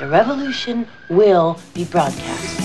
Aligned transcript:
The 0.00 0.06
revolution 0.06 0.86
will 1.10 1.56
be 1.74 1.84
broadcast. 1.84 2.56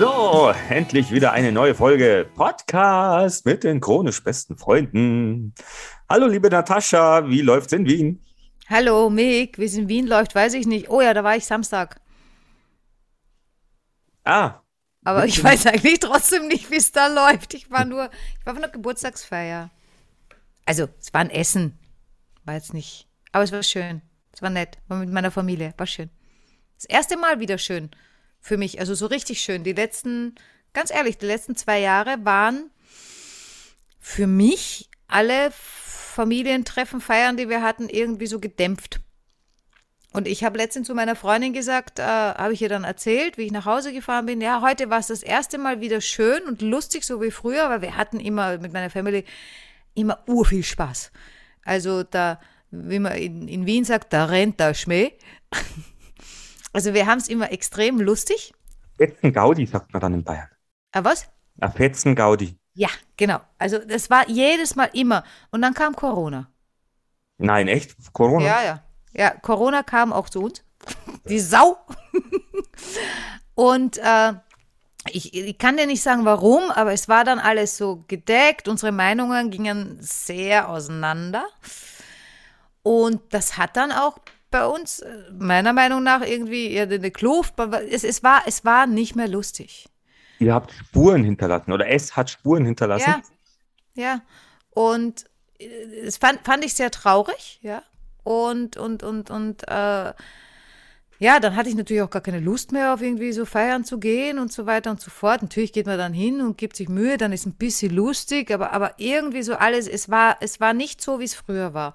So, 0.00 0.52
endlich 0.68 1.12
wieder 1.12 1.30
eine 1.30 1.52
neue 1.52 1.76
Folge 1.76 2.26
Podcast 2.34 3.46
mit 3.46 3.62
den 3.62 3.80
chronisch 3.80 4.24
besten 4.24 4.56
Freunden. 4.56 5.54
Hallo, 6.08 6.26
liebe 6.26 6.50
Natascha, 6.50 7.28
wie 7.28 7.42
läuft's 7.42 7.72
in 7.72 7.86
Wien? 7.86 8.20
Hallo, 8.68 9.10
Mick, 9.10 9.60
wie 9.60 9.66
es 9.66 9.76
in 9.76 9.88
Wien 9.88 10.08
läuft, 10.08 10.34
weiß 10.34 10.54
ich 10.54 10.66
nicht. 10.66 10.90
Oh 10.90 11.00
ja, 11.00 11.14
da 11.14 11.22
war 11.22 11.36
ich 11.36 11.46
Samstag. 11.46 12.00
Ah, 14.24 14.60
Aber 15.04 15.26
ich 15.26 15.42
weiß 15.42 15.66
eigentlich 15.66 16.00
trotzdem 16.00 16.48
nicht, 16.48 16.70
wie 16.70 16.76
es 16.76 16.92
da 16.92 17.06
läuft. 17.08 17.54
Ich 17.54 17.70
war 17.70 17.84
nur, 17.84 18.10
ich 18.38 18.46
war 18.46 18.54
von 18.54 18.62
der 18.62 18.70
Geburtstagsfeier. 18.70 19.70
Also, 20.66 20.88
es 20.98 21.12
war 21.12 21.20
ein 21.20 21.30
Essen. 21.30 21.78
War 22.44 22.54
jetzt 22.54 22.74
nicht, 22.74 23.06
aber 23.32 23.44
es 23.44 23.52
war 23.52 23.62
schön. 23.62 24.02
Es 24.32 24.42
war 24.42 24.50
nett. 24.50 24.78
War 24.88 24.98
mit 24.98 25.10
meiner 25.10 25.30
Familie. 25.30 25.74
War 25.76 25.86
schön. 25.86 26.10
Das 26.76 26.84
erste 26.86 27.16
Mal 27.16 27.40
wieder 27.40 27.58
schön 27.58 27.90
für 28.40 28.56
mich. 28.56 28.80
Also 28.80 28.94
so 28.94 29.06
richtig 29.06 29.40
schön. 29.40 29.64
Die 29.64 29.72
letzten, 29.72 30.34
ganz 30.72 30.90
ehrlich, 30.90 31.18
die 31.18 31.26
letzten 31.26 31.56
zwei 31.56 31.80
Jahre 31.80 32.16
waren 32.24 32.70
für 33.98 34.26
mich 34.26 34.90
alle 35.06 35.50
Familientreffen, 35.52 37.00
Feiern, 37.00 37.36
die 37.36 37.48
wir 37.48 37.62
hatten, 37.62 37.88
irgendwie 37.88 38.26
so 38.26 38.40
gedämpft. 38.40 39.00
Und 40.14 40.28
ich 40.28 40.44
habe 40.44 40.58
letztens 40.58 40.86
zu 40.86 40.94
meiner 40.94 41.16
Freundin 41.16 41.52
gesagt, 41.52 41.98
äh, 41.98 42.04
habe 42.04 42.52
ich 42.52 42.62
ihr 42.62 42.68
dann 42.68 42.84
erzählt, 42.84 43.36
wie 43.36 43.42
ich 43.42 43.52
nach 43.52 43.66
Hause 43.66 43.92
gefahren 43.92 44.26
bin. 44.26 44.40
Ja, 44.40 44.62
heute 44.62 44.88
war 44.88 45.00
es 45.00 45.08
das 45.08 45.24
erste 45.24 45.58
Mal 45.58 45.80
wieder 45.80 46.00
schön 46.00 46.44
und 46.44 46.62
lustig, 46.62 47.04
so 47.04 47.20
wie 47.20 47.32
früher, 47.32 47.68
weil 47.68 47.82
wir 47.82 47.96
hatten 47.96 48.20
immer 48.20 48.56
mit 48.58 48.72
meiner 48.72 48.90
Family 48.90 49.24
immer 49.94 50.20
urviel 50.28 50.62
Spaß. 50.62 51.10
Also 51.64 52.04
da, 52.04 52.38
wie 52.70 53.00
man 53.00 53.12
in, 53.16 53.48
in 53.48 53.66
Wien 53.66 53.84
sagt, 53.84 54.12
da 54.12 54.26
rennt 54.26 54.60
der 54.60 54.74
Schmäh. 54.74 55.12
Also 56.72 56.92
wir 56.92 57.06
haben 57.06 57.18
es 57.18 57.28
immer 57.28 57.52
extrem 57.52 58.00
lustig. 58.00 58.52
Fetzen 58.96 59.32
Gaudi, 59.32 59.64
sagt 59.64 59.92
man 59.92 60.00
dann 60.00 60.12
in 60.12 60.24
Bayern. 60.24 60.48
Aber 60.90 61.10
was? 61.10 61.30
Ah, 61.60 61.70
Fetzen 61.70 62.16
Gaudi. 62.16 62.58
Ja, 62.72 62.88
genau. 63.16 63.38
Also 63.58 63.78
das 63.78 64.10
war 64.10 64.28
jedes 64.28 64.74
Mal 64.74 64.90
immer. 64.92 65.22
Und 65.52 65.62
dann 65.62 65.72
kam 65.72 65.94
Corona. 65.94 66.50
Nein, 67.38 67.68
echt? 67.68 67.94
Corona? 68.12 68.44
Ja, 68.44 68.64
ja. 68.64 68.83
Ja, 69.14 69.30
Corona 69.30 69.82
kam 69.82 70.12
auch 70.12 70.28
zu 70.28 70.42
uns. 70.42 70.62
Die 71.28 71.40
Sau. 71.40 71.78
Und 73.54 73.98
äh, 73.98 74.34
ich, 75.10 75.34
ich 75.34 75.58
kann 75.58 75.76
dir 75.76 75.86
nicht 75.86 76.02
sagen, 76.02 76.24
warum, 76.24 76.70
aber 76.70 76.92
es 76.92 77.08
war 77.08 77.24
dann 77.24 77.38
alles 77.38 77.76
so 77.76 78.04
gedeckt. 78.08 78.68
Unsere 78.68 78.92
Meinungen 78.92 79.50
gingen 79.50 79.98
sehr 80.00 80.68
auseinander. 80.68 81.46
Und 82.82 83.20
das 83.30 83.56
hat 83.56 83.76
dann 83.76 83.92
auch 83.92 84.18
bei 84.50 84.66
uns, 84.66 85.00
äh, 85.00 85.30
meiner 85.38 85.72
Meinung 85.72 86.02
nach, 86.02 86.22
irgendwie 86.22 86.78
eine 86.78 87.10
Kluft. 87.10 87.54
Es, 87.90 88.04
es, 88.04 88.22
war, 88.22 88.42
es 88.46 88.64
war 88.64 88.86
nicht 88.86 89.16
mehr 89.16 89.28
lustig. 89.28 89.88
Ihr 90.38 90.52
habt 90.52 90.72
Spuren 90.72 91.24
hinterlassen 91.24 91.72
oder 91.72 91.88
es 91.88 92.16
hat 92.16 92.30
Spuren 92.30 92.64
hinterlassen. 92.64 93.22
Ja, 93.94 94.02
ja. 94.02 94.20
Und 94.70 95.24
äh, 95.58 96.04
das 96.04 96.16
fand, 96.18 96.44
fand 96.44 96.64
ich 96.64 96.74
sehr 96.74 96.90
traurig, 96.90 97.58
ja. 97.62 97.82
Und, 98.24 98.76
und, 98.76 99.02
und, 99.02 99.30
und, 99.30 99.68
äh, 99.68 100.12
ja, 101.20 101.38
dann 101.40 101.54
hatte 101.54 101.68
ich 101.68 101.76
natürlich 101.76 102.02
auch 102.02 102.10
gar 102.10 102.22
keine 102.22 102.40
Lust 102.40 102.72
mehr, 102.72 102.92
auf 102.92 103.00
irgendwie 103.00 103.32
so 103.32 103.44
feiern 103.44 103.84
zu 103.84 103.98
gehen 103.98 104.38
und 104.38 104.52
so 104.52 104.66
weiter 104.66 104.90
und 104.90 105.00
so 105.00 105.10
fort. 105.10 105.42
Natürlich 105.42 105.72
geht 105.72 105.86
man 105.86 105.96
dann 105.96 106.12
hin 106.12 106.40
und 106.40 106.58
gibt 106.58 106.76
sich 106.76 106.88
Mühe, 106.88 107.16
dann 107.16 107.32
ist 107.32 107.46
ein 107.46 107.54
bisschen 107.54 107.94
lustig, 107.94 108.50
aber, 108.50 108.72
aber 108.72 108.94
irgendwie 108.98 109.42
so 109.42 109.54
alles, 109.54 109.86
es 109.86 110.10
war, 110.10 110.38
es 110.40 110.60
war 110.60 110.74
nicht 110.74 111.00
so, 111.00 111.20
wie 111.20 111.24
es 111.24 111.34
früher 111.34 111.72
war. 111.72 111.94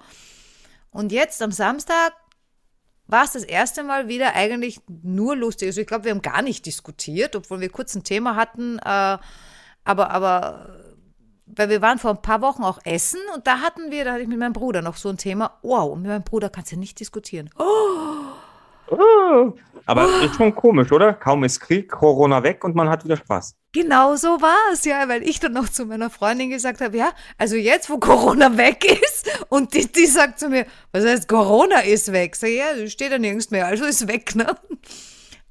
Und 0.90 1.12
jetzt 1.12 1.42
am 1.42 1.52
Samstag 1.52 2.12
war 3.06 3.24
es 3.24 3.32
das 3.32 3.44
erste 3.44 3.82
Mal 3.82 4.08
wieder 4.08 4.34
eigentlich 4.34 4.80
nur 4.88 5.36
lustig. 5.36 5.68
Also 5.68 5.80
ich 5.82 5.86
glaube, 5.86 6.04
wir 6.04 6.12
haben 6.12 6.22
gar 6.22 6.42
nicht 6.42 6.64
diskutiert, 6.64 7.36
obwohl 7.36 7.60
wir 7.60 7.68
kurz 7.68 7.94
ein 7.94 8.04
Thema 8.04 8.36
hatten, 8.36 8.78
äh, 8.78 9.18
aber, 9.84 10.10
aber 10.10 10.79
weil 11.56 11.68
wir 11.68 11.82
waren 11.82 11.98
vor 11.98 12.10
ein 12.10 12.22
paar 12.22 12.40
Wochen 12.42 12.62
auch 12.64 12.78
essen 12.84 13.20
und 13.34 13.46
da 13.46 13.60
hatten 13.60 13.90
wir, 13.90 14.04
da 14.04 14.12
hatte 14.12 14.22
ich 14.22 14.28
mit 14.28 14.38
meinem 14.38 14.52
Bruder 14.52 14.82
noch 14.82 14.96
so 14.96 15.08
ein 15.08 15.16
Thema. 15.16 15.58
Wow, 15.62 15.92
und 15.92 16.02
mit 16.02 16.10
meinem 16.10 16.22
Bruder 16.24 16.48
kannst 16.50 16.72
du 16.72 16.76
nicht 16.78 16.98
diskutieren. 17.00 17.50
Oh, 17.58 17.64
Oh, 18.92 19.52
aber 19.86 20.08
ist 20.24 20.34
schon 20.34 20.52
komisch, 20.52 20.90
oder? 20.90 21.12
Kaum 21.14 21.44
ist 21.44 21.60
Krieg, 21.60 21.88
Corona 21.88 22.42
weg 22.42 22.64
und 22.64 22.74
man 22.74 22.88
hat 22.88 23.04
wieder 23.04 23.16
Spaß. 23.16 23.54
genau 23.72 24.16
so 24.16 24.40
war 24.42 24.56
es, 24.72 24.84
ja, 24.84 25.08
weil 25.08 25.22
ich 25.22 25.38
dann 25.38 25.52
noch 25.52 25.68
zu 25.68 25.86
meiner 25.86 26.10
Freundin 26.10 26.50
gesagt 26.50 26.80
habe, 26.80 26.96
ja, 26.96 27.12
also 27.38 27.54
jetzt, 27.54 27.88
wo 27.88 27.98
Corona 27.98 28.56
weg 28.56 28.84
ist 28.84 29.30
und 29.48 29.74
die, 29.74 29.86
die 29.90 30.06
sagt 30.06 30.40
zu 30.40 30.48
mir, 30.48 30.66
was 30.90 31.04
heißt 31.04 31.28
Corona 31.28 31.80
ist 31.82 32.10
weg? 32.10 32.34
Sag 32.34 32.48
ich, 32.50 32.56
ja, 32.58 32.84
steht 32.88 33.12
da 33.12 33.18
nirgends 33.18 33.52
mehr, 33.52 33.66
also 33.66 33.84
ist 33.84 34.08
weg, 34.08 34.34
ne? 34.34 34.56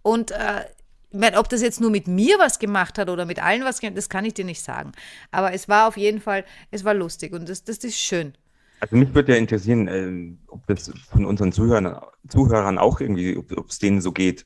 Und 0.01 0.31
äh, 0.31 0.65
ich 1.11 1.19
meine, 1.19 1.37
ob 1.37 1.49
das 1.49 1.61
jetzt 1.61 1.81
nur 1.81 1.89
mit 1.89 2.07
mir 2.07 2.37
was 2.37 2.59
gemacht 2.59 2.97
hat 2.97 3.09
oder 3.09 3.25
mit 3.25 3.41
allen 3.41 3.63
was 3.63 3.79
gemacht 3.79 3.97
das 3.97 4.09
kann 4.09 4.25
ich 4.25 4.35
dir 4.35 4.45
nicht 4.45 4.61
sagen. 4.61 4.91
Aber 5.31 5.53
es 5.53 5.67
war 5.67 5.87
auf 5.87 5.97
jeden 5.97 6.21
Fall, 6.21 6.45
es 6.71 6.83
war 6.83 6.93
lustig 6.93 7.33
und 7.33 7.49
das, 7.49 7.63
das 7.63 7.77
ist 7.79 7.97
schön. 7.97 8.33
Also 8.79 8.95
mich 8.95 9.13
würde 9.13 9.33
ja 9.33 9.37
interessieren, 9.37 9.87
ähm, 9.87 10.39
ob 10.47 10.65
das 10.67 10.91
von 11.11 11.25
unseren 11.25 11.51
Zuhörern, 11.51 11.99
Zuhörern 12.27 12.77
auch 12.77 13.01
irgendwie, 13.01 13.35
ob 13.37 13.69
es 13.69 13.79
denen 13.79 14.01
so 14.01 14.11
geht. 14.11 14.45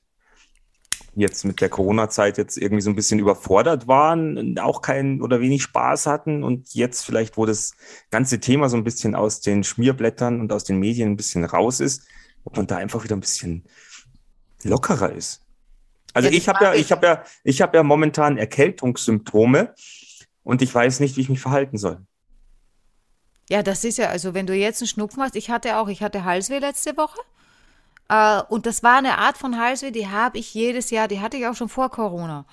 Jetzt 1.15 1.45
mit 1.45 1.61
der 1.61 1.69
Corona-Zeit 1.69 2.39
jetzt 2.39 2.57
irgendwie 2.57 2.81
so 2.81 2.89
ein 2.89 2.95
bisschen 2.95 3.19
überfordert 3.19 3.87
waren, 3.87 4.57
auch 4.57 4.81
keinen 4.81 5.21
oder 5.21 5.41
wenig 5.41 5.61
Spaß 5.61 6.07
hatten 6.07 6.43
und 6.43 6.73
jetzt 6.73 7.05
vielleicht, 7.05 7.37
wo 7.37 7.45
das 7.45 7.75
ganze 8.09 8.39
Thema 8.39 8.69
so 8.69 8.77
ein 8.77 8.83
bisschen 8.83 9.13
aus 9.13 9.41
den 9.41 9.63
Schmierblättern 9.63 10.39
und 10.39 10.51
aus 10.51 10.63
den 10.63 10.79
Medien 10.79 11.11
ein 11.11 11.17
bisschen 11.17 11.45
raus 11.45 11.79
ist, 11.81 12.07
ob 12.45 12.57
man 12.57 12.65
da 12.65 12.77
einfach 12.77 13.03
wieder 13.03 13.15
ein 13.15 13.19
bisschen 13.19 13.63
lockerer 14.63 15.11
ist. 15.11 15.43
Also 16.13 16.29
Ja, 16.29 16.35
ich 16.37 16.47
habe 16.47 16.63
ja, 16.65 16.73
ich 16.73 16.91
habe 16.91 17.05
ja, 17.07 17.23
ich 17.43 17.61
habe 17.61 17.77
ja 17.77 17.83
momentan 17.83 18.37
Erkältungssymptome 18.37 19.73
und 20.43 20.61
ich 20.61 20.73
weiß 20.73 20.99
nicht, 20.99 21.17
wie 21.17 21.21
ich 21.21 21.29
mich 21.29 21.41
verhalten 21.41 21.77
soll. 21.77 22.05
Ja, 23.49 23.61
das 23.63 23.83
ist 23.83 23.97
ja, 23.97 24.09
also 24.09 24.33
wenn 24.33 24.47
du 24.47 24.55
jetzt 24.55 24.81
einen 24.81 24.87
Schnupfen 24.87 25.21
hast, 25.21 25.35
ich 25.35 25.49
hatte 25.49 25.77
auch, 25.77 25.87
ich 25.89 26.01
hatte 26.01 26.23
Halsweh 26.23 26.59
letzte 26.59 26.95
Woche. 26.97 27.19
Äh, 28.09 28.41
und 28.49 28.65
das 28.65 28.83
war 28.83 28.97
eine 28.97 29.17
Art 29.17 29.37
von 29.37 29.59
Halsweh, 29.59 29.91
die 29.91 30.07
habe 30.07 30.37
ich 30.37 30.53
jedes 30.53 30.89
Jahr, 30.91 31.07
die 31.07 31.19
hatte 31.19 31.37
ich 31.37 31.47
auch 31.47 31.55
schon 31.55 31.69
vor 31.69 31.89
Corona. 31.91 32.45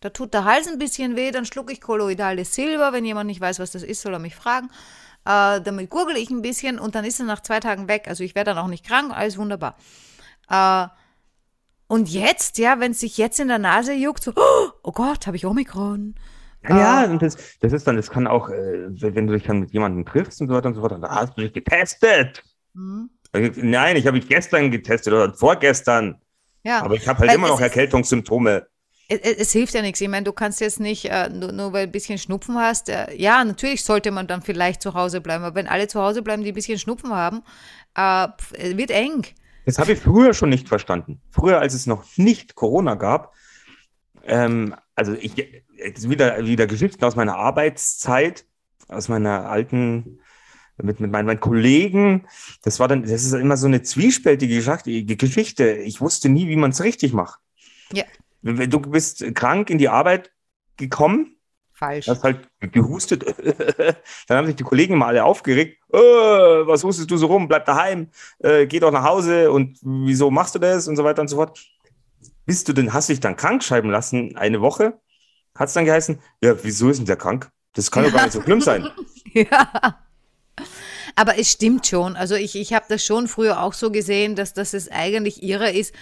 Da 0.00 0.10
tut 0.10 0.34
der 0.34 0.44
Hals 0.44 0.68
ein 0.68 0.78
bisschen 0.78 1.16
weh, 1.16 1.30
dann 1.32 1.44
schlucke 1.44 1.72
ich 1.72 1.80
Kolloidales 1.80 2.54
Silber. 2.54 2.92
Wenn 2.92 3.04
jemand 3.04 3.26
nicht 3.28 3.40
weiß, 3.40 3.58
was 3.58 3.72
das 3.72 3.82
ist, 3.82 4.02
soll 4.02 4.12
er 4.14 4.20
mich 4.20 4.36
fragen. 4.36 4.70
Äh, 5.24 5.60
damit 5.60 5.90
gurgel 5.90 6.16
ich 6.16 6.30
ein 6.30 6.42
bisschen 6.42 6.78
und 6.78 6.94
dann 6.94 7.04
ist 7.04 7.20
er 7.20 7.26
nach 7.26 7.40
zwei 7.42 7.60
Tagen 7.60 7.88
weg. 7.88 8.06
Also 8.08 8.24
ich 8.24 8.34
werde 8.34 8.52
dann 8.52 8.58
auch 8.64 8.68
nicht 8.68 8.86
krank, 8.86 9.12
alles 9.14 9.38
wunderbar. 9.38 9.76
Äh, 10.48 10.86
und 11.88 12.08
jetzt, 12.08 12.58
ja, 12.58 12.80
wenn 12.80 12.92
es 12.92 13.00
sich 13.00 13.18
jetzt 13.18 13.40
in 13.40 13.48
der 13.48 13.58
Nase 13.58 13.94
juckt, 13.94 14.22
so, 14.22 14.32
oh 14.36 14.92
Gott, 14.92 15.26
habe 15.26 15.36
ich 15.36 15.46
Omikron. 15.46 16.14
Ja, 16.68 17.04
ja, 17.04 17.10
und 17.10 17.22
das, 17.22 17.36
das 17.60 17.72
ist 17.72 17.86
dann, 17.86 17.96
das 17.96 18.10
kann 18.10 18.26
auch, 18.26 18.50
äh, 18.50 18.88
wenn 18.90 19.26
du 19.26 19.32
dich 19.32 19.44
dann 19.44 19.60
mit 19.60 19.72
jemandem 19.72 20.04
triffst 20.04 20.40
und 20.40 20.48
so 20.48 20.54
weiter 20.54 20.68
und 20.68 20.74
so 20.74 20.80
fort, 20.80 20.92
dann 20.92 21.02
hast 21.02 21.36
du 21.36 21.42
dich 21.42 21.52
getestet. 21.52 22.42
Hm? 22.74 23.10
Nein, 23.32 23.96
ich 23.96 24.06
habe 24.06 24.16
mich 24.16 24.28
gestern 24.28 24.70
getestet 24.70 25.12
oder 25.12 25.32
vorgestern. 25.34 26.20
Ja, 26.64 26.82
Aber 26.82 26.94
ich 26.94 27.06
habe 27.06 27.20
halt 27.20 27.30
Weil 27.30 27.36
immer 27.36 27.48
noch 27.48 27.60
Erkältungssymptome. 27.60 28.66
Es, 29.08 29.20
es, 29.20 29.36
es 29.38 29.52
hilft 29.52 29.74
ja 29.74 29.82
nichts. 29.82 30.00
Ich 30.00 30.08
meine, 30.08 30.24
du 30.24 30.32
kannst 30.32 30.60
jetzt 30.60 30.80
nicht, 30.80 31.06
äh, 31.06 31.28
nur, 31.30 31.52
nur 31.52 31.72
weil 31.72 31.86
du 31.86 31.90
ein 31.90 31.92
bisschen 31.92 32.18
Schnupfen 32.18 32.56
hast. 32.56 32.88
Äh, 32.88 33.14
ja, 33.14 33.42
natürlich 33.44 33.84
sollte 33.84 34.10
man 34.10 34.26
dann 34.26 34.42
vielleicht 34.42 34.82
zu 34.82 34.94
Hause 34.94 35.20
bleiben. 35.20 35.44
Aber 35.44 35.54
wenn 35.54 35.68
alle 35.68 35.88
zu 35.88 36.00
Hause 36.00 36.22
bleiben, 36.22 36.42
die 36.42 36.52
ein 36.52 36.54
bisschen 36.54 36.78
Schnupfen 36.78 37.14
haben, 37.14 37.42
äh, 37.94 38.28
wird 38.76 38.90
eng. 38.90 39.26
Das 39.68 39.78
habe 39.78 39.92
ich 39.92 39.98
früher 39.98 40.32
schon 40.32 40.48
nicht 40.48 40.66
verstanden. 40.66 41.20
Früher, 41.30 41.58
als 41.60 41.74
es 41.74 41.86
noch 41.86 42.04
nicht 42.16 42.54
Corona 42.54 42.94
gab, 42.94 43.34
ähm, 44.24 44.74
also 44.94 45.12
ich, 45.12 45.36
jetzt 45.76 46.08
wieder, 46.08 46.42
wieder 46.46 46.66
Geschichten 46.66 47.04
aus 47.04 47.16
meiner 47.16 47.36
Arbeitszeit, 47.36 48.46
aus 48.88 49.10
meiner 49.10 49.50
alten, 49.50 50.20
mit, 50.78 51.00
mit 51.00 51.10
meinen, 51.10 51.26
meinen 51.26 51.40
Kollegen. 51.40 52.26
Das 52.62 52.80
war 52.80 52.88
dann, 52.88 53.02
das 53.02 53.10
ist 53.10 53.34
immer 53.34 53.58
so 53.58 53.66
eine 53.66 53.82
zwiespältige 53.82 54.54
Geschichte- 54.54 55.04
Geschichte. 55.16 55.72
Ich 55.72 56.00
wusste 56.00 56.30
nie, 56.30 56.48
wie 56.48 56.56
man 56.56 56.70
es 56.70 56.82
richtig 56.82 57.12
macht. 57.12 57.38
Ja. 57.92 58.04
Du 58.40 58.80
bist 58.80 59.22
krank 59.34 59.68
in 59.68 59.76
die 59.76 59.90
Arbeit 59.90 60.32
gekommen, 60.78 61.36
Falsch. 61.78 62.08
hast 62.08 62.24
halt 62.24 62.48
gehustet. 62.60 63.24
Dann 64.26 64.36
haben 64.36 64.46
sich 64.46 64.56
die 64.56 64.64
Kollegen 64.64 64.98
mal 64.98 65.06
alle 65.06 65.24
aufgeregt. 65.24 65.78
Äh, 65.92 65.98
was 65.98 66.82
hustest 66.82 67.08
du 67.10 67.16
so 67.16 67.26
rum? 67.26 67.46
Bleib 67.46 67.66
daheim, 67.66 68.10
äh, 68.40 68.66
geh 68.66 68.80
doch 68.80 68.90
nach 68.90 69.04
Hause 69.04 69.52
und 69.52 69.78
wieso 69.82 70.30
machst 70.30 70.56
du 70.56 70.58
das 70.58 70.88
und 70.88 70.96
so 70.96 71.04
weiter 71.04 71.22
und 71.22 71.28
so 71.28 71.36
fort. 71.36 71.60
Bist 72.46 72.68
du 72.68 72.72
denn, 72.72 72.92
hast 72.92 73.08
dich 73.08 73.20
dann 73.20 73.36
krank 73.36 73.62
schreiben 73.62 73.90
lassen 73.90 74.36
eine 74.36 74.60
Woche? 74.60 74.98
Hat 75.54 75.68
es 75.68 75.74
dann 75.74 75.84
geheißen, 75.84 76.18
ja, 76.42 76.56
wieso 76.64 76.90
ist 76.90 76.98
denn 76.98 77.06
der 77.06 77.16
krank? 77.16 77.50
Das 77.74 77.90
kann 77.90 78.04
doch 78.04 78.12
gar 78.12 78.24
nicht 78.24 78.32
so 78.32 78.42
schlimm 78.42 78.60
sein. 78.60 78.88
Ja. 79.34 79.98
Aber 81.16 81.38
es 81.38 81.52
stimmt 81.52 81.86
schon. 81.86 82.16
Also 82.16 82.34
ich, 82.34 82.56
ich 82.56 82.72
habe 82.72 82.86
das 82.88 83.04
schon 83.04 83.28
früher 83.28 83.60
auch 83.62 83.74
so 83.74 83.90
gesehen, 83.92 84.34
dass, 84.36 84.54
dass 84.54 84.72
es 84.72 84.90
eigentlich 84.90 85.42
irre 85.42 85.70
ist. 85.70 85.94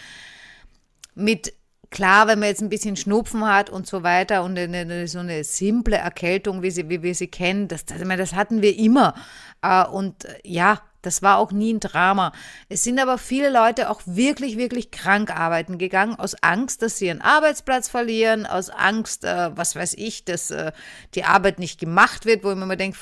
mit 1.17 1.53
Klar, 1.91 2.27
wenn 2.27 2.39
man 2.39 2.49
jetzt 2.49 2.63
ein 2.63 2.69
bisschen 2.69 2.97
Schnupfen 2.97 3.47
hat 3.47 3.71
und 3.71 3.87
so 3.87 4.03
weiter 4.03 4.43
und 4.43 4.59
eine, 4.59 4.79
eine, 4.79 5.09
so 5.09 5.19
eine 5.19 5.45
simple 5.45 5.97
Erkältung, 5.97 6.63
wie, 6.63 6.71
sie, 6.71 6.89
wie 6.89 7.03
wir 7.03 7.15
sie 7.15 7.29
kennen, 7.29 7.69
das, 7.69 7.85
das, 7.85 8.01
das 8.01 8.35
hatten 8.35 8.63
wir 8.63 8.77
immer. 8.79 9.15
Äh, 9.63 9.85
und 9.85 10.25
äh, 10.25 10.39
ja, 10.45 10.83
das 11.07 11.23
war 11.23 11.39
auch 11.39 11.53
nie 11.53 11.73
ein 11.73 11.79
Drama. 11.79 12.33
Es 12.69 12.83
sind 12.83 12.99
aber 12.99 13.17
viele 13.17 13.49
Leute 13.49 13.91
auch 13.91 14.01
wirklich, 14.07 14.57
wirklich 14.59 14.91
krank 14.91 15.31
arbeiten 15.31 15.79
gegangen, 15.79 16.17
aus 16.17 16.35
Angst, 16.43 16.83
dass 16.83 16.99
sie 16.99 17.07
ihren 17.07 17.21
Arbeitsplatz 17.21 17.89
verlieren, 17.89 18.45
aus 18.45 18.71
Angst, 18.71 19.25
äh, 19.25 19.57
was 19.57 19.77
weiß 19.77 19.95
ich, 19.95 20.25
dass 20.25 20.51
äh, 20.51 20.73
die 21.15 21.23
Arbeit 21.23 21.61
nicht 21.61 21.79
gemacht 21.79 22.27
wird, 22.27 22.43
wo 22.43 22.51
ich 22.51 22.57
mir 22.57 22.65
immer 22.65 22.75
denke, 22.75 22.99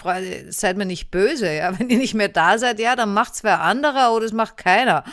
seid 0.50 0.76
mir 0.76 0.84
nicht 0.84 1.10
böse, 1.10 1.50
ja. 1.50 1.78
Wenn 1.78 1.88
ihr 1.88 1.98
nicht 1.98 2.14
mehr 2.14 2.28
da 2.28 2.58
seid, 2.58 2.78
ja, 2.78 2.94
dann 2.94 3.14
macht 3.14 3.34
es 3.34 3.44
wer 3.44 3.62
anderer 3.62 4.12
oder 4.12 4.26
es 4.26 4.32
macht 4.32 4.58
keiner. 4.58 5.04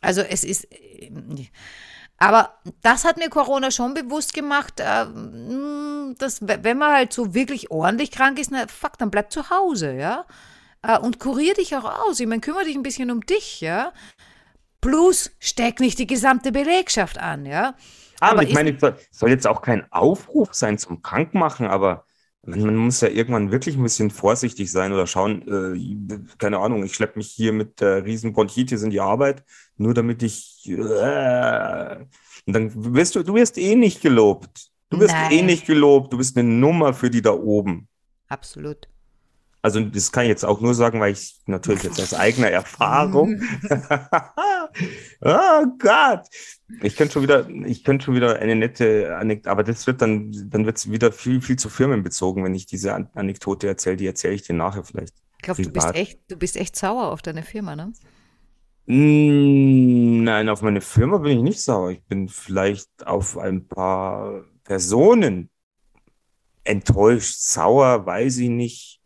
Also 0.00 0.20
es 0.20 0.42
ist. 0.42 0.64
Äh, 0.72 1.10
aber 2.18 2.54
das 2.82 3.04
hat 3.04 3.16
mir 3.16 3.28
Corona 3.28 3.70
schon 3.70 3.94
bewusst 3.94 4.34
gemacht, 4.34 4.80
äh, 4.80 5.06
dass 6.18 6.40
wenn 6.40 6.78
man 6.78 6.92
halt 6.92 7.12
so 7.12 7.34
wirklich 7.34 7.70
ordentlich 7.70 8.10
krank 8.10 8.38
ist, 8.38 8.50
na 8.50 8.66
fuck, 8.68 8.98
dann 8.98 9.10
bleib 9.10 9.32
zu 9.32 9.50
Hause, 9.50 9.94
ja. 9.94 10.26
Äh, 10.82 10.98
und 10.98 11.18
kurier 11.18 11.54
dich 11.54 11.74
auch 11.76 11.84
aus. 12.06 12.20
Ich 12.20 12.26
meine, 12.26 12.40
kümmere 12.40 12.64
dich 12.64 12.76
ein 12.76 12.82
bisschen 12.82 13.10
um 13.10 13.20
dich, 13.22 13.60
ja. 13.60 13.92
Plus 14.80 15.32
steck 15.40 15.80
nicht 15.80 15.98
die 15.98 16.06
gesamte 16.06 16.52
Belegschaft 16.52 17.18
an, 17.18 17.46
ja. 17.46 17.74
Aber, 18.20 18.32
aber 18.32 18.42
ich 18.44 18.54
meine, 18.54 18.70
es 18.70 19.18
soll 19.18 19.30
jetzt 19.30 19.46
auch 19.46 19.60
kein 19.60 19.90
Aufruf 19.92 20.54
sein 20.54 20.78
zum 20.78 21.02
Krankmachen, 21.02 21.66
aber 21.66 22.04
man, 22.46 22.76
muss 22.76 23.00
ja 23.00 23.08
irgendwann 23.08 23.50
wirklich 23.50 23.76
ein 23.76 23.82
bisschen 23.82 24.10
vorsichtig 24.10 24.70
sein 24.70 24.92
oder 24.92 25.06
schauen, 25.06 25.42
äh, 25.48 26.18
keine 26.38 26.58
Ahnung, 26.58 26.84
ich 26.84 26.94
schleppe 26.94 27.18
mich 27.18 27.28
hier 27.28 27.52
mit 27.52 27.80
der 27.80 28.04
riesen 28.04 28.32
Bronchitis 28.32 28.82
in 28.82 28.90
die 28.90 29.00
Arbeit 29.00 29.44
nur 29.76 29.94
damit 29.94 30.22
ich. 30.22 30.62
Äh, 30.66 31.96
und 32.46 32.52
dann 32.52 32.94
wirst 32.94 33.14
du, 33.14 33.22
du 33.22 33.34
wirst 33.34 33.58
eh 33.58 33.74
nicht 33.74 34.02
gelobt. 34.02 34.70
Du 34.90 35.00
wirst 35.00 35.14
eh 35.14 35.18
Nein. 35.18 35.32
eh 35.32 35.42
nicht 35.42 35.66
gelobt. 35.66 36.12
Du 36.12 36.18
bist 36.18 36.36
eine 36.36 36.48
Nummer 36.48 36.94
für 36.94 37.10
die 37.10 37.22
da 37.22 37.32
oben. 37.32 37.88
Absolut. 38.28 38.88
Also 39.64 39.80
das 39.80 40.12
kann 40.12 40.24
ich 40.24 40.28
jetzt 40.28 40.44
auch 40.44 40.60
nur 40.60 40.74
sagen, 40.74 41.00
weil 41.00 41.14
ich 41.14 41.40
natürlich 41.46 41.84
jetzt 41.84 41.98
aus 41.98 42.12
eigener 42.12 42.50
Erfahrung. 42.50 43.40
oh 45.22 45.64
Gott. 45.78 46.26
Ich 46.82 46.96
könnte 46.96 47.14
schon 47.14 47.22
wieder, 47.22 47.48
ich 47.48 47.82
könnte 47.82 48.04
schon 48.04 48.14
wieder 48.14 48.38
eine 48.38 48.56
nette 48.56 49.16
Anekdote, 49.16 49.50
aber 49.50 49.64
das 49.64 49.86
wird 49.86 50.02
dann, 50.02 50.32
dann 50.50 50.66
wird 50.66 50.76
es 50.76 50.90
wieder 50.90 51.12
viel, 51.12 51.40
viel 51.40 51.56
zu 51.56 51.70
Firmen 51.70 52.02
bezogen, 52.02 52.44
wenn 52.44 52.54
ich 52.54 52.66
diese 52.66 52.94
Anekdote 53.14 53.66
erzähle. 53.66 53.96
Die 53.96 54.06
erzähle 54.06 54.34
ich 54.34 54.42
dir 54.42 54.54
nachher 54.54 54.84
vielleicht. 54.84 55.14
Ich 55.38 55.44
glaube, 55.44 55.62
du 55.62 55.70
bist 55.70 55.94
echt, 55.94 56.20
du 56.28 56.36
bist 56.36 56.58
echt 56.58 56.76
sauer 56.76 57.10
auf 57.10 57.22
deine 57.22 57.42
Firma, 57.42 57.74
ne? 57.74 57.94
Hm, 58.86 60.24
nein, 60.24 60.48
auf 60.48 60.62
meine 60.62 60.80
Firma 60.80 61.18
bin 61.18 61.38
ich 61.38 61.42
nicht 61.42 61.62
sauer. 61.62 61.90
Ich 61.90 62.04
bin 62.04 62.28
vielleicht 62.28 62.88
auf 63.06 63.38
ein 63.38 63.66
paar 63.66 64.44
Personen 64.62 65.50
enttäuscht, 66.64 67.36
sauer, 67.38 68.04
weiß 68.04 68.38
ich 68.38 68.48
nicht. 68.48 69.00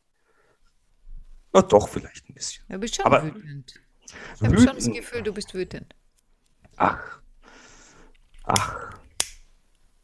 Na 1.53 1.63
doch, 1.63 1.89
vielleicht 1.89 2.29
ein 2.29 2.35
bisschen. 2.35 2.65
Du 2.69 2.79
bist 2.79 2.97
schon 2.97 3.07
Aber 3.07 3.25
wütend. 3.25 3.75
Ich 4.37 4.43
habe 4.43 4.59
schon 4.59 4.75
das 4.75 4.91
Gefühl, 4.91 5.23
du 5.23 5.33
bist 5.33 5.55
wütend. 5.55 5.95
Ach. 6.77 7.21
Ach. 8.45 8.99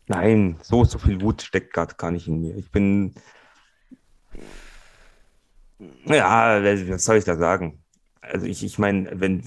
Nein, 0.07 0.59
so, 0.63 0.85
so 0.85 0.99
viel 0.99 1.21
Wut 1.21 1.43
steckt 1.43 1.73
gerade 1.73 1.95
gar 1.95 2.11
nicht 2.11 2.29
in 2.29 2.41
mir. 2.41 2.57
Ich 2.57 2.71
bin. 2.71 3.15
Ja, 6.05 6.63
was 6.63 7.05
soll 7.05 7.17
ich 7.17 7.25
da 7.25 7.37
sagen? 7.37 7.84
Also 8.33 8.47
ich, 8.47 8.65
ich 8.65 8.79
meine, 8.79 9.11
wenn 9.21 9.43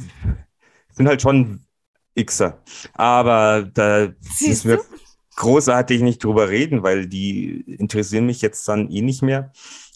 sind 0.93 1.07
halt 1.07 1.21
schon 1.21 1.65
Xer, 2.17 2.61
aber 2.93 3.69
da 3.73 4.09
Siehst 4.21 4.63
müssen 4.63 4.69
wir 4.71 4.79
du? 4.79 4.97
großartig 5.35 6.01
nicht 6.01 6.23
drüber 6.23 6.49
reden, 6.49 6.83
weil 6.83 7.07
die 7.07 7.61
interessieren 7.61 8.25
mich 8.25 8.41
jetzt 8.41 8.67
dann 8.67 8.89
eh 8.89 9.01
nicht 9.01 9.21
mehr. 9.21 9.51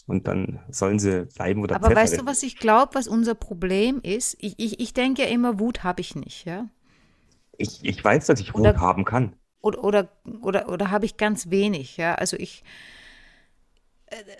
Und 0.06 0.28
dann 0.28 0.60
sollen 0.70 0.98
sie 0.98 1.26
bleiben 1.26 1.62
oder 1.62 1.76
Aber 1.76 1.88
Pfeffer 1.88 2.02
weißt 2.02 2.18
du, 2.18 2.26
was 2.26 2.42
ich 2.44 2.56
glaube, 2.58 2.94
was 2.94 3.08
unser 3.08 3.34
Problem 3.34 4.00
ist? 4.02 4.36
Ich, 4.40 4.54
ich, 4.58 4.78
ich 4.80 4.94
denke 4.94 5.22
ja 5.22 5.28
immer, 5.28 5.58
Wut 5.58 5.82
habe 5.84 6.00
ich 6.00 6.14
nicht, 6.14 6.44
ja. 6.44 6.68
Ich, 7.56 7.82
ich 7.84 8.02
weiß, 8.04 8.26
dass 8.26 8.40
ich 8.40 8.54
Wut 8.54 8.66
oder, 8.66 8.76
haben 8.76 9.04
kann. 9.04 9.36
Oder, 9.62 9.84
oder, 9.84 10.08
oder, 10.42 10.68
oder 10.68 10.90
habe 10.90 11.06
ich 11.06 11.16
ganz 11.16 11.50
wenig, 11.50 11.96
ja. 11.96 12.14
Also 12.16 12.36
ich, 12.36 12.64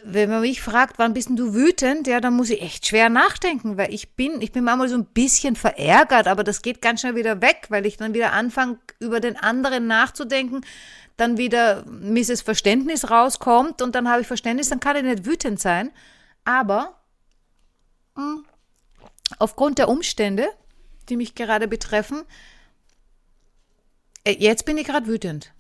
wenn 0.05 0.29
man 0.31 0.41
mich 0.41 0.61
fragt, 0.61 0.99
wann 0.99 1.15
bist 1.15 1.31
du 1.33 1.55
wütend, 1.55 2.07
ja, 2.07 2.21
dann 2.21 2.35
muss 2.35 2.51
ich 2.51 2.63
echt 2.63 2.87
schwer 2.87 3.09
nachdenken, 3.09 3.77
weil 3.77 3.93
ich 3.93 4.15
bin, 4.15 4.41
ich 4.41 4.53
bin 4.53 4.65
manchmal 4.65 4.89
so 4.89 4.97
ein 4.97 5.07
bisschen 5.07 5.57
verärgert, 5.57 6.27
aber 6.27 6.45
das 6.45 6.63
geht 6.63 6.83
ganz 6.83 7.01
schnell 7.01 7.17
wieder 7.17 7.41
weg, 7.41 7.67
weil 7.69 7.87
ich 7.87 7.97
dann 7.97 8.15
wieder 8.15 8.33
anfange, 8.33 8.79
über 8.99 9.21
den 9.21 9.37
anderen 9.37 9.87
nachzudenken, 9.87 10.65
dann 11.17 11.39
wieder 11.39 11.85
Mrs. 11.87 12.43
Verständnis 12.43 13.11
rauskommt 13.11 13.83
und 13.83 13.95
dann 13.95 14.09
habe 14.09 14.23
ich 14.23 14.27
Verständnis, 14.27 14.69
dann 14.69 14.81
kann 14.81 14.97
ich 14.97 15.03
nicht 15.03 15.27
wütend 15.27 15.61
sein. 15.61 15.91
Aber 16.45 17.01
mh, 18.15 18.23
hm, 18.23 18.45
aufgrund 19.39 19.79
der 19.79 19.89
Umstände, 19.89 20.49
die 21.09 21.17
mich 21.17 21.35
gerade 21.35 21.69
betreffen, 21.69 22.23
äh, 24.25 24.37
jetzt 24.39 24.65
bin 24.65 24.77
ich 24.77 24.87
gerade 24.87 25.07
wütend. 25.07 25.53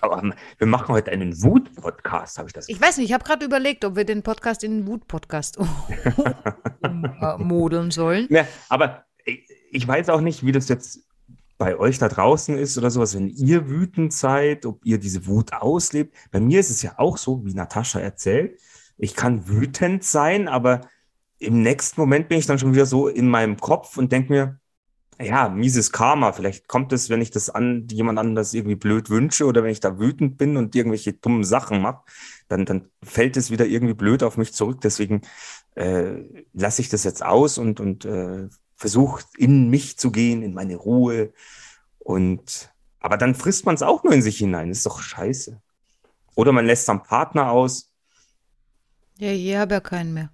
Aber 0.00 0.22
wir 0.58 0.66
machen 0.66 0.88
heute 0.88 1.10
einen 1.10 1.42
Wut-Podcast, 1.42 2.38
habe 2.38 2.48
ich 2.48 2.52
das 2.52 2.68
Ich 2.68 2.80
weiß 2.80 2.98
nicht, 2.98 3.08
ich 3.08 3.12
habe 3.12 3.24
gerade 3.24 3.44
überlegt, 3.44 3.84
ob 3.84 3.96
wir 3.96 4.04
den 4.04 4.22
Podcast 4.22 4.64
in 4.64 4.72
einen 4.72 4.86
Wut-Podcast 4.86 5.58
modeln 7.38 7.90
sollen. 7.90 8.26
Ja, 8.30 8.46
aber 8.68 9.04
ich 9.70 9.86
weiß 9.86 10.08
auch 10.08 10.20
nicht, 10.20 10.44
wie 10.44 10.52
das 10.52 10.68
jetzt 10.68 11.00
bei 11.58 11.76
euch 11.76 11.98
da 11.98 12.08
draußen 12.08 12.56
ist 12.56 12.78
oder 12.78 12.90
sowas, 12.90 13.14
wenn 13.16 13.28
ihr 13.28 13.68
wütend 13.68 14.12
seid, 14.12 14.64
ob 14.64 14.84
ihr 14.84 14.98
diese 14.98 15.26
Wut 15.26 15.52
auslebt. 15.52 16.14
Bei 16.30 16.40
mir 16.40 16.60
ist 16.60 16.70
es 16.70 16.82
ja 16.82 16.94
auch 16.98 17.18
so, 17.18 17.44
wie 17.44 17.52
Natascha 17.52 17.98
erzählt. 17.98 18.60
Ich 18.96 19.14
kann 19.14 19.48
wütend 19.48 20.04
sein, 20.04 20.48
aber 20.48 20.82
im 21.38 21.62
nächsten 21.62 22.00
Moment 22.00 22.28
bin 22.28 22.38
ich 22.38 22.46
dann 22.46 22.58
schon 22.58 22.72
wieder 22.72 22.86
so 22.86 23.08
in 23.08 23.28
meinem 23.28 23.56
Kopf 23.56 23.96
und 23.96 24.12
denke 24.12 24.32
mir, 24.32 24.60
ja, 25.20 25.48
mieses 25.48 25.92
Karma. 25.92 26.32
Vielleicht 26.32 26.68
kommt 26.68 26.92
es, 26.92 27.10
wenn 27.10 27.20
ich 27.20 27.30
das 27.30 27.50
an 27.50 27.88
jemand 27.90 28.18
anders 28.18 28.54
irgendwie 28.54 28.76
blöd 28.76 29.10
wünsche 29.10 29.46
oder 29.46 29.64
wenn 29.64 29.72
ich 29.72 29.80
da 29.80 29.98
wütend 29.98 30.38
bin 30.38 30.56
und 30.56 30.74
irgendwelche 30.74 31.12
dummen 31.12 31.44
Sachen 31.44 31.80
mache, 31.82 32.04
dann, 32.48 32.64
dann 32.64 32.90
fällt 33.02 33.36
es 33.36 33.50
wieder 33.50 33.66
irgendwie 33.66 33.94
blöd 33.94 34.22
auf 34.22 34.36
mich 34.36 34.52
zurück. 34.52 34.80
Deswegen 34.80 35.22
äh, 35.74 36.22
lasse 36.52 36.82
ich 36.82 36.88
das 36.88 37.04
jetzt 37.04 37.24
aus 37.24 37.58
und, 37.58 37.80
und 37.80 38.04
äh, 38.04 38.48
versuche 38.76 39.24
in 39.36 39.70
mich 39.70 39.98
zu 39.98 40.10
gehen, 40.10 40.42
in 40.42 40.54
meine 40.54 40.76
Ruhe. 40.76 41.32
Und 41.98 42.70
aber 43.00 43.16
dann 43.16 43.34
frisst 43.34 43.66
man 43.66 43.74
es 43.74 43.82
auch 43.82 44.04
nur 44.04 44.12
in 44.12 44.22
sich 44.22 44.38
hinein. 44.38 44.68
Das 44.68 44.78
ist 44.78 44.86
doch 44.86 45.00
scheiße. 45.00 45.60
Oder 46.34 46.52
man 46.52 46.66
lässt 46.66 46.88
am 46.88 47.02
Partner 47.02 47.50
aus. 47.50 47.92
Ja, 49.18 49.32
ich 49.32 49.56
habe 49.56 49.74
ja 49.74 49.80
keinen 49.80 50.14
mehr. 50.14 50.30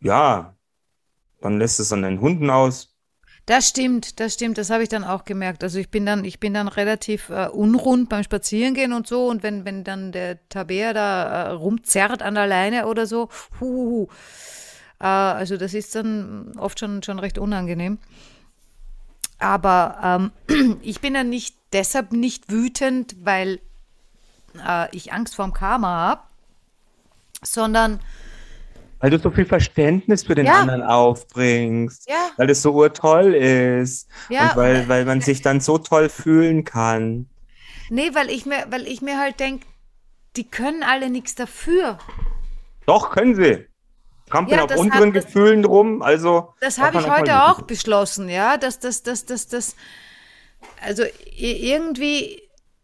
Ja, 0.00 0.54
dann 1.40 1.58
lässt 1.58 1.80
es 1.80 1.92
an 1.92 2.02
den 2.02 2.20
Hunden 2.20 2.50
aus. 2.50 2.94
Das 3.50 3.66
stimmt, 3.66 4.20
das 4.20 4.34
stimmt, 4.34 4.58
das 4.58 4.70
habe 4.70 4.84
ich 4.84 4.88
dann 4.88 5.02
auch 5.02 5.24
gemerkt. 5.24 5.64
Also 5.64 5.80
ich 5.80 5.88
bin 5.88 6.06
dann, 6.06 6.24
ich 6.24 6.38
bin 6.38 6.54
dann 6.54 6.68
relativ 6.68 7.30
äh, 7.30 7.48
unrund 7.48 8.08
beim 8.08 8.22
Spazierengehen 8.22 8.92
und 8.92 9.08
so 9.08 9.26
und 9.26 9.42
wenn, 9.42 9.64
wenn 9.64 9.82
dann 9.82 10.12
der 10.12 10.38
Tabea 10.50 10.92
da 10.92 11.24
äh, 11.24 11.50
rumzerrt 11.50 12.22
an 12.22 12.36
der 12.36 12.46
Leine 12.46 12.86
oder 12.86 13.08
so, 13.08 13.28
huhuhu. 13.58 14.06
Äh, 15.00 15.06
also 15.06 15.56
das 15.56 15.74
ist 15.74 15.96
dann 15.96 16.52
oft 16.58 16.78
schon, 16.78 17.02
schon 17.02 17.18
recht 17.18 17.38
unangenehm. 17.38 17.98
Aber 19.40 20.30
ähm, 20.48 20.78
ich 20.82 21.00
bin 21.00 21.14
dann 21.14 21.28
nicht 21.28 21.56
deshalb 21.72 22.12
nicht 22.12 22.52
wütend, 22.52 23.16
weil 23.24 23.58
äh, 24.64 24.94
ich 24.94 25.12
Angst 25.12 25.34
vorm 25.34 25.52
Karma 25.52 25.88
habe, 25.88 26.22
sondern 27.42 27.98
weil 29.00 29.10
du 29.10 29.18
so 29.18 29.30
viel 29.30 29.46
Verständnis 29.46 30.24
für 30.24 30.34
den 30.34 30.46
ja. 30.46 30.60
anderen 30.60 30.82
aufbringst. 30.82 32.08
Ja. 32.08 32.30
Weil 32.36 32.50
es 32.50 32.62
so 32.62 32.72
urtoll 32.72 33.34
ist. 33.34 34.08
Ja. 34.28 34.50
Und 34.50 34.56
weil, 34.56 34.88
weil 34.88 35.04
man 35.06 35.20
sich 35.20 35.42
dann 35.42 35.60
so 35.60 35.78
toll 35.78 36.08
fühlen 36.08 36.64
kann. 36.64 37.28
Nee, 37.88 38.10
weil 38.14 38.30
ich 38.30 38.46
mir, 38.46 38.66
weil 38.68 38.86
ich 38.86 39.02
mir 39.02 39.18
halt 39.18 39.40
denke, 39.40 39.66
die 40.36 40.48
können 40.48 40.82
alle 40.82 41.10
nichts 41.10 41.34
dafür. 41.34 41.98
Doch, 42.86 43.10
können 43.10 43.34
sie. 43.34 43.66
Trampeln 44.26 44.58
ja, 44.58 44.64
auf 44.64 44.76
unseren 44.76 45.08
hat, 45.08 45.14
Gefühlen 45.14 45.62
drum. 45.62 46.02
Also. 46.02 46.54
Das 46.60 46.78
habe 46.78 47.00
ich 47.00 47.10
heute 47.10 47.42
auch 47.44 47.62
beschlossen, 47.62 48.28
ja. 48.28 48.58
Dass 48.58 48.78
das, 48.78 49.02
das, 49.02 49.24
das, 49.24 49.48
das. 49.48 49.76
Also 50.82 51.04
irgendwie 51.36 52.42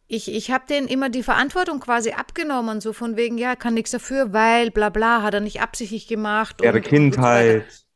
ich, 0.08 0.32
ich 0.32 0.50
habe 0.50 0.64
denen 0.68 0.88
immer 0.88 1.08
die 1.08 1.22
Verantwortung 1.22 1.80
quasi 1.80 2.12
abgenommen, 2.12 2.80
so 2.80 2.92
von 2.92 3.16
wegen, 3.16 3.38
ja, 3.38 3.56
kann 3.56 3.74
nichts 3.74 3.90
dafür, 3.90 4.32
weil 4.32 4.70
bla 4.70 4.88
bla, 4.88 5.22
hat 5.22 5.34
er 5.34 5.40
nicht 5.40 5.60
absichtlich 5.60 6.06
gemacht. 6.06 6.56
Ihre 6.62 6.80
Kindheit. 6.80 7.64
So 7.70 7.86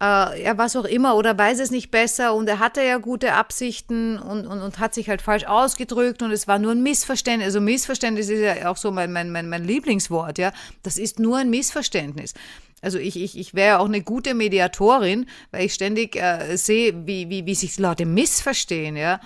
äh, 0.00 0.44
ja, 0.44 0.56
was 0.56 0.76
auch 0.76 0.84
immer, 0.84 1.16
oder 1.16 1.36
weiß 1.36 1.58
es 1.58 1.70
nicht 1.70 1.90
besser 1.90 2.34
und 2.34 2.48
er 2.48 2.60
hatte 2.60 2.82
ja 2.82 2.98
gute 2.98 3.32
Absichten 3.32 4.18
und, 4.18 4.46
und, 4.46 4.60
und 4.60 4.78
hat 4.78 4.94
sich 4.94 5.08
halt 5.08 5.22
falsch 5.22 5.44
ausgedrückt 5.44 6.22
und 6.22 6.30
es 6.30 6.46
war 6.46 6.58
nur 6.58 6.72
ein 6.72 6.82
Missverständnis. 6.82 7.46
Also 7.46 7.60
Missverständnis 7.60 8.28
ist 8.28 8.40
ja 8.40 8.70
auch 8.70 8.76
so 8.76 8.92
mein, 8.92 9.12
mein, 9.12 9.32
mein, 9.32 9.48
mein 9.48 9.64
Lieblingswort, 9.64 10.38
ja. 10.38 10.52
Das 10.84 10.98
ist 10.98 11.18
nur 11.18 11.38
ein 11.38 11.50
Missverständnis. 11.50 12.34
Also 12.80 12.98
ich, 12.98 13.20
ich, 13.20 13.36
ich 13.36 13.54
wäre 13.54 13.80
auch 13.80 13.86
eine 13.86 14.02
gute 14.02 14.34
Mediatorin, 14.34 15.26
weil 15.50 15.66
ich 15.66 15.74
ständig 15.74 16.14
äh, 16.14 16.56
sehe, 16.56 17.06
wie, 17.06 17.28
wie, 17.28 17.44
wie 17.46 17.54
sich 17.56 17.76
Leute 17.78 18.06
missverstehen, 18.06 18.96
ja. 18.96 19.20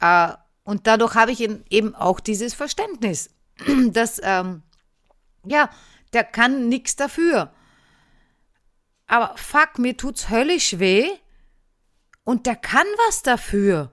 Äh, 0.00 0.32
und 0.68 0.86
dadurch 0.86 1.14
habe 1.14 1.32
ich 1.32 1.40
eben, 1.40 1.64
eben 1.70 1.94
auch 1.94 2.20
dieses 2.20 2.52
Verständnis, 2.52 3.30
dass, 3.90 4.20
ähm, 4.22 4.62
ja, 5.46 5.70
der 6.12 6.24
kann 6.24 6.68
nichts 6.68 6.94
dafür. 6.94 7.50
Aber 9.06 9.34
fuck, 9.36 9.78
mir 9.78 9.96
tut's 9.96 10.28
höllisch 10.28 10.78
weh 10.78 11.06
und 12.22 12.44
der 12.44 12.56
kann 12.56 12.86
was 13.06 13.22
dafür. 13.22 13.92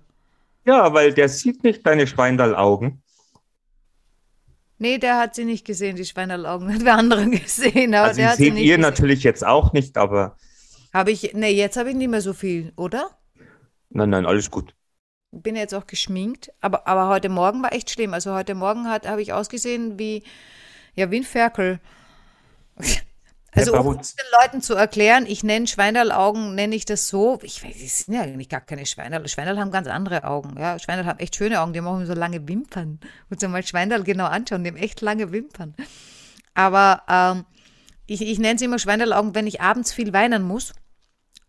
Ja, 0.65 0.93
weil 0.93 1.13
der 1.13 1.29
sieht 1.29 1.63
nicht 1.63 1.85
deine 1.85 2.07
Schweindallaugen. 2.07 3.01
Nee, 4.77 4.97
der 4.97 5.17
hat 5.17 5.35
sie 5.35 5.45
nicht 5.45 5.65
gesehen, 5.65 5.95
die 5.95 6.05
Schweinerlaugen. 6.05 6.73
Hat 6.73 6.83
wer 6.83 6.95
anderen 6.97 7.31
gesehen, 7.31 7.93
aber 7.95 8.09
Also 8.09 8.17
der 8.17 8.27
die 8.27 8.27
hat 8.27 8.39
sie 8.41 8.45
seht 8.45 8.53
nicht 8.53 8.65
ihr 8.65 8.77
gesehen. 8.77 8.81
natürlich 8.81 9.23
jetzt 9.23 9.45
auch 9.45 9.73
nicht, 9.73 9.97
aber 9.97 10.39
Habe 10.93 11.11
ich, 11.11 11.33
nee, 11.33 11.51
jetzt 11.51 11.77
habe 11.77 11.89
ich 11.91 11.95
nicht 11.95 12.09
mehr 12.09 12.21
so 12.21 12.33
viel, 12.33 12.73
oder? 12.75 13.17
nein, 13.89 14.09
nein, 14.09 14.25
alles 14.25 14.51
gut. 14.51 14.75
Bin 15.41 15.55
jetzt 15.55 15.73
auch 15.73 15.85
geschminkt, 15.85 16.51
aber, 16.61 16.87
aber 16.87 17.07
heute 17.07 17.29
Morgen 17.29 17.61
war 17.61 17.73
echt 17.73 17.89
schlimm. 17.89 18.13
Also 18.13 18.33
heute 18.33 18.55
Morgen 18.55 18.87
habe 18.87 19.21
ich 19.21 19.33
ausgesehen 19.33 19.99
wie, 19.99 20.23
ja, 20.95 21.11
wie 21.11 21.17
ein 21.17 21.23
Ferkel. 21.23 21.79
Also 23.55 23.73
um 23.73 23.97
es 23.99 24.15
den 24.15 24.25
Leuten 24.41 24.61
zu 24.61 24.73
erklären, 24.75 25.25
ich 25.25 25.43
nenne 25.43 25.65
Schweinerlaugen, 25.65 26.55
nenne 26.55 26.75
ich 26.75 26.83
das 26.83 27.07
so. 27.07 27.39
Ich 27.41 27.63
weiß, 27.63 27.73
die 27.73 27.87
sind 27.87 28.13
ja 28.13 28.21
eigentlich 28.21 28.49
gar 28.49 28.59
keine 28.59 28.85
Schweinerl. 28.85 29.27
Schweinerl 29.29 29.59
haben 29.59 29.71
ganz 29.71 29.87
andere 29.87 30.25
Augen. 30.25 30.59
Ja, 30.59 30.77
Schweinerl 30.77 31.05
haben 31.05 31.19
echt 31.19 31.35
schöne 31.35 31.61
Augen. 31.61 31.71
Die 31.71 31.79
auch 31.79 32.03
so 32.03 32.13
lange 32.13 32.45
Wimpern. 32.47 32.99
Und 33.29 33.39
so 33.39 33.47
mal 33.47 33.65
Schweinerl 33.65 34.03
genau 34.03 34.25
anschauen, 34.25 34.63
die 34.63 34.71
haben 34.71 34.77
echt 34.77 34.99
lange 34.99 35.31
Wimpern. 35.31 35.73
Aber 36.53 37.03
ähm, 37.07 37.45
ich, 38.07 38.21
ich 38.21 38.39
nenne 38.39 38.59
sie 38.59 38.65
immer 38.65 38.79
Schweinerlaugen, 38.79 39.35
wenn 39.35 39.47
ich 39.47 39.61
abends 39.61 39.93
viel 39.93 40.11
weinen 40.11 40.43
muss, 40.43 40.73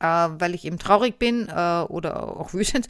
äh, 0.01 0.07
weil 0.07 0.55
ich 0.55 0.65
eben 0.65 0.79
traurig 0.79 1.19
bin 1.19 1.49
äh, 1.49 1.81
oder 1.89 2.37
auch 2.39 2.53
wütend. 2.55 2.89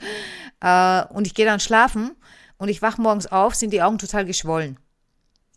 Äh, 0.60 1.04
und 1.06 1.26
ich 1.26 1.34
gehe 1.34 1.46
dann 1.46 1.60
schlafen 1.60 2.16
und 2.58 2.68
ich 2.68 2.82
wach 2.82 2.98
morgens 2.98 3.26
auf, 3.26 3.54
sind 3.54 3.72
die 3.72 3.82
Augen 3.82 3.98
total 3.98 4.24
geschwollen. 4.24 4.78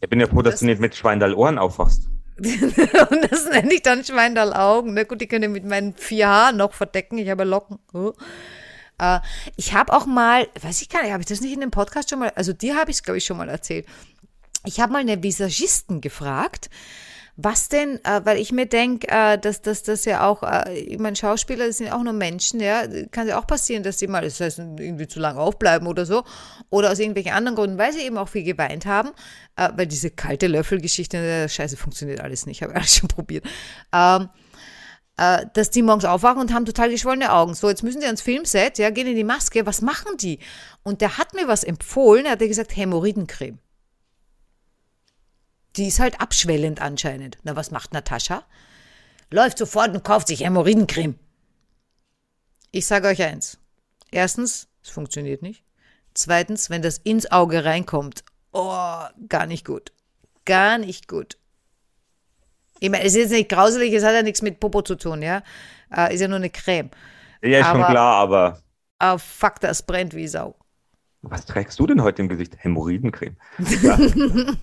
Ich 0.02 0.10
bin 0.10 0.20
ja 0.20 0.28
froh, 0.28 0.42
dass 0.42 0.56
Das- 0.56 0.60
du 0.62 0.66
nicht 0.68 0.80
mit 0.82 0.96
Schweindallohren 0.96 1.58
aufwachst. 1.58 2.08
Und 2.40 3.32
das 3.32 3.50
nenne 3.50 3.74
ich 3.74 3.82
dann 3.82 4.06
Schweindallaugen. 4.06 4.94
Na 4.94 5.04
gut, 5.04 5.20
die 5.20 5.28
können 5.28 5.52
mit 5.52 5.66
meinen 5.66 5.94
vier 5.94 6.30
Haaren 6.30 6.56
noch 6.56 6.72
verdecken. 6.72 7.18
Ich 7.18 7.30
habe 7.30 7.44
Locken. 7.44 7.80
Oh. 7.94 8.14
Äh, 8.98 9.20
ich 9.58 9.74
habe 9.74 9.92
auch 9.92 10.06
mal, 10.06 10.48
weiß 10.62 10.82
ich 10.82 10.88
gar 10.88 11.02
nicht, 11.04 11.12
habe 11.12 11.20
ich 11.22 11.28
das 11.28 11.42
nicht 11.42 11.52
in 11.54 11.60
dem 11.60 11.72
Podcast 11.72 12.10
schon 12.10 12.20
mal, 12.20 12.32
also 12.36 12.54
dir 12.54 12.78
habe 12.78 12.92
ich 12.92 12.98
es, 12.98 13.04
glaube 13.04 13.18
ich, 13.18 13.26
schon 13.26 13.36
mal 13.36 13.50
erzählt. 13.50 13.86
Ich 14.66 14.80
habe 14.80 14.94
mal 14.94 15.00
eine 15.00 15.22
Visagisten 15.22 16.00
gefragt, 16.00 16.70
was 17.42 17.70
denn, 17.70 18.04
äh, 18.04 18.22
weil 18.26 18.38
ich 18.38 18.52
mir 18.52 18.66
denke, 18.66 19.08
äh, 19.08 19.38
dass 19.38 19.62
das 19.62 20.06
ja 20.06 20.28
auch, 20.28 20.44
äh, 20.44 20.78
ich 20.78 21.00
meine, 21.00 21.16
Schauspieler 21.16 21.68
das 21.68 21.78
sind 21.78 21.92
auch 21.92 22.04
nur 22.04 22.14
Menschen, 22.14 22.60
ja, 22.60 22.84
kann 23.12 23.28
ja 23.28 23.40
auch 23.40 23.48
passieren, 23.48 23.84
dass 23.84 23.98
die 23.98 24.08
mal, 24.08 24.22
das 24.22 24.40
heißt, 24.40 24.60
irgendwie 24.60 25.08
zu 25.08 25.20
lange 25.20 25.40
aufbleiben 25.40 25.88
oder 25.88 26.06
so, 26.06 26.24
oder 26.70 26.92
aus 26.92 27.00
irgendwelchen 27.00 27.32
anderen 27.32 27.56
Gründen, 27.56 27.78
weil 27.78 27.94
sie 27.94 28.02
eben 28.02 28.18
auch 28.18 28.28
viel 28.28 28.44
geweint 28.44 28.86
haben, 28.86 29.10
äh, 29.56 29.70
weil 29.76 29.88
diese 29.88 30.12
kalte 30.12 30.48
Löffelgeschichte, 30.48 31.18
äh, 31.18 31.50
scheiße, 31.50 31.78
funktioniert 31.78 32.20
alles 32.20 32.46
nicht, 32.46 32.62
habe 32.62 32.74
ich 32.74 32.78
alles 32.78 32.96
schon 32.98 33.08
probiert. 33.08 33.46
Ähm, 33.94 34.30
äh, 35.18 35.46
dass 35.54 35.70
die 35.70 35.82
morgens 35.82 36.06
aufwachen 36.06 36.42
und 36.42 36.54
haben 36.54 36.66
total 36.66 36.90
geschwollene 36.90 37.32
Augen. 37.32 37.54
So, 37.54 37.70
jetzt 37.70 37.84
müssen 37.84 38.02
sie 38.02 38.08
ans 38.08 38.22
Filmset, 38.22 38.78
ja, 38.80 38.90
gehen 38.90 39.08
in 39.08 39.16
die 39.16 39.24
Maske, 39.24 39.66
was 39.66 39.82
machen 39.82 40.18
die? 40.18 40.40
Und 40.84 41.00
der 41.00 41.18
hat 41.18 41.34
mir 41.34 41.48
was 41.48 41.64
empfohlen, 41.64 42.26
er 42.26 42.34
hat 42.34 42.40
gesagt, 42.40 42.76
Hämorrhoidencreme. 42.76 43.60
Die 45.76 45.88
ist 45.88 46.00
halt 46.00 46.20
abschwellend 46.20 46.82
anscheinend. 46.82 47.38
Na, 47.44 47.56
was 47.56 47.72
macht 47.72 47.94
Natascha? 47.94 48.44
Läuft 49.32 49.58
sofort 49.60 49.94
und 49.96 50.04
kauft 50.04 50.28
sich 50.28 50.42
Hämorrhoidencreme. 50.44 51.16
Ich 52.72 52.86
sage 52.88 53.08
euch 53.08 53.22
eins. 53.22 53.60
Erstens, 54.12 54.68
es 54.84 54.90
funktioniert 54.90 55.42
nicht. 55.42 55.64
Zweitens, 56.14 56.70
wenn 56.70 56.82
das 56.82 56.98
ins 56.98 57.32
Auge 57.32 57.64
reinkommt, 57.66 58.24
oh, 58.52 59.04
gar 59.28 59.46
nicht 59.46 59.66
gut. 59.66 59.92
Gar 60.46 60.80
nicht 60.80 61.08
gut. 61.08 61.38
Ich 62.80 62.90
meine, 62.90 63.04
es 63.04 63.14
ist 63.14 63.20
jetzt 63.24 63.32
nicht 63.32 63.50
grauselig, 63.50 63.94
es 63.94 64.04
hat 64.04 64.14
ja 64.14 64.24
nichts 64.24 64.42
mit 64.42 64.60
Popo 64.60 64.82
zu 64.82 64.96
tun, 64.96 65.22
ja. 65.22 65.44
Äh, 65.96 66.14
ist 66.16 66.22
ja 66.22 66.28
nur 66.28 66.38
eine 66.38 66.50
Creme. 66.50 66.90
Ja, 67.42 67.60
ist 67.60 67.68
schon 67.68 67.82
Aber- 67.84 67.92
klar, 67.92 68.16
aber 68.16 68.62
Ah, 69.02 69.18
fuck, 69.18 69.60
das 69.62 69.84
brennt 69.84 70.14
wie 70.14 70.28
Sau. 70.28 70.56
was 71.22 71.46
trägst 71.46 71.80
du 71.80 71.88
denn 71.88 72.02
heute 72.04 72.22
im 72.22 72.28
Gesicht? 72.30 72.56
Hämorrhoidencreme. 72.58 73.38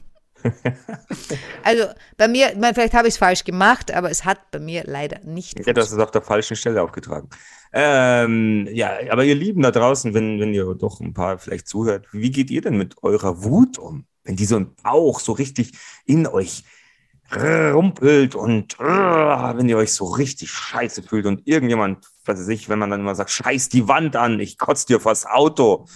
Also 1.62 1.85
bei 2.17 2.29
mir, 2.29 2.53
ich 2.53 2.59
meine, 2.59 2.75
vielleicht 2.75 2.95
habe 2.95 3.09
ich 3.09 3.15
es 3.15 3.19
falsch 3.19 3.45
gemacht, 3.45 3.93
aber 3.93 4.11
es 4.11 4.25
hat 4.25 4.50
bei 4.50 4.59
mir 4.59 4.85
leider 4.85 5.21
nicht 5.25 5.67
Ja, 5.67 5.73
das 5.73 5.93
ist 5.93 5.99
auf 5.99 6.11
der 6.11 6.23
falschen 6.23 6.57
Stelle 6.57 6.83
aufgetragen. 6.83 7.29
Ähm, 7.73 8.69
ja, 8.73 8.93
aber 9.11 9.25
ihr 9.25 9.35
Lieben 9.35 9.62
da 9.62 9.71
draußen, 9.71 10.15
wenn, 10.15 10.41
wenn 10.41 10.55
ihr 10.55 10.75
doch 10.75 11.00
ein 11.00 11.12
paar 11.12 11.38
vielleicht 11.38 11.69
zuhört, 11.69 12.07
wie 12.12 12.31
geht 12.31 12.50
ihr 12.50 12.62
denn 12.62 12.76
mit 12.76 13.03
eurer 13.03 13.43
Wut 13.43 13.79
um? 13.79 14.07
Wenn 14.25 14.37
die 14.37 14.45
so 14.45 14.57
im 14.57 14.75
Bauch 14.83 15.21
so 15.21 15.33
richtig 15.33 15.73
in 16.05 16.26
euch 16.26 16.65
rumpelt 17.35 18.35
und 18.35 18.79
äh, 18.79 18.85
wenn 18.85 19.69
ihr 19.69 19.76
euch 19.76 19.93
so 19.93 20.05
richtig 20.05 20.50
scheiße 20.50 21.03
fühlt 21.03 21.26
und 21.26 21.47
irgendjemand, 21.47 22.07
was 22.25 22.38
weiß 22.38 22.49
ich, 22.49 22.69
wenn 22.69 22.79
man 22.79 22.91
dann 22.91 23.00
immer 23.00 23.15
sagt, 23.15 23.31
scheiß 23.31 23.69
die 23.69 23.88
Wand 23.88 24.15
an, 24.15 24.38
ich 24.38 24.59
kotze 24.59 24.87
dir 24.87 25.00
vors 25.00 25.26
Auto. 25.26 25.87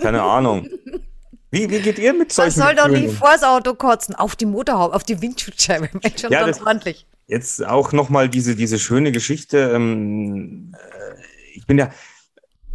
Keine 0.00 0.22
Ahnung. 0.22 0.68
Wie, 1.54 1.70
wie 1.70 1.80
geht 1.80 1.98
ihr 1.98 2.12
mit 2.12 2.36
Man 2.36 2.50
solchen 2.50 2.60
soll 2.60 2.74
doch 2.74 2.88
nicht 2.88 3.10
vors 3.14 3.42
Auto 3.42 3.74
kotzen, 3.74 4.14
auf 4.14 4.36
die 4.36 4.46
Motorhaube, 4.46 4.94
auf 4.94 5.04
die 5.04 5.22
Windschutzscheibe. 5.22 5.88
Mensch, 6.02 6.20
schon 6.20 6.30
Ja, 6.32 6.44
ganz 6.44 6.58
das- 6.58 6.66
ordentlich. 6.66 7.06
Jetzt 7.26 7.64
auch 7.64 7.92
nochmal 7.92 8.28
diese, 8.28 8.54
diese 8.54 8.78
schöne 8.78 9.10
Geschichte. 9.12 9.72
Ähm, 9.74 10.74
äh, 10.74 11.14
ich 11.54 11.66
bin 11.66 11.78
ja, 11.78 11.90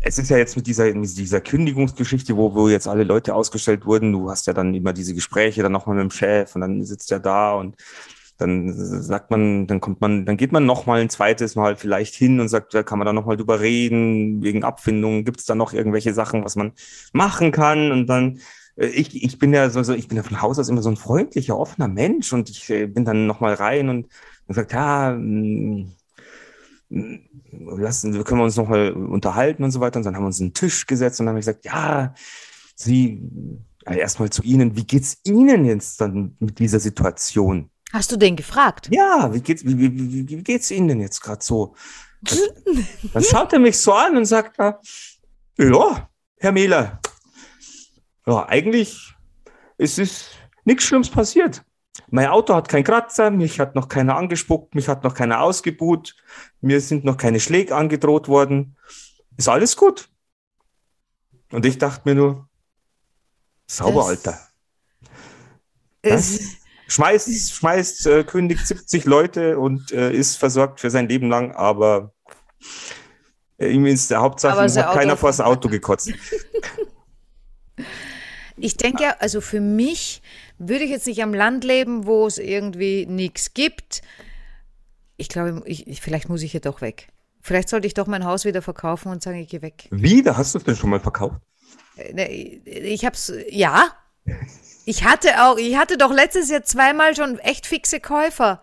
es 0.02 0.18
ist 0.18 0.30
ja 0.30 0.38
jetzt 0.38 0.56
mit 0.56 0.66
dieser, 0.66 0.92
mit 0.96 1.18
dieser 1.18 1.42
Kündigungsgeschichte, 1.42 2.36
wo, 2.36 2.56
wo 2.56 2.68
jetzt 2.70 2.88
alle 2.88 3.04
Leute 3.04 3.36
ausgestellt 3.36 3.86
wurden. 3.86 4.12
Du 4.12 4.32
hast 4.32 4.48
ja 4.48 4.54
dann 4.54 4.74
immer 4.74 4.94
diese 4.94 5.14
Gespräche 5.14 5.62
dann 5.62 5.72
nochmal 5.74 5.98
mit 5.98 6.04
dem 6.04 6.12
Chef 6.12 6.56
und 6.56 6.62
dann 6.62 6.84
sitzt 6.84 7.12
er 7.12 7.20
da 7.20 7.54
und 7.54 7.76
dann 8.40 8.72
sagt 8.74 9.30
man, 9.32 9.68
dann 9.68 9.82
kommt 9.82 10.00
man, 10.00 10.26
dann 10.26 10.38
geht 10.38 10.54
man 10.54 10.66
nochmal 10.66 11.02
ein 11.02 11.10
zweites 11.10 11.56
Mal 11.56 11.76
vielleicht 11.76 12.16
hin 12.16 12.40
und 12.40 12.48
sagt, 12.48 12.74
da 12.74 12.84
kann 12.84 12.98
man 12.98 13.06
da 13.06 13.12
nochmal 13.12 13.36
drüber 13.36 13.60
reden, 13.60 14.42
wegen 14.42 14.64
Abfindungen, 14.64 15.26
gibt 15.26 15.42
es 15.42 15.46
da 15.46 15.56
noch 15.56 15.74
irgendwelche 15.74 16.14
Sachen, 16.14 16.46
was 16.46 16.56
man 16.56 16.72
machen 17.12 17.52
kann 17.52 17.92
und 17.92 18.08
dann 18.08 18.40
ich, 18.80 19.24
ich 19.24 19.38
bin 19.40 19.54
ja 19.54 19.70
so, 19.70 19.84
so, 19.84 19.94
ich 19.94 20.08
bin 20.08 20.18
ja 20.18 20.24
von 20.24 20.42
Haus 20.42 20.58
aus 20.58 20.70
immer 20.70 20.82
so 20.82 20.90
ein 20.90 20.98
freundlicher, 20.98 21.58
offener 21.58 21.88
Mensch 21.88 22.32
und 22.32 22.50
ich 22.50 22.70
äh, 22.70 22.88
bin 22.88 23.06
dann 23.06 23.28
nochmal 23.28 23.54
rein 23.56 23.90
und 23.90 24.08
gesagt, 24.48 24.72
ja, 24.72 25.12
mm, 25.12 25.92
mm, 26.90 27.16
lassen, 27.78 28.24
können 28.24 28.40
wir 28.40 28.46
uns 28.46 28.56
nochmal 28.56 28.92
unterhalten 28.94 29.64
und 29.64 29.72
so 29.72 29.82
weiter. 29.82 29.98
Und 30.00 30.06
dann 30.06 30.16
haben 30.16 30.24
wir 30.24 30.28
uns 30.28 30.40
einen 30.40 30.54
Tisch 30.54 30.86
gesetzt 30.86 31.20
und 31.20 31.26
dann 31.26 31.34
habe 31.34 31.40
ich 31.40 31.46
gesagt, 31.46 31.66
ja, 31.66 32.14
Sie, 32.76 33.22
ja, 33.86 33.94
erstmal 33.94 34.30
zu 34.30 34.44
Ihnen, 34.44 34.78
wie 34.78 34.86
geht's 34.86 35.18
Ihnen 35.26 35.66
jetzt 35.66 36.00
dann 36.00 36.38
mit 36.40 36.60
dieser 36.60 36.80
Situation? 36.80 37.70
Hast 37.92 38.12
du 38.12 38.18
den 38.18 38.36
gefragt? 38.36 38.88
Ja, 38.92 39.34
wie 39.34 39.42
geht's, 39.42 39.66
wie, 39.66 39.78
wie, 39.78 40.30
wie, 40.30 40.44
geht's 40.44 40.72
Ihnen 40.72 40.88
denn 40.88 41.02
jetzt 41.02 41.22
gerade 41.22 41.44
so? 41.44 41.76
Dann 43.14 43.24
schaut 43.24 43.52
er 43.52 43.60
mich 43.60 43.78
so 43.78 43.94
an 43.94 44.16
und 44.16 44.26
sagt, 44.26 44.58
ja, 44.58 44.80
ja, 45.58 46.10
Herr 46.38 46.52
Mähler, 46.52 47.00
ja, 48.30 48.48
eigentlich 48.48 49.16
ist 49.78 50.00
es 50.00 50.30
nichts 50.66 50.84
Schlimmes 50.86 51.10
passiert. 51.10 51.64
Mein 52.12 52.28
Auto 52.28 52.54
hat 52.56 52.70
keinen 52.70 52.84
Kratzer, 52.84 53.30
mich 53.32 53.60
hat 53.60 53.76
noch 53.76 53.90
keiner 53.90 54.16
angespuckt, 54.16 54.76
mich 54.76 54.88
hat 54.88 55.04
noch 55.04 55.14
keiner 55.14 55.42
ausgebuht, 55.42 56.16
mir 56.62 56.80
sind 56.80 57.04
noch 57.04 57.18
keine 57.18 57.40
Schläge 57.40 57.76
angedroht 57.76 58.28
worden. 58.28 58.78
Ist 59.38 59.50
alles 59.50 59.76
gut. 59.76 60.10
Und 61.52 61.66
ich 61.66 61.78
dachte 61.78 62.02
mir 62.08 62.16
nur, 62.16 62.50
sauber, 63.68 64.02
Das- 64.02 64.08
Alter. 64.10 64.40
Es- 66.02 66.56
Schmeißt, 66.88 67.52
schmeißt, 67.54 68.08
äh, 68.08 68.24
kündigt 68.24 68.66
70 68.66 69.06
Leute 69.06 69.60
und 69.60 69.92
äh, 69.92 70.12
ist 70.12 70.38
versorgt 70.38 70.80
für 70.80 70.90
sein 70.90 71.08
Leben 71.08 71.30
lang, 71.30 71.52
aber 71.52 72.14
äh, 73.60 73.70
ihm 73.70 73.86
ist 73.86 74.10
der 74.10 74.22
Hauptsache, 74.22 74.58
hat 74.64 74.94
keiner 74.96 75.16
vors 75.16 75.38
dem 75.38 75.46
Auto 75.46 75.70
gekotzt. 75.70 76.12
Ich 78.62 78.78
denke 78.78 79.04
ja, 79.04 79.16
also 79.20 79.42
für 79.42 79.62
mich 79.62 80.22
würde 80.58 80.84
ich 80.84 80.90
jetzt 80.92 81.08
nicht 81.08 81.24
am 81.24 81.34
Land 81.34 81.64
leben, 81.64 82.06
wo 82.06 82.28
es 82.28 82.38
irgendwie 82.38 83.06
nichts 83.06 83.54
gibt. 83.54 84.02
Ich 85.18 85.30
glaube, 85.30 85.62
ich, 85.66 85.88
ich, 85.88 86.02
vielleicht 86.02 86.30
muss 86.30 86.42
ich 86.42 86.52
hier 86.52 86.62
doch 86.62 86.82
weg. 86.82 87.10
Vielleicht 87.42 87.70
sollte 87.70 87.88
ich 87.88 87.94
doch 87.94 88.08
mein 88.08 88.26
Haus 88.26 88.46
wieder 88.46 88.62
verkaufen 88.62 89.12
und 89.12 89.24
sagen, 89.24 89.40
ich 89.40 89.50
gehe 89.50 89.62
weg. 89.62 89.88
Wie? 89.92 90.22
Da 90.22 90.36
hast 90.38 90.54
du 90.54 90.58
es 90.60 90.64
denn 90.66 90.76
schon 90.76 90.90
mal 90.90 91.00
verkauft? 91.00 91.38
Äh, 91.96 92.14
ne, 92.14 92.30
Ich 92.30 93.06
hab's, 93.06 93.32
ja. 93.50 93.96
Ich 94.86 95.04
hatte 95.06 95.44
auch, 95.44 95.58
ich 95.58 95.78
hatte 95.78 95.98
doch 95.98 96.12
letztes 96.12 96.50
Jahr 96.50 96.64
zweimal 96.64 97.16
schon 97.16 97.40
echt 97.40 97.66
fixe 97.66 98.00
Käufer. 98.00 98.62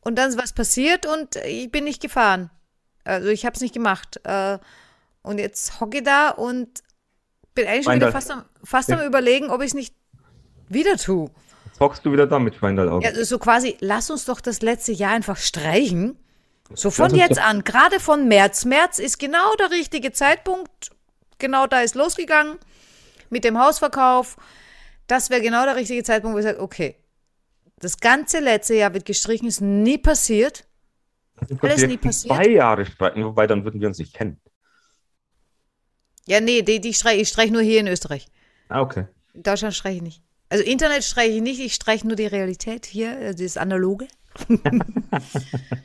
Und 0.00 0.16
dann 0.16 0.30
ist 0.30 0.38
was 0.38 0.52
passiert 0.54 1.06
und 1.06 1.36
ich 1.36 1.70
bin 1.70 1.84
nicht 1.84 2.00
gefahren. 2.00 2.50
Also 3.04 3.28
ich 3.28 3.44
habe 3.44 3.54
es 3.54 3.60
nicht 3.60 3.74
gemacht. 3.74 4.20
Äh, 4.24 4.58
Und 5.22 5.38
jetzt 5.38 5.80
hocke 5.80 5.98
ich 5.98 6.04
da 6.04 6.30
und 6.30 6.82
bin 7.58 7.68
eigentlich 7.68 7.84
schon 7.84 7.94
wieder 7.96 8.12
fast 8.12 8.30
am, 8.30 8.44
fast 8.62 8.92
am 8.92 9.00
überlegen, 9.00 9.50
ob 9.50 9.60
ich 9.60 9.68
es 9.68 9.74
nicht 9.74 9.94
wieder 10.68 10.96
tue. 10.96 11.30
Jetzt 11.66 11.80
hockst 11.80 12.04
du 12.04 12.12
wieder 12.12 12.26
da 12.26 12.38
mit 12.38 12.54
Schweindallaugen. 12.54 13.02
Ja, 13.02 13.10
also 13.10 13.24
so 13.24 13.38
quasi, 13.38 13.76
lass 13.80 14.10
uns 14.10 14.24
doch 14.24 14.40
das 14.40 14.62
letzte 14.62 14.92
Jahr 14.92 15.12
einfach 15.12 15.36
streichen. 15.36 16.16
So 16.74 16.90
von 16.90 17.14
jetzt 17.14 17.38
an, 17.38 17.64
gerade 17.64 17.98
von 17.98 18.28
März. 18.28 18.64
März 18.64 18.98
ist 18.98 19.18
genau 19.18 19.54
der 19.58 19.70
richtige 19.70 20.12
Zeitpunkt. 20.12 20.90
genau 21.38 21.66
da 21.66 21.80
ist 21.80 21.94
losgegangen 21.94 22.58
mit 23.30 23.44
dem 23.44 23.58
Hausverkauf. 23.58 24.36
Das 25.06 25.30
wäre 25.30 25.40
genau 25.40 25.64
der 25.64 25.76
richtige 25.76 26.02
Zeitpunkt, 26.02 26.34
wo 26.34 26.38
ich 26.38 26.44
sage, 26.44 26.60
okay, 26.60 26.96
das 27.80 27.98
ganze 27.98 28.40
letzte 28.40 28.74
Jahr 28.74 28.92
wird 28.92 29.06
gestrichen, 29.06 29.48
ist 29.48 29.60
nie 29.60 29.98
passiert. 29.98 30.66
Alles 31.62 31.86
nie 31.86 31.96
passiert. 31.96 32.34
Zwei 32.34 32.48
Jahre 32.48 32.84
streiten, 32.84 33.24
wobei 33.24 33.46
dann 33.46 33.64
würden 33.64 33.80
wir 33.80 33.88
uns 33.88 33.98
nicht 33.98 34.14
kennen. 34.14 34.40
Ja, 36.28 36.40
nee, 36.40 36.60
die, 36.60 36.78
die 36.78 36.92
streich, 36.92 37.20
ich 37.20 37.28
streiche 37.28 37.52
nur 37.52 37.62
hier 37.62 37.80
in 37.80 37.86
Österreich. 37.86 38.26
Ah, 38.68 38.82
okay. 38.82 39.06
In 39.32 39.42
Deutschland 39.42 39.74
streiche 39.74 39.96
ich 39.96 40.02
nicht. 40.02 40.22
Also 40.50 40.62
Internet 40.62 41.02
streiche 41.02 41.36
ich 41.36 41.42
nicht, 41.42 41.58
ich 41.58 41.74
streiche 41.74 42.06
nur 42.06 42.16
die 42.16 42.26
Realität 42.26 42.84
hier, 42.84 43.16
also 43.16 43.42
das 43.42 43.56
Analoge. 43.56 44.08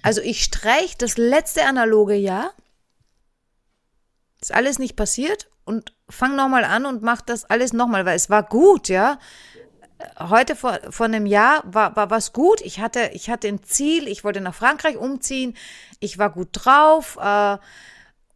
also 0.04 0.22
ich 0.22 0.44
streiche 0.44 0.98
das 0.98 1.18
letzte 1.18 1.64
analoge 1.64 2.16
Jahr. 2.16 2.52
Ist 4.42 4.54
alles 4.54 4.80
nicht 4.80 4.98
passiert 4.98 5.50
und 5.64 5.96
fang 6.10 6.36
nochmal 6.36 6.66
an 6.66 6.86
und 6.86 7.02
mach 7.02 7.22
das 7.22 7.46
alles 7.46 7.72
nochmal, 7.72 8.06
weil 8.06 8.18
es 8.18 8.30
war 8.30 8.44
gut, 8.44 8.90
ja. 8.90 9.20
Heute 10.20 10.58
vor, 10.58 10.78
vor 10.90 11.06
einem 11.06 11.26
Jahr 11.26 11.64
war, 11.66 11.96
war 11.96 12.10
was 12.10 12.34
gut. 12.34 12.60
Ich 12.60 12.82
hatte, 12.82 13.12
ich 13.14 13.30
hatte 13.30 13.48
ein 13.48 13.64
Ziel, 13.64 14.10
ich 14.10 14.26
wollte 14.26 14.42
nach 14.42 14.56
Frankreich 14.56 14.98
umziehen, 14.98 15.56
ich 16.02 16.18
war 16.18 16.30
gut 16.30 16.50
drauf. 16.52 17.18
Äh, 17.22 17.58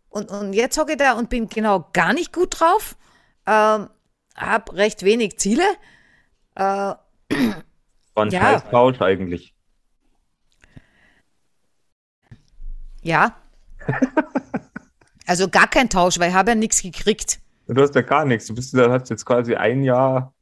und, 0.10 0.30
und 0.32 0.54
jetzt 0.54 0.78
hocke 0.78 0.94
ich 0.94 0.98
da 0.98 1.14
und 1.14 1.30
bin 1.30 1.48
genau 1.48 1.90
gar 1.94 2.14
nicht 2.14 2.34
gut 2.34 2.60
drauf. 2.60 2.96
Ähm, 3.46 3.90
hab 4.36 4.74
recht 4.74 5.04
wenig 5.04 5.38
Ziele. 5.38 5.64
Äh, 6.56 6.62
War 6.64 6.98
ein 8.16 8.30
Ja. 8.30 8.60
Couch 8.62 9.02
eigentlich. 9.02 9.54
ja. 13.02 13.36
Also 15.26 15.48
gar 15.50 15.68
kein 15.68 15.90
Tausch, 15.90 16.20
weil 16.20 16.30
ich 16.30 16.36
habe 16.36 16.52
ja 16.52 16.56
nichts 16.56 16.82
gekriegt. 16.82 17.40
Du 17.68 17.82
hast 17.82 17.96
ja 17.96 18.02
gar 18.02 18.26
nichts. 18.26 18.48
Du 18.48 18.56
bist, 18.56 18.74
du 18.74 18.90
hast 18.92 19.10
jetzt 19.10 19.26
quasi 19.26 19.56
ein 19.56 19.84
Jahr 19.84 20.34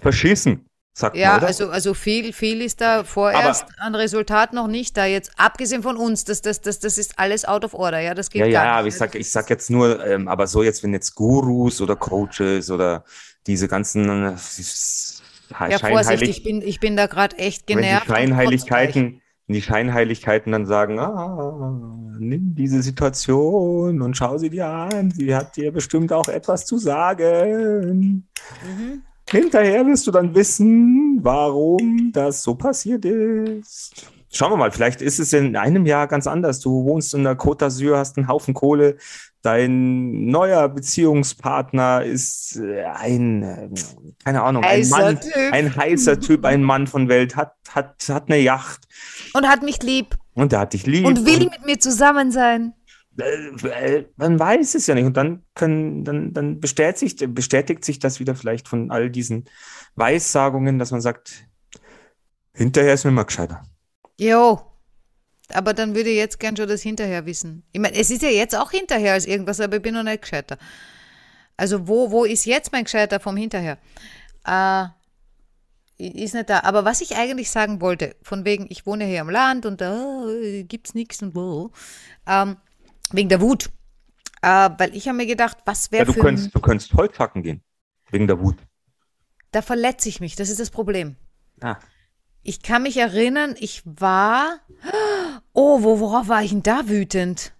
verschissen, 0.00 0.68
sagt 0.98 1.16
Ja, 1.16 1.36
oder? 1.36 1.46
also, 1.46 1.68
also 1.68 1.92
viel, 1.94 2.32
viel 2.32 2.62
ist 2.62 2.80
da 2.80 3.04
vorerst 3.04 3.66
an 3.78 3.94
Resultat 3.94 4.52
noch 4.54 4.66
nicht 4.66 4.96
da. 4.96 5.04
Jetzt 5.04 5.30
abgesehen 5.36 5.82
von 5.82 5.96
uns, 5.96 6.24
das, 6.24 6.40
das, 6.40 6.62
das, 6.62 6.78
das 6.78 6.96
ist 6.96 7.18
alles 7.18 7.44
out 7.44 7.64
of 7.64 7.74
order, 7.74 8.00
ja, 8.00 8.14
das 8.14 8.30
geht 8.30 8.40
Ja, 8.40 8.46
gar 8.46 8.52
ja, 8.52 8.70
nicht. 8.70 8.78
aber 8.78 8.88
ich 8.88 8.96
sag, 8.96 9.14
ich 9.14 9.30
sag 9.30 9.50
jetzt 9.50 9.70
nur, 9.70 10.04
ähm, 10.06 10.26
aber 10.26 10.46
so 10.46 10.62
jetzt, 10.62 10.82
wenn 10.82 10.92
jetzt 10.94 11.14
Gurus 11.14 11.80
oder 11.82 11.96
Coaches 11.96 12.70
oder 12.70 13.04
diese 13.46 13.68
ganzen 13.68 14.08
äh, 14.08 14.36
Ja, 15.68 15.78
Vorsicht, 15.78 16.22
ich 16.22 16.42
bin, 16.42 16.62
ich 16.62 16.80
bin 16.80 16.96
da 16.96 17.06
gerade 17.06 17.36
echt 17.38 17.68
wenn 17.68 17.78
die 17.78 17.82
genervt. 17.84 18.06
Scheinheiligkeiten, 18.06 19.20
wenn 19.46 19.54
die 19.54 19.62
Scheinheiligkeiten 19.62 20.50
dann 20.52 20.64
sagen, 20.64 20.98
ah, 20.98 22.16
nimm 22.18 22.54
diese 22.54 22.82
Situation 22.82 24.00
und 24.00 24.16
schau 24.16 24.38
sie 24.38 24.48
dir 24.50 24.66
an, 24.66 25.10
sie 25.10 25.34
hat 25.34 25.56
dir 25.56 25.72
bestimmt 25.72 26.10
auch 26.12 26.28
etwas 26.28 26.64
zu 26.64 26.78
sagen. 26.78 28.26
Mhm. 28.62 29.02
Hinterher 29.28 29.84
wirst 29.86 30.06
du 30.06 30.10
dann 30.12 30.34
wissen, 30.34 31.18
warum 31.22 32.10
das 32.12 32.42
so 32.42 32.54
passiert 32.54 33.04
ist. 33.04 34.06
Schauen 34.32 34.52
wir 34.52 34.56
mal, 34.56 34.70
vielleicht 34.70 35.00
ist 35.02 35.18
es 35.18 35.32
in 35.32 35.56
einem 35.56 35.86
Jahr 35.86 36.06
ganz 36.08 36.26
anders. 36.26 36.60
Du 36.60 36.84
wohnst 36.84 37.14
in 37.14 37.24
der 37.24 37.36
Côte 37.36 37.64
d'Azur, 37.64 37.96
hast 37.96 38.16
einen 38.18 38.28
Haufen 38.28 38.54
Kohle. 38.54 38.96
Dein 39.42 40.26
neuer 40.26 40.68
Beziehungspartner 40.68 42.02
ist 42.02 42.56
äh, 42.56 42.84
ein, 42.84 43.42
äh, 43.42 43.68
keine 44.24 44.42
Ahnung, 44.42 44.64
ein 44.64 44.78
Heißer 44.78 44.98
Mann, 44.98 45.20
Typ. 45.20 45.32
ein 45.52 45.76
heißer 45.76 46.20
Typ, 46.20 46.44
ein 46.44 46.62
Mann 46.62 46.86
von 46.86 47.08
Welt, 47.08 47.36
hat, 47.36 47.54
hat, 47.70 48.04
hat 48.08 48.24
eine 48.28 48.38
Yacht 48.38 48.86
Und 49.34 49.48
hat 49.48 49.62
mich 49.62 49.82
lieb 49.82 50.16
und 50.34 50.52
der 50.52 50.60
hat 50.60 50.72
dich 50.72 50.86
lieb. 50.86 51.06
und 51.06 51.24
will 51.24 51.38
mit 51.44 51.64
mir 51.64 51.78
zusammen 51.78 52.30
sein. 52.32 52.74
Man 53.16 54.38
weiß 54.38 54.74
es 54.74 54.86
ja 54.86 54.94
nicht. 54.94 55.04
Und 55.04 55.16
dann 55.16 55.44
können, 55.54 56.04
dann, 56.04 56.32
dann 56.32 56.60
bestätigt, 56.60 57.34
bestätigt 57.34 57.84
sich 57.84 57.98
das 57.98 58.20
wieder 58.20 58.34
vielleicht 58.34 58.68
von 58.68 58.90
all 58.90 59.10
diesen 59.10 59.44
Weissagungen, 59.94 60.78
dass 60.78 60.90
man 60.90 61.00
sagt, 61.00 61.46
hinterher 62.54 62.94
ist 62.94 63.04
mir 63.04 63.10
mal 63.10 63.24
gescheiter. 63.24 63.62
Jo. 64.18 64.60
Aber 65.52 65.74
dann 65.74 65.94
würde 65.94 66.10
ich 66.10 66.16
jetzt 66.16 66.40
gern 66.40 66.56
schon 66.56 66.68
das 66.68 66.82
hinterher 66.82 67.24
wissen. 67.24 67.62
Ich 67.72 67.80
meine, 67.80 67.96
es 67.96 68.10
ist 68.10 68.22
ja 68.22 68.30
jetzt 68.30 68.56
auch 68.56 68.72
hinterher 68.72 69.12
als 69.12 69.26
irgendwas, 69.26 69.60
aber 69.60 69.76
ich 69.76 69.82
bin 69.82 69.94
noch 69.94 70.02
nicht 70.02 70.22
gescheiter. 70.22 70.58
Also 71.56 71.86
wo, 71.86 72.10
wo 72.10 72.24
ist 72.24 72.44
jetzt 72.44 72.72
mein 72.72 72.84
Gescheiter 72.84 73.20
vom 73.20 73.36
hinterher? 73.36 73.78
Äh, 74.44 74.86
ist 75.98 76.34
nicht 76.34 76.50
da. 76.50 76.60
Aber 76.60 76.84
was 76.84 77.00
ich 77.00 77.16
eigentlich 77.16 77.50
sagen 77.50 77.80
wollte, 77.80 78.16
von 78.22 78.44
wegen, 78.44 78.66
ich 78.68 78.86
wohne 78.86 79.04
hier 79.04 79.20
am 79.20 79.30
Land 79.30 79.66
und 79.66 79.80
da 79.80 80.26
äh, 80.28 80.64
gibt's 80.64 80.94
nichts 80.94 81.22
und 81.22 81.34
wo, 81.34 81.70
ähm, 82.26 82.56
wegen 83.12 83.28
der 83.28 83.40
Wut. 83.40 83.70
Äh, 84.42 84.70
weil 84.78 84.94
ich 84.94 85.08
habe 85.08 85.16
mir 85.16 85.26
gedacht, 85.26 85.58
was 85.64 85.86
Ja, 85.86 85.92
wäre 85.92 86.06
du 86.06 86.12
für 86.12 86.20
könntest, 86.20 86.54
du 86.54 86.60
könntest 86.60 86.92
Holz 86.94 87.18
hacken 87.18 87.42
gehen. 87.42 87.62
Wegen 88.10 88.26
der 88.26 88.40
Wut. 88.40 88.56
Da 89.50 89.62
verletze 89.62 90.08
ich 90.08 90.20
mich, 90.20 90.36
das 90.36 90.50
ist 90.50 90.60
das 90.60 90.70
Problem. 90.70 91.16
Ah. 91.60 91.76
Ich 92.42 92.62
kann 92.62 92.82
mich 92.82 92.96
erinnern, 92.96 93.56
ich 93.58 93.82
war. 93.84 94.60
Oh, 95.52 95.82
wo, 95.82 95.98
worauf 95.98 96.28
war 96.28 96.42
ich 96.42 96.50
denn 96.50 96.62
da 96.62 96.88
wütend? 96.88 97.52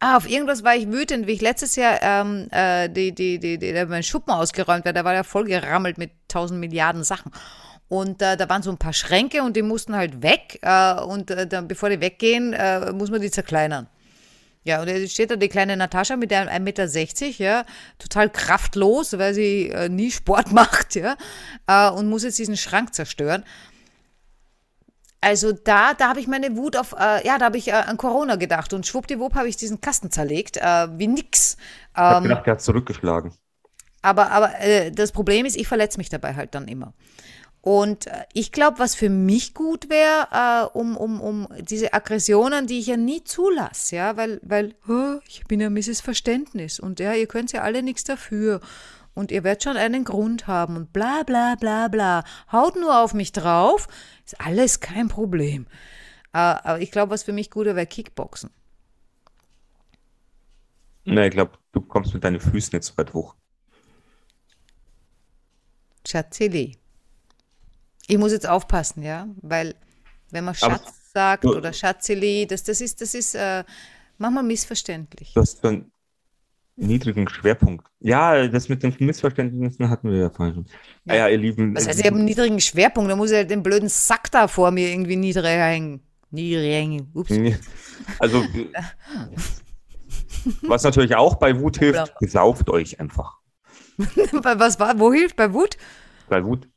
Ah, 0.00 0.16
auf 0.16 0.28
irgendwas 0.28 0.64
war 0.64 0.74
ich 0.74 0.88
wütend, 0.88 1.26
wie 1.26 1.32
ich 1.32 1.40
letztes 1.40 1.76
Jahr 1.76 2.02
ähm, 2.02 2.48
äh, 2.50 2.88
die, 2.88 3.14
die, 3.14 3.38
die, 3.38 3.56
die, 3.58 3.72
der 3.72 3.86
mein 3.86 4.02
Schuppen 4.02 4.32
ausgeräumt 4.32 4.84
war. 4.84 4.92
Da 4.92 5.04
war 5.04 5.14
ja 5.14 5.22
voll 5.22 5.44
gerammelt 5.44 5.96
mit 5.96 6.10
tausend 6.28 6.60
Milliarden 6.60 7.04
Sachen. 7.04 7.30
Und 7.88 8.20
äh, 8.20 8.36
da 8.36 8.48
waren 8.48 8.62
so 8.62 8.70
ein 8.70 8.78
paar 8.78 8.92
Schränke 8.92 9.42
und 9.42 9.56
die 9.56 9.62
mussten 9.62 9.94
halt 9.94 10.22
weg. 10.22 10.58
Äh, 10.62 11.00
und 11.00 11.30
äh, 11.30 11.46
dann, 11.46 11.68
bevor 11.68 11.88
die 11.88 12.00
weggehen, 12.00 12.52
äh, 12.52 12.92
muss 12.92 13.10
man 13.10 13.20
die 13.20 13.30
zerkleinern. 13.30 13.88
Ja, 14.66 14.82
und 14.82 14.88
jetzt 14.88 15.12
steht 15.12 15.30
da 15.30 15.36
die 15.36 15.48
kleine 15.48 15.76
Natascha 15.76 16.16
mit 16.16 16.30
der 16.32 16.50
1,60 16.50 16.60
Meter, 16.60 17.44
ja, 17.44 17.64
total 17.98 18.30
kraftlos, 18.30 19.16
weil 19.16 19.32
sie 19.32 19.68
äh, 19.70 19.88
nie 19.88 20.10
Sport 20.10 20.52
macht, 20.60 20.96
ja, 20.96 21.16
äh, 21.68 21.90
und 21.90 22.08
muss 22.08 22.24
jetzt 22.24 22.38
diesen 22.38 22.56
Schrank 22.56 22.94
zerstören. 22.94 23.44
Also 25.20 25.52
da, 25.52 25.94
da 25.94 26.08
habe 26.08 26.20
ich 26.20 26.26
meine 26.28 26.56
Wut 26.56 26.76
auf, 26.76 26.92
äh, 26.92 27.26
ja, 27.26 27.38
da 27.38 27.46
habe 27.46 27.58
ich 27.58 27.68
äh, 27.68 27.72
an 27.72 27.96
Corona 27.96 28.36
gedacht 28.36 28.72
und 28.72 28.86
schwuppdiwupp 28.86 29.34
habe 29.34 29.48
ich 29.48 29.56
diesen 29.56 29.80
Kasten 29.80 30.10
zerlegt, 30.10 30.56
äh, 30.58 30.88
wie 30.98 31.08
nix. 31.08 31.56
Ich 32.04 32.10
hab 32.10 32.18
Ähm, 32.18 32.22
gedacht, 32.22 32.46
der 32.46 32.52
hat 32.54 32.62
zurückgeschlagen. 32.62 33.32
aber 34.02 34.30
aber 34.30 34.60
äh, 34.60 34.90
das 34.92 35.12
Problem 35.12 35.46
ist, 35.46 35.56
ich 35.56 35.68
verletze 35.68 35.98
mich 35.98 36.08
dabei 36.08 36.34
halt 36.34 36.54
dann 36.54 36.68
immer. 36.68 36.94
Und 37.60 38.06
äh, 38.06 38.24
ich 38.32 38.52
glaube, 38.52 38.78
was 38.78 38.94
für 38.94 39.10
mich 39.10 39.52
gut 39.54 39.88
wäre, 39.88 40.28
äh, 40.72 40.78
um, 40.78 40.96
um, 40.96 41.20
um 41.20 41.48
diese 41.60 41.92
Aggressionen, 41.92 42.66
die 42.66 42.78
ich 42.78 42.86
ja 42.86 42.96
nie 42.96 43.24
zulasse, 43.24 43.96
ja, 43.96 44.16
weil, 44.16 44.40
weil 44.42 44.74
oh, 44.88 45.18
ich 45.26 45.44
bin 45.46 45.60
ja 45.60 45.68
Mrs. 45.68 46.00
Verständnis 46.00 46.78
und 46.78 47.00
ja, 47.00 47.12
ihr 47.14 47.26
könnt 47.26 47.52
ja 47.52 47.62
alle 47.62 47.82
nichts 47.82 48.04
dafür 48.04 48.60
und 49.14 49.32
ihr 49.32 49.42
werdet 49.42 49.64
schon 49.64 49.76
einen 49.76 50.04
Grund 50.04 50.46
haben 50.46 50.76
und 50.76 50.92
bla 50.92 51.22
bla 51.24 51.56
bla 51.56 51.88
bla. 51.88 52.22
Haut 52.52 52.76
nur 52.76 53.02
auf 53.02 53.14
mich 53.14 53.32
drauf, 53.32 53.88
ist 54.24 54.40
alles 54.40 54.80
kein 54.80 55.08
Problem. 55.08 55.66
Äh, 56.32 56.38
aber 56.38 56.80
ich 56.80 56.90
glaube, 56.90 57.10
was 57.10 57.24
für 57.24 57.32
mich 57.32 57.50
gut 57.50 57.64
wäre, 57.64 57.76
wäre 57.76 57.86
Kickboxen. 57.86 58.50
Ne, 61.04 61.26
ich 61.26 61.32
glaube, 61.32 61.52
du 61.72 61.80
kommst 61.80 62.12
mit 62.14 62.24
deinen 62.24 62.40
Füßen 62.40 62.76
nicht 62.76 62.84
so 62.84 62.96
weit 62.96 63.14
hoch. 63.14 63.34
Schatzeli. 66.06 66.76
Ich 68.08 68.18
muss 68.18 68.32
jetzt 68.32 68.48
aufpassen, 68.48 69.02
ja, 69.02 69.26
weil 69.42 69.74
wenn 70.30 70.44
man 70.44 70.54
Aber- 70.60 70.74
Schatz 70.76 70.92
sagt 71.12 71.44
Du- 71.44 71.56
oder 71.56 71.72
Schatzeli, 71.72 72.46
das, 72.46 72.62
das 72.62 72.80
ist, 72.80 73.00
das 73.00 73.14
ist 73.14 73.34
äh, 73.34 73.64
manchmal 74.18 74.44
missverständlich. 74.44 75.32
Du 75.34 75.40
hast 75.40 75.62
so 75.62 75.68
einen 75.68 75.90
niedrigen 76.76 77.28
Schwerpunkt. 77.28 77.86
Ja, 78.00 78.46
das 78.48 78.68
mit 78.68 78.82
den 78.82 78.94
Missverständnissen 78.98 79.88
hatten 79.88 80.10
wir 80.10 80.18
ja 80.18 80.30
vorhin 80.30 80.54
schon. 80.54 80.66
Ja, 81.06 81.14
ja, 81.14 81.28
ihr 81.28 81.38
Lieben. 81.38 81.74
Was 81.74 81.88
heißt, 81.88 82.00
ich 82.00 82.06
habe 82.06 82.16
einen 82.16 82.26
niedrigen 82.26 82.60
Schwerpunkt, 82.60 83.10
da 83.10 83.16
muss 83.16 83.30
ich 83.30 83.36
halt 83.36 83.50
den 83.50 83.62
blöden 83.62 83.88
Sack 83.88 84.30
da 84.30 84.46
vor 84.46 84.70
mir 84.70 84.88
irgendwie 84.90 85.16
niedrig 85.16 85.46
hängen. 85.46 86.00
Niedrig 86.30 86.72
hängen. 86.72 87.10
Ups. 87.14 87.30
Also, 88.18 88.44
was 90.62 90.82
natürlich 90.82 91.14
auch 91.16 91.36
bei 91.36 91.58
Wut 91.58 91.78
hilft, 91.78 92.04
Bla. 92.04 92.14
besauft 92.20 92.68
euch 92.68 93.00
einfach. 93.00 93.38
Was 93.98 94.78
war, 94.78 94.98
wo 94.98 95.12
hilft 95.12 95.36
bei 95.36 95.52
Wut? 95.54 95.76
Bei 96.28 96.44
Wut. 96.44 96.68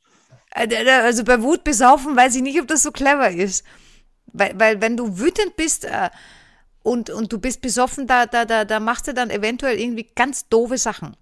Äh, 0.51 0.89
Also 1.03 1.23
bei 1.23 1.41
Wut 1.41 1.63
besaufen 1.63 2.15
weiß 2.15 2.35
ich 2.35 2.41
nicht, 2.41 2.59
ob 2.59 2.67
das 2.67 2.83
so 2.83 2.91
clever 2.91 3.29
ist. 3.29 3.63
Weil, 4.31 4.59
weil 4.59 4.81
wenn 4.81 4.95
du 4.97 5.17
wütend 5.19 5.55
bist 5.55 5.85
äh, 5.85 6.09
und, 6.83 7.09
und 7.09 7.31
du 7.33 7.39
bist 7.39 7.61
besoffen, 7.61 8.07
da, 8.07 8.25
da, 8.25 8.45
da, 8.45 8.65
da 8.65 8.79
machst 8.79 9.07
du 9.07 9.13
dann 9.13 9.29
eventuell 9.29 9.79
irgendwie 9.79 10.07
ganz 10.15 10.47
doofe 10.49 10.77
Sachen. 10.77 11.15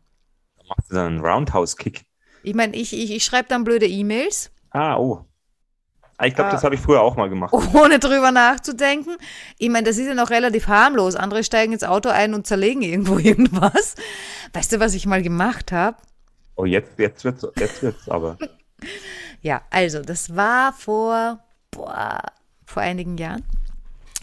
Da 0.57 0.63
machst 0.69 0.91
du 0.91 0.95
dann 0.95 1.05
einen 1.07 1.25
Roundhouse-Kick. 1.25 2.03
Ich 2.43 2.53
meine, 2.53 2.75
ich, 2.75 2.93
ich, 2.93 3.11
ich 3.11 3.23
schreibe 3.25 3.49
dann 3.49 3.63
blöde 3.63 3.87
E-Mails. 3.87 4.51
Ah, 4.71 4.97
oh. 4.97 5.25
Ah, 6.17 6.25
Ich 6.25 6.35
glaube, 6.35 6.49
Ah. 6.49 6.53
das 6.53 6.63
habe 6.63 6.75
ich 6.75 6.81
früher 6.81 7.01
auch 7.01 7.15
mal 7.15 7.29
gemacht. 7.29 7.53
ohne 7.73 7.99
drüber 7.99 8.31
nachzudenken. 8.31 9.15
Ich 9.57 9.69
meine, 9.69 9.87
das 9.87 9.97
ist 9.97 10.07
ja 10.07 10.13
noch 10.13 10.29
relativ 10.29 10.67
harmlos. 10.67 11.15
Andere 11.15 11.43
steigen 11.43 11.73
ins 11.73 11.83
Auto 11.83 12.09
ein 12.09 12.33
und 12.33 12.45
zerlegen 12.47 12.81
irgendwo 12.81 13.17
irgendwas. 13.19 13.95
Weißt 14.53 14.71
du, 14.73 14.79
was 14.79 14.93
ich 14.93 15.05
mal 15.05 15.21
gemacht 15.21 15.71
habe? 15.71 15.97
Oh, 16.55 16.65
jetzt, 16.65 16.97
jetzt 16.97 17.23
wird's, 17.23 17.45
jetzt 17.57 17.81
wird's 17.83 18.09
aber. 18.09 18.37
Ja, 19.41 19.61
also, 19.69 20.01
das 20.01 20.35
war 20.35 20.73
vor, 20.73 21.39
boah, 21.71 22.21
vor 22.65 22.81
einigen 22.81 23.17
Jahren. 23.17 23.43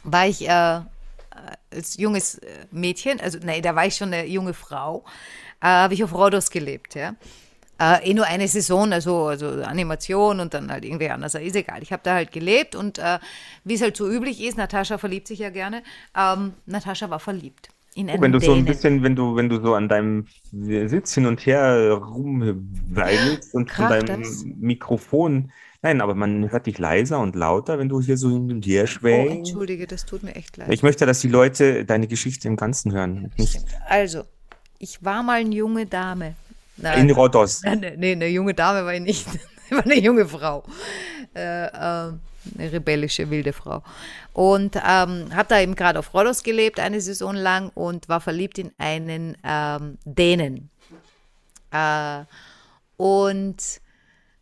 War 0.05 0.27
ich 0.27 0.49
äh, 0.49 0.81
als 1.71 1.97
junges 1.97 2.39
äh, 2.39 2.67
Mädchen, 2.71 3.21
also 3.21 3.39
nee, 3.43 3.61
da 3.61 3.75
war 3.75 3.87
ich 3.87 3.97
schon 3.97 4.13
eine 4.13 4.27
junge 4.27 4.55
Frau, 4.55 5.05
äh, 5.61 5.67
habe 5.67 5.95
ich 5.95 6.05
auf 6.05 6.15
Rhodos 6.15 6.51
gelebt, 6.51 6.95
ja. 6.95 7.15
Äh, 7.81 8.11
eh 8.11 8.15
nur 8.15 8.27
eine 8.27 8.47
Saison, 8.47 8.93
also, 8.93 9.27
also 9.27 9.49
Animation 9.65 10.39
und 10.39 10.55
dann 10.55 10.71
halt 10.71 10.85
irgendwie 10.85 11.11
anders, 11.11 11.35
ist 11.35 11.57
egal. 11.57 11.83
Ich 11.83 11.93
habe 11.93 12.03
da 12.05 12.15
halt 12.15 12.31
gelebt 12.31 12.77
und 12.77 12.99
äh, 12.99 13.19
wie 13.65 13.75
es 13.75 13.83
halt 13.83 13.97
so 13.97 14.09
üblich 14.09 14.41
ist, 14.41 14.57
Natascha 14.57 14.97
verliebt 14.97 15.27
sich 15.27 15.41
ja 15.41 15.51
gerne, 15.51 15.83
ähm, 16.17 16.55
Natascha 16.67 17.11
war 17.11 17.19
verliebt. 17.19 17.71
In 17.95 18.11
einen 18.11 18.21
Wenn 18.23 18.33
du 18.33 18.41
so 18.41 18.53
ein 18.53 18.65
bisschen, 18.65 19.03
wenn 19.03 19.15
du, 19.15 19.37
wenn 19.37 19.49
du 19.49 19.61
so 19.61 19.75
an 19.75 19.89
deinem 19.89 20.27
Sitz 20.53 21.15
hin 21.15 21.27
und 21.27 21.47
her 21.47 21.93
rumweilst 21.93 23.55
und 23.55 23.71
von 23.71 23.89
Kracht 23.89 24.09
deinem 24.09 24.23
das? 24.23 24.45
Mikrofon, 24.45 25.53
nein, 25.83 26.01
aber 26.01 26.15
man 26.15 26.51
hört 26.51 26.67
dich 26.67 26.79
leiser 26.79 27.21
und 27.21 27.37
lauter, 27.37 27.79
wenn 27.79 27.89
du 27.89 28.01
hier 28.01 28.17
so 28.17 28.31
hin 28.31 28.51
und 28.51 28.67
her 28.67 28.83
Oh, 28.85 28.87
schwängst. 28.87 29.37
entschuldige, 29.51 29.87
das 29.87 30.05
tut 30.07 30.23
mir 30.23 30.35
echt 30.35 30.57
leid. 30.57 30.73
Ich 30.73 30.83
möchte, 30.83 31.07
dass 31.07 31.21
die 31.21 31.29
Leute 31.29 31.85
deine 31.85 32.09
Geschichte 32.09 32.49
im 32.49 32.57
Ganzen 32.57 32.93
hören, 32.93 33.31
Also, 33.89 34.25
ich 34.79 35.05
war 35.05 35.23
mal 35.23 35.41
eine 35.41 35.55
junge 35.55 35.87
Dame. 35.87 36.35
in 36.77 36.83
Nein, 36.83 37.11
Rhodos. 37.13 37.63
nee, 37.63 37.95
nee, 37.97 38.13
eine 38.13 38.27
junge 38.29 38.55
Dame 38.55 38.85
war 38.85 38.95
ich 38.95 39.01
nicht. 39.01 39.27
Ich 39.67 39.71
war 39.77 39.85
eine 39.85 39.99
junge 40.01 40.27
Frau. 40.27 40.65
Äh, 41.35 41.67
äh, 41.67 42.13
eine 42.59 42.73
rebellische, 42.73 43.31
wilde 43.31 43.53
Frau. 43.53 43.83
Und 44.33 44.77
ähm, 44.77 45.35
habe 45.35 45.47
da 45.49 45.61
eben 45.61 45.75
gerade 45.75 45.99
auf 45.99 46.15
Rhodos 46.15 46.43
gelebt, 46.43 46.81
eine 46.81 47.01
Saison 47.01 47.35
lang, 47.35 47.71
und 47.75 48.09
war 48.09 48.21
verliebt 48.21 48.59
in 48.59 48.73
einen 48.79 49.37
ähm, 49.45 49.99
Dänen. 50.05 50.71
Äh, 51.71 52.25
und 52.97 53.57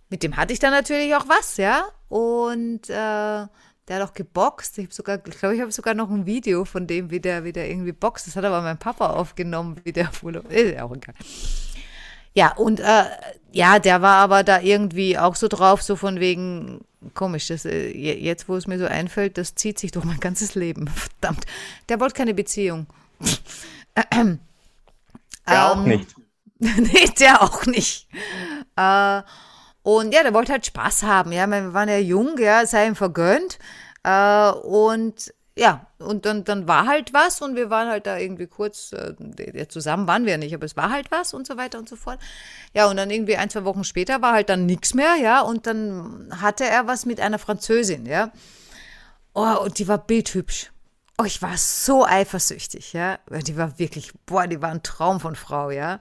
mit 0.08 0.22
dem 0.22 0.36
hatte 0.36 0.52
ich 0.52 0.58
dann 0.58 0.72
natürlich 0.72 1.14
auch 1.14 1.28
was, 1.28 1.56
ja. 1.56 1.84
Und 2.08 2.90
äh, 2.90 3.46
der 3.88 3.96
hat 3.96 4.02
auch 4.02 4.14
geboxt. 4.14 4.78
Ich 4.78 4.92
sogar, 4.92 5.18
glaube, 5.18 5.54
ich 5.54 5.60
habe 5.60 5.72
sogar 5.72 5.94
noch 5.94 6.10
ein 6.10 6.26
Video 6.26 6.64
von 6.64 6.86
dem, 6.86 7.10
wie 7.10 7.20
der, 7.20 7.44
wie 7.44 7.52
der 7.52 7.68
irgendwie 7.68 7.92
boxt. 7.92 8.26
Das 8.26 8.36
hat 8.36 8.44
aber 8.44 8.60
mein 8.60 8.78
Papa 8.78 9.10
aufgenommen, 9.10 9.80
wie 9.84 9.92
der. 9.92 10.10
Ist 10.50 10.74
ja 10.74 10.84
auch 10.84 10.94
egal. 10.94 11.14
Ja, 12.35 12.55
und 12.57 12.81
äh, 12.81 13.05
ja, 13.53 13.79
der 13.79 14.01
war 14.03 14.16
aber 14.16 14.42
da 14.45 14.61
irgendwie 14.61 15.18
auch 15.18 15.35
so 15.37 15.49
drauf, 15.49 15.83
so 15.83 15.97
von 15.97 16.21
wegen, 16.21 16.81
komisch, 17.14 17.49
das, 17.49 17.64
äh, 17.66 17.88
je- 17.90 18.18
jetzt 18.18 18.49
wo 18.49 18.57
es 18.57 18.66
mir 18.66 18.79
so 18.79 18.87
einfällt, 18.87 19.37
das 19.38 19.55
zieht 19.55 19.79
sich 19.79 19.90
durch 19.92 20.05
mein 20.05 20.21
ganzes 20.21 20.55
Leben. 20.55 20.88
Verdammt. 21.21 21.45
Der 21.88 22.01
wollte 22.01 22.14
keine 22.14 22.35
Beziehung. 22.35 22.87
Ja, 25.49 25.71
auch 25.73 25.85
Ähm, 25.85 25.85
nicht. 25.85 26.14
nee, 26.59 27.09
der 27.18 27.42
auch 27.42 27.66
nicht. 27.66 28.09
Äh, 28.77 29.23
und 29.83 30.14
ja, 30.14 30.23
der 30.23 30.35
wollte 30.35 30.53
halt 30.53 30.66
Spaß 30.66 31.03
haben. 31.05 31.33
Ja, 31.33 31.47
wir 31.49 31.75
waren 31.75 31.88
ja 31.88 31.99
jung, 31.99 32.38
ja, 32.38 32.62
es 32.62 32.71
sei 32.73 32.87
ihm 32.87 32.97
vergönnt. 32.97 33.59
Äh, 34.05 34.51
und 34.53 35.33
ja, 35.56 35.86
und 35.98 36.24
dann, 36.24 36.44
dann 36.44 36.66
war 36.66 36.86
halt 36.86 37.12
was 37.12 37.42
und 37.42 37.56
wir 37.56 37.68
waren 37.68 37.88
halt 37.88 38.06
da 38.06 38.16
irgendwie 38.16 38.46
kurz, 38.46 38.92
äh, 38.92 39.14
ja, 39.52 39.68
zusammen 39.68 40.06
waren 40.06 40.24
wir 40.24 40.38
nicht, 40.38 40.54
aber 40.54 40.64
es 40.64 40.76
war 40.76 40.90
halt 40.90 41.10
was 41.10 41.34
und 41.34 41.46
so 41.46 41.56
weiter 41.56 41.78
und 41.78 41.88
so 41.88 41.96
fort. 41.96 42.18
Ja, 42.72 42.86
und 42.88 42.96
dann 42.96 43.10
irgendwie 43.10 43.36
ein, 43.36 43.50
zwei 43.50 43.64
Wochen 43.64 43.84
später 43.84 44.22
war 44.22 44.32
halt 44.32 44.48
dann 44.48 44.64
nichts 44.64 44.94
mehr, 44.94 45.16
ja, 45.16 45.42
und 45.42 45.66
dann 45.66 46.30
hatte 46.40 46.64
er 46.64 46.86
was 46.86 47.04
mit 47.04 47.20
einer 47.20 47.38
Französin, 47.38 48.06
ja. 48.06 48.32
Oh, 49.34 49.58
und 49.64 49.78
die 49.78 49.88
war 49.88 49.98
bildhübsch. 49.98 50.70
Oh, 51.18 51.24
ich 51.24 51.42
war 51.42 51.56
so 51.56 52.06
eifersüchtig, 52.06 52.92
ja. 52.94 53.18
Die 53.30 53.56
war 53.56 53.78
wirklich, 53.78 54.12
boah, 54.26 54.46
die 54.46 54.62
war 54.62 54.70
ein 54.70 54.82
Traum 54.82 55.20
von 55.20 55.36
Frau, 55.36 55.70
ja. 55.70 56.00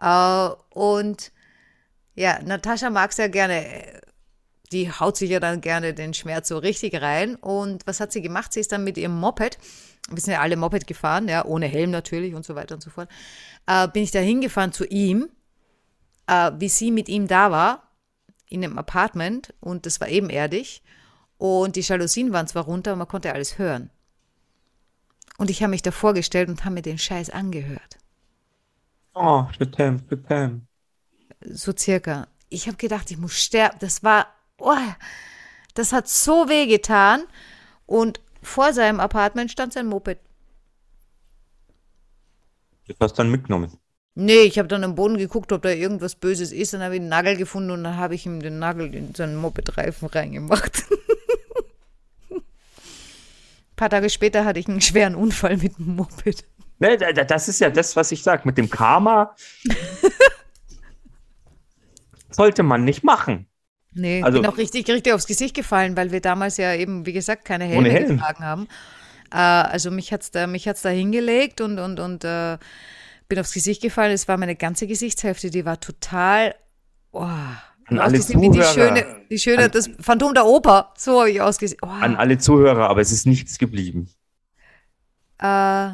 Äh, 0.00 0.50
und 0.70 1.32
ja, 2.14 2.40
Natascha 2.42 2.90
mag 2.90 3.10
es 3.10 3.18
ja 3.18 3.28
gerne. 3.28 3.95
Die 4.72 4.90
haut 4.90 5.16
sich 5.16 5.30
ja 5.30 5.40
dann 5.40 5.60
gerne 5.60 5.94
den 5.94 6.14
Schmerz 6.14 6.48
so 6.48 6.58
richtig 6.58 7.00
rein. 7.00 7.36
Und 7.36 7.86
was 7.86 8.00
hat 8.00 8.12
sie 8.12 8.22
gemacht? 8.22 8.52
Sie 8.52 8.60
ist 8.60 8.72
dann 8.72 8.84
mit 8.84 8.98
ihrem 8.98 9.18
Moped, 9.18 9.58
wir 10.10 10.20
sind 10.20 10.32
ja 10.32 10.40
alle 10.40 10.56
Moped 10.56 10.86
gefahren, 10.86 11.28
ja, 11.28 11.44
ohne 11.44 11.66
Helm 11.66 11.90
natürlich 11.90 12.34
und 12.34 12.44
so 12.44 12.54
weiter 12.54 12.74
und 12.74 12.80
so 12.80 12.90
fort, 12.90 13.08
äh, 13.66 13.88
bin 13.88 14.02
ich 14.02 14.10
da 14.10 14.20
hingefahren 14.20 14.72
zu 14.72 14.84
ihm, 14.86 15.28
äh, 16.26 16.52
wie 16.58 16.68
sie 16.68 16.90
mit 16.90 17.08
ihm 17.08 17.26
da 17.26 17.50
war, 17.50 17.90
in 18.48 18.64
einem 18.64 18.78
Apartment. 18.78 19.54
Und 19.60 19.86
das 19.86 20.00
war 20.00 20.08
ebenerdig. 20.08 20.82
Und 21.38 21.76
die 21.76 21.80
Jalousien 21.80 22.32
waren 22.32 22.46
zwar 22.46 22.64
runter, 22.64 22.92
aber 22.92 23.00
man 23.00 23.08
konnte 23.08 23.32
alles 23.32 23.58
hören. 23.58 23.90
Und 25.38 25.50
ich 25.50 25.62
habe 25.62 25.70
mich 25.70 25.82
da 25.82 25.90
vorgestellt 25.90 26.48
und 26.48 26.64
habe 26.64 26.74
mir 26.74 26.82
den 26.82 26.98
Scheiß 26.98 27.30
angehört. 27.30 27.98
Oh, 29.14 29.44
bitte, 29.58 29.92
bitte. 30.08 30.60
So 31.44 31.72
circa. 31.76 32.28
Ich 32.48 32.66
habe 32.66 32.76
gedacht, 32.76 33.10
ich 33.10 33.18
muss 33.18 33.34
sterben. 33.34 33.76
Das 33.80 34.02
war, 34.02 34.26
oh, 34.58 34.76
das 35.74 35.92
hat 35.92 36.08
so 36.08 36.48
weh 36.48 36.66
getan. 36.66 37.22
Und 37.86 38.20
vor 38.42 38.72
seinem 38.72 39.00
Apartment 39.00 39.50
stand 39.50 39.72
sein 39.72 39.86
Moped. 39.86 40.18
Das 42.88 42.96
hast 43.00 43.12
du 43.12 43.16
dann 43.22 43.30
mitgenommen. 43.30 43.72
Nee, 44.14 44.42
ich 44.42 44.58
habe 44.58 44.68
dann 44.68 44.84
am 44.84 44.94
Boden 44.94 45.18
geguckt, 45.18 45.52
ob 45.52 45.62
da 45.62 45.70
irgendwas 45.70 46.14
Böses 46.14 46.52
ist. 46.52 46.72
Dann 46.72 46.82
habe 46.82 46.94
ich 46.94 47.00
einen 47.00 47.10
Nagel 47.10 47.36
gefunden 47.36 47.70
und 47.70 47.84
dann 47.84 47.96
habe 47.96 48.14
ich 48.14 48.24
ihm 48.24 48.40
den 48.40 48.58
Nagel 48.58 48.94
in 48.94 49.14
seinen 49.14 49.36
Mopedreifen 49.36 50.08
reingemacht. 50.08 50.84
Ein 52.30 52.40
paar 53.76 53.90
Tage 53.90 54.08
später 54.08 54.44
hatte 54.44 54.58
ich 54.58 54.68
einen 54.68 54.80
schweren 54.80 55.14
Unfall 55.14 55.58
mit 55.58 55.76
dem 55.78 55.96
Moped. 55.96 56.44
Ne, 56.78 56.96
da- 56.96 57.12
das 57.12 57.48
ist 57.48 57.60
ja 57.60 57.68
das, 57.70 57.96
was 57.96 58.12
ich 58.12 58.22
sage. 58.22 58.42
Mit 58.46 58.56
dem 58.56 58.70
Karma 58.70 59.34
sollte 62.30 62.62
man 62.62 62.84
nicht 62.84 63.04
machen. 63.04 63.46
Nee, 63.98 64.22
Also- 64.22 64.40
bin 64.42 64.50
auch 64.50 64.58
richtig, 64.58 64.86
richtig 64.88 65.12
aufs 65.12 65.26
Gesicht 65.26 65.54
gefallen, 65.54 65.96
weil 65.96 66.12
wir 66.12 66.20
damals 66.20 66.56
ja 66.58 66.74
eben, 66.74 67.06
wie 67.06 67.12
gesagt, 67.12 67.44
keine 67.44 67.64
Helme 67.64 67.88
Helm. 67.90 68.16
getragen 68.16 68.44
haben. 68.44 68.68
Äh, 69.32 69.36
also 69.36 69.90
mich 69.90 70.12
hat's 70.12 70.30
da, 70.30 70.46
mich 70.46 70.68
hat's 70.68 70.82
da 70.82 70.90
hingelegt 70.90 71.60
und, 71.60 71.78
und, 71.78 71.98
und 71.98 72.22
äh, 72.24 72.58
bin 73.28 73.38
aufs 73.38 73.52
Gesicht 73.52 73.82
gefallen. 73.82 74.12
Es 74.12 74.28
war 74.28 74.36
meine 74.36 74.54
ganze 74.54 74.86
Gesichtshälfte, 74.86 75.50
die 75.50 75.64
war 75.64 75.80
total, 75.80 76.54
oh, 77.12 77.20
An 77.22 77.98
alle 77.98 78.18
wie 78.18 78.34
die 78.34 78.50
Zuhörer. 78.50 78.64
schöne, 78.72 79.06
die 79.30 79.38
schöne, 79.38 79.68
das 79.70 79.88
Phantom 80.00 80.34
der 80.34 80.44
Oper. 80.46 80.92
So 80.98 81.20
habe 81.20 81.30
ich 81.30 81.40
ausgesehen. 81.40 81.78
Oh, 81.82 81.86
An 81.88 82.16
alle 82.16 82.36
Zuhörer, 82.38 82.88
aber 82.90 83.00
es 83.00 83.10
ist 83.12 83.26
nichts 83.26 83.58
geblieben. 83.58 84.08
äh, 85.38 85.90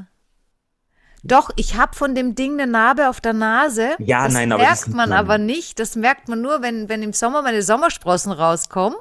doch, 1.23 1.51
ich 1.57 1.77
habe 1.77 1.97
von 1.97 2.15
dem 2.15 2.35
Ding 2.35 2.61
eine 2.61 2.71
Narbe 2.71 3.09
auf 3.09 3.21
der 3.21 3.33
Nase. 3.33 3.91
Ja, 3.99 4.25
das 4.25 4.33
nein, 4.35 4.51
aber 4.53 4.63
das 4.65 4.87
merkt 4.87 4.97
man 4.97 5.13
aber 5.13 5.39
nicht. 5.39 5.79
Das 5.79 5.95
merkt 5.97 6.29
man 6.29 6.41
nur, 6.43 6.63
wenn, 6.63 6.89
wenn 6.89 7.03
im 7.03 7.13
Sommer 7.13 7.43
meine 7.43 7.63
Sommersprossen 7.63 8.33
rauskommen. 8.33 8.99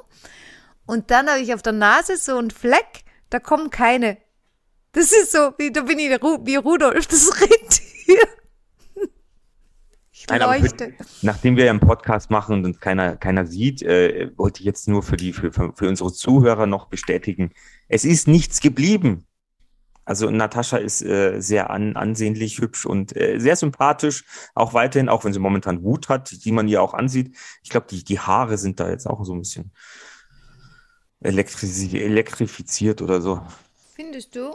Und 0.86 1.10
dann 1.10 1.28
habe 1.28 1.40
ich 1.40 1.52
auf 1.54 1.62
der 1.62 1.72
Nase 1.72 2.16
so 2.16 2.36
einen 2.38 2.50
Fleck, 2.50 3.04
da 3.30 3.38
kommen 3.40 3.70
keine. 3.70 4.18
Das 4.92 5.10
ist 5.12 5.32
so, 5.32 5.52
wie, 5.58 5.72
da 5.72 5.82
bin 5.82 5.98
ich 5.98 6.10
Ru- 6.12 6.44
wie 6.44 6.56
Rudolf, 6.56 7.06
das 7.06 7.30
Rentier. 7.40 8.18
Ich 10.14 10.26
Nein, 10.28 10.42
aber 10.42 10.58
leuchte. 10.58 10.92
für, 10.96 11.04
nachdem 11.26 11.56
wir 11.56 11.64
ja 11.64 11.70
einen 11.70 11.80
Podcast 11.80 12.30
machen 12.30 12.54
und 12.56 12.64
uns 12.66 12.78
keiner, 12.78 13.16
keiner 13.16 13.44
sieht, 13.46 13.82
äh, 13.82 14.30
wollte 14.36 14.60
ich 14.60 14.66
jetzt 14.66 14.86
nur 14.86 15.02
für, 15.02 15.16
die, 15.16 15.32
für, 15.32 15.52
für 15.52 15.72
für 15.74 15.88
unsere 15.88 16.12
Zuhörer 16.12 16.66
noch 16.66 16.86
bestätigen, 16.86 17.50
es 17.88 18.04
ist 18.04 18.28
nichts 18.28 18.60
geblieben. 18.60 19.26
Also 20.12 20.28
Natascha 20.28 20.76
ist 20.76 21.00
äh, 21.00 21.40
sehr 21.40 21.70
an, 21.70 21.96
ansehnlich, 21.96 22.58
hübsch 22.58 22.84
und 22.84 23.16
äh, 23.16 23.38
sehr 23.38 23.56
sympathisch, 23.56 24.26
auch 24.54 24.74
weiterhin, 24.74 25.08
auch 25.08 25.24
wenn 25.24 25.32
sie 25.32 25.38
momentan 25.38 25.82
Wut 25.82 26.10
hat, 26.10 26.44
die 26.44 26.52
man 26.52 26.68
ihr 26.68 26.82
auch 26.82 26.92
ansieht. 26.92 27.34
Ich 27.62 27.70
glaube, 27.70 27.86
die, 27.88 28.04
die 28.04 28.20
Haare 28.20 28.58
sind 28.58 28.78
da 28.78 28.90
jetzt 28.90 29.06
auch 29.06 29.24
so 29.24 29.32
ein 29.32 29.38
bisschen 29.38 29.72
elektrifiziert 31.22 33.00
oder 33.00 33.22
so. 33.22 33.40
Findest 33.94 34.36
du? 34.36 34.54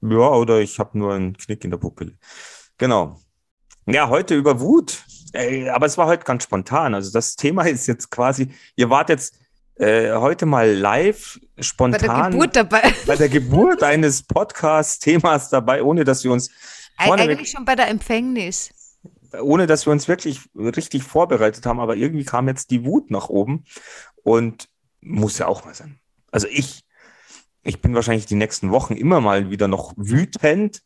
Ja, 0.00 0.30
oder 0.30 0.60
ich 0.60 0.78
habe 0.78 0.96
nur 0.96 1.12
einen 1.12 1.36
Knick 1.36 1.62
in 1.64 1.72
der 1.72 1.76
Pupille. 1.76 2.16
Genau. 2.78 3.20
Ja, 3.84 4.08
heute 4.08 4.34
über 4.34 4.60
Wut. 4.60 5.04
Ey, 5.34 5.68
aber 5.68 5.84
es 5.84 5.98
war 5.98 6.06
heute 6.06 6.24
ganz 6.24 6.44
spontan. 6.44 6.94
Also 6.94 7.12
das 7.12 7.36
Thema 7.36 7.64
ist 7.68 7.86
jetzt 7.86 8.10
quasi, 8.10 8.48
ihr 8.76 8.88
wart 8.88 9.10
jetzt 9.10 9.34
äh, 9.76 10.12
heute 10.14 10.46
mal 10.46 10.70
live, 10.72 11.38
Bei 11.56 11.62
spontan 11.62 12.00
der 12.00 12.30
Geburt 12.30 12.56
dabei. 12.56 12.82
bei 13.06 13.16
der 13.16 13.28
Geburt 13.28 13.82
eines 13.82 14.22
Podcast-Themas 14.22 15.48
dabei, 15.50 15.82
ohne 15.82 16.04
dass 16.04 16.24
wir 16.24 16.32
uns 16.32 16.50
Eigentlich 16.96 17.50
schon 17.50 17.64
bei 17.64 17.74
der 17.74 17.88
Empfängnis. 17.88 18.70
ohne 19.42 19.66
dass 19.66 19.86
wir 19.86 19.92
uns 19.92 20.08
wirklich 20.08 20.40
richtig 20.54 21.02
vorbereitet 21.02 21.66
haben, 21.66 21.80
aber 21.80 21.96
irgendwie 21.96 22.24
kam 22.24 22.48
jetzt 22.48 22.70
die 22.70 22.84
Wut 22.84 23.10
nach 23.10 23.28
oben 23.28 23.64
und 24.22 24.68
muss 25.00 25.38
ja 25.38 25.46
auch 25.46 25.64
mal 25.64 25.74
sein. 25.74 25.98
Also 26.30 26.46
ich, 26.50 26.80
ich 27.62 27.80
bin 27.82 27.94
wahrscheinlich 27.94 28.26
die 28.26 28.34
nächsten 28.34 28.70
Wochen 28.70 28.94
immer 28.94 29.20
mal 29.20 29.50
wieder 29.50 29.68
noch 29.68 29.92
wütend, 29.96 30.82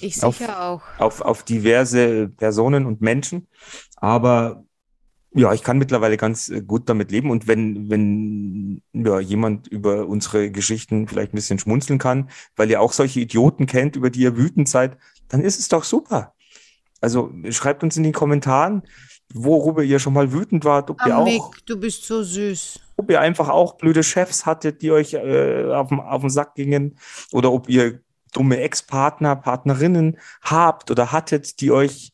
Ich 0.00 0.22
Auf- 0.24 0.38
sicher 0.38 0.62
auch. 0.62 0.82
auf, 0.98 1.20
auf 1.20 1.42
diverse 1.42 2.28
Personen 2.28 2.86
und 2.86 3.00
Menschen. 3.02 3.48
Aber 3.96 4.64
ja, 5.32 5.52
ich 5.52 5.62
kann 5.62 5.78
mittlerweile 5.78 6.16
ganz 6.16 6.48
äh, 6.48 6.60
gut 6.60 6.88
damit 6.88 7.10
leben. 7.12 7.30
Und 7.30 7.46
wenn, 7.46 7.88
wenn 7.90 8.82
ja, 8.92 9.20
jemand 9.20 9.68
über 9.68 10.06
unsere 10.06 10.50
Geschichten 10.50 11.06
vielleicht 11.08 11.32
ein 11.32 11.36
bisschen 11.36 11.58
schmunzeln 11.58 11.98
kann, 11.98 12.30
weil 12.56 12.70
ihr 12.70 12.80
auch 12.80 12.92
solche 12.92 13.20
Idioten 13.20 13.66
kennt, 13.66 13.96
über 13.96 14.10
die 14.10 14.20
ihr 14.20 14.36
wütend 14.36 14.68
seid, 14.68 14.96
dann 15.28 15.42
ist 15.42 15.60
es 15.60 15.68
doch 15.68 15.84
super. 15.84 16.34
Also 17.00 17.32
schreibt 17.50 17.82
uns 17.82 17.96
in 17.96 18.02
den 18.02 18.12
Kommentaren, 18.12 18.82
worüber 19.32 19.82
ihr 19.84 20.00
schon 20.00 20.12
mal 20.12 20.32
wütend 20.32 20.64
wart, 20.64 20.90
ob 20.90 21.00
ihr 21.06 21.14
Ah, 21.16 21.22
Mick, 21.24 21.40
auch, 21.40 21.54
du 21.64 21.76
bist 21.78 22.04
so 22.04 22.22
süß. 22.22 22.80
ob 22.96 23.08
ihr 23.10 23.20
einfach 23.20 23.48
auch 23.48 23.76
blöde 23.76 24.02
Chefs 24.02 24.44
hattet, 24.44 24.82
die 24.82 24.90
euch 24.90 25.14
äh, 25.14 25.72
auf, 25.72 25.88
den, 25.88 26.00
auf 26.00 26.20
den 26.20 26.30
Sack 26.30 26.56
gingen, 26.56 26.98
oder 27.32 27.52
ob 27.52 27.68
ihr 27.68 28.00
dumme 28.32 28.58
Ex-Partner, 28.60 29.36
Partnerinnen 29.36 30.18
habt 30.42 30.90
oder 30.90 31.12
hattet, 31.12 31.60
die 31.60 31.70
euch 31.70 32.12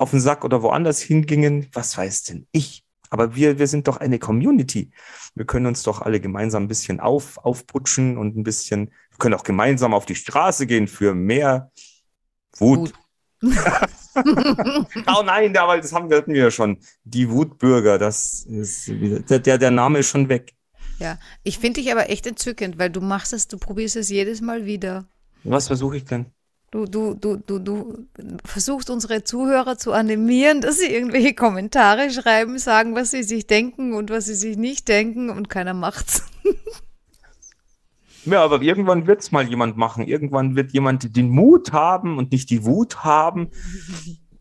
auf 0.00 0.10
den 0.10 0.20
Sack 0.20 0.44
oder 0.44 0.62
woanders 0.62 1.00
hingingen. 1.00 1.68
Was 1.72 1.96
weiß 1.96 2.24
denn 2.24 2.46
ich? 2.52 2.84
Aber 3.10 3.34
wir, 3.34 3.58
wir 3.58 3.66
sind 3.66 3.86
doch 3.86 3.98
eine 3.98 4.18
Community. 4.18 4.90
Wir 5.34 5.44
können 5.44 5.66
uns 5.66 5.82
doch 5.82 6.00
alle 6.00 6.20
gemeinsam 6.20 6.64
ein 6.64 6.68
bisschen 6.68 7.00
auf, 7.00 7.38
aufputschen 7.38 8.16
und 8.16 8.36
ein 8.36 8.44
bisschen, 8.44 8.86
wir 9.10 9.18
können 9.18 9.34
auch 9.34 9.42
gemeinsam 9.42 9.92
auf 9.92 10.06
die 10.06 10.14
Straße 10.14 10.66
gehen 10.66 10.88
für 10.88 11.14
mehr 11.14 11.70
Wut. 12.56 12.92
Wut. 12.92 12.94
oh 15.06 15.22
nein, 15.24 15.56
aber 15.56 15.78
das 15.78 15.92
haben 15.92 16.08
wir, 16.08 16.18
hatten 16.18 16.32
wir 16.32 16.44
ja 16.44 16.50
schon. 16.50 16.78
Die 17.04 17.28
Wutbürger, 17.30 17.98
das 17.98 18.44
ist, 18.44 18.88
der, 18.88 19.58
der 19.58 19.70
Name 19.70 19.98
ist 19.98 20.08
schon 20.08 20.28
weg. 20.28 20.54
Ja, 20.98 21.18
ich 21.42 21.58
finde 21.58 21.80
dich 21.80 21.90
aber 21.90 22.10
echt 22.10 22.26
entzückend, 22.26 22.78
weil 22.78 22.90
du 22.90 23.00
machst 23.00 23.32
es, 23.32 23.48
du 23.48 23.58
probierst 23.58 23.96
es 23.96 24.08
jedes 24.08 24.40
Mal 24.40 24.66
wieder. 24.66 25.06
Was 25.44 25.66
versuche 25.66 25.96
ich 25.96 26.04
denn? 26.04 26.26
Du, 26.72 26.84
du, 26.84 27.14
du, 27.14 27.36
du, 27.36 27.58
du 27.58 28.04
versuchst 28.44 28.90
unsere 28.90 29.24
Zuhörer 29.24 29.76
zu 29.76 29.92
animieren, 29.92 30.60
dass 30.60 30.78
sie 30.78 30.86
irgendwelche 30.86 31.34
Kommentare 31.34 32.10
schreiben, 32.10 32.60
sagen, 32.60 32.94
was 32.94 33.10
sie 33.10 33.24
sich 33.24 33.48
denken 33.48 33.92
und 33.92 34.08
was 34.08 34.26
sie 34.26 34.36
sich 34.36 34.56
nicht 34.56 34.86
denken 34.86 35.30
und 35.30 35.48
keiner 35.48 35.74
macht's. 35.74 36.22
Ja, 38.24 38.44
aber 38.44 38.62
irgendwann 38.62 39.06
wird 39.06 39.22
es 39.22 39.32
mal 39.32 39.48
jemand 39.48 39.76
machen. 39.76 40.06
Irgendwann 40.06 40.54
wird 40.54 40.72
jemand 40.72 41.16
den 41.16 41.30
Mut 41.30 41.72
haben 41.72 42.18
und 42.18 42.30
nicht 42.32 42.50
die 42.50 42.64
Wut 42.64 43.02
haben. 43.02 43.50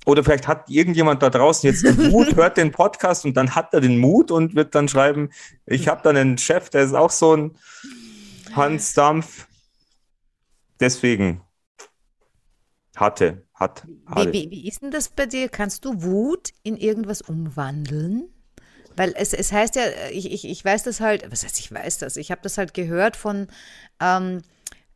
Oder 0.06 0.24
vielleicht 0.24 0.48
hat 0.48 0.70
irgendjemand 0.70 1.24
da 1.24 1.30
draußen 1.30 1.68
jetzt 1.68 1.84
die 1.84 2.12
Wut, 2.12 2.36
hört 2.36 2.58
den 2.58 2.72
Podcast 2.72 3.26
und 3.26 3.38
dann 3.38 3.56
hat 3.56 3.74
er 3.74 3.82
den 3.82 3.98
Mut 3.98 4.32
und 4.32 4.54
wird 4.54 4.76
dann 4.76 4.88
schreiben, 4.88 5.30
ich 5.66 5.88
habe 5.88 6.02
dann 6.04 6.18
einen 6.18 6.38
Chef, 6.38 6.70
der 6.70 6.84
ist 6.84 6.94
auch 6.94 7.12
so 7.12 7.36
ein 7.36 7.58
Hans 8.54 8.94
Dampf. 8.94 9.48
Deswegen 10.80 11.42
hatte, 13.00 13.46
hat. 13.56 13.84
Wie, 14.16 14.34
wie, 14.34 14.52
wie 14.52 14.68
ist 14.68 14.82
denn 14.82 14.92
das 14.92 15.10
bei 15.10 15.26
dir? 15.26 15.50
Kannst 15.50 15.86
du 15.86 16.02
Wut 16.04 16.50
in 16.64 16.78
irgendwas 16.78 17.22
umwandeln? 17.22 18.30
Weil 18.96 19.14
es, 19.16 19.34
es 19.34 19.52
heißt 19.52 19.76
ja, 19.76 19.84
ich, 20.12 20.32
ich, 20.32 20.46
ich 20.46 20.66
weiß 20.66 20.84
das 20.84 21.00
halt, 21.00 21.32
was 21.32 21.44
heißt, 21.44 21.60
ich 21.60 21.72
weiß 21.72 22.00
das, 22.00 22.18
ich 22.18 22.32
habe 22.32 22.42
das 22.44 22.58
halt 22.58 22.74
gehört 22.74 23.16
von 23.16 23.48
ähm, 24.02 24.42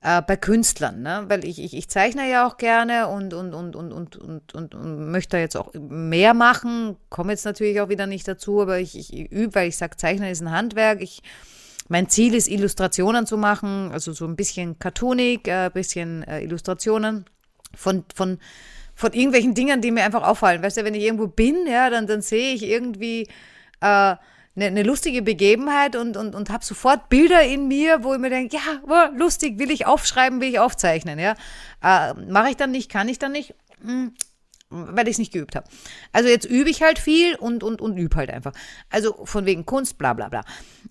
äh, 0.02 0.22
bei 0.22 0.36
Künstlern, 0.36 1.02
ne? 1.02 1.26
weil 1.30 1.46
ich, 1.46 1.63
ich, 1.63 1.74
ich 1.74 1.89
zeichne 1.89 2.30
ja 2.30 2.46
auch 2.46 2.58
gerne 2.58 3.08
und, 3.08 3.34
und, 3.34 3.54
und, 3.54 3.76
und, 3.76 3.94
und, 3.94 4.16
und, 4.18 4.54
und, 4.54 4.76
und 4.76 5.12
möchte 5.12 5.38
jetzt 5.38 5.56
auch 5.56 5.74
mehr 5.74 6.34
machen, 6.34 6.98
komme 7.10 7.32
jetzt 7.32 7.46
natürlich 7.46 7.80
auch 7.80 7.88
wieder 7.88 8.06
nicht 8.06 8.28
dazu, 8.28 8.62
aber 8.62 8.80
ich, 8.80 8.98
ich 8.98 9.32
übe, 9.32 9.56
weil 9.56 9.70
ich 9.70 9.78
sage, 9.78 9.96
Zeichnen 9.96 10.30
ist 10.30 10.42
ein 10.42 10.52
Handwerk, 10.52 11.02
ich 11.02 11.22
mein 11.88 12.10
Ziel 12.10 12.34
ist, 12.34 12.50
Illustrationen 12.50 13.26
zu 13.26 13.38
machen, 13.38 13.92
also 13.92 14.13
so 14.13 14.26
ein 14.26 14.36
bisschen 14.36 14.80
Cartoonik, 14.80 15.48
ein 15.48 15.68
äh, 15.68 15.70
bisschen 15.74 16.24
äh, 16.24 16.42
Illustrationen 16.42 17.26
von, 17.76 18.04
von, 18.14 18.40
von 18.96 19.14
irgendwelchen 19.14 19.54
Dingen, 19.54 19.82
die 19.82 19.92
mir 19.92 20.04
einfach 20.04 20.24
auffallen. 20.24 20.62
Weißt 20.64 20.78
du, 20.78 20.84
wenn 20.84 20.96
ich 20.96 21.04
irgendwo 21.04 21.28
bin, 21.28 21.68
ja, 21.68 21.90
dann, 21.90 22.08
dann 22.08 22.22
sehe 22.22 22.54
ich 22.54 22.64
irgendwie 22.64 23.28
äh, 23.82 24.16
eine, 24.56 24.66
eine 24.68 24.84
lustige 24.84 25.22
Begebenheit 25.22 25.96
und, 25.96 26.16
und, 26.16 26.36
und 26.36 26.50
habe 26.50 26.64
sofort 26.64 27.10
Bilder 27.10 27.44
in 27.44 27.68
mir, 27.68 28.04
wo 28.04 28.14
ich 28.14 28.20
mir 28.20 28.30
denke, 28.30 28.56
ja, 28.56 28.82
oh, 28.88 29.18
lustig, 29.18 29.58
will 29.58 29.72
ich 29.72 29.86
aufschreiben, 29.86 30.42
will 30.42 30.50
ich 30.50 30.60
aufzeichnen. 30.60 31.20
Ja? 31.20 31.36
Äh, 31.82 32.14
Mache 32.30 32.50
ich 32.50 32.58
dann 32.58 32.72
nicht, 32.72 32.90
kann 32.90 33.10
ich 33.10 33.20
dann 33.20 33.32
nicht, 33.32 33.56
hm, 33.82 34.14
weil 34.70 35.08
ich 35.08 35.14
es 35.14 35.20
nicht 35.20 35.34
geübt 35.34 35.56
habe. 35.56 35.68
Also 36.12 36.30
jetzt 36.30 36.46
übe 36.46 36.70
ich 36.70 36.82
halt 36.82 37.00
viel 37.00 37.36
und, 37.36 37.64
und, 37.64 37.82
und 37.82 37.98
übe 37.98 38.16
halt 38.16 38.30
einfach. 38.30 38.54
Also 38.90 39.26
von 39.26 39.46
wegen 39.46 39.66
Kunst, 39.66 39.98
bla 39.98 40.14
bla 40.14 40.30
bla. 40.30 40.44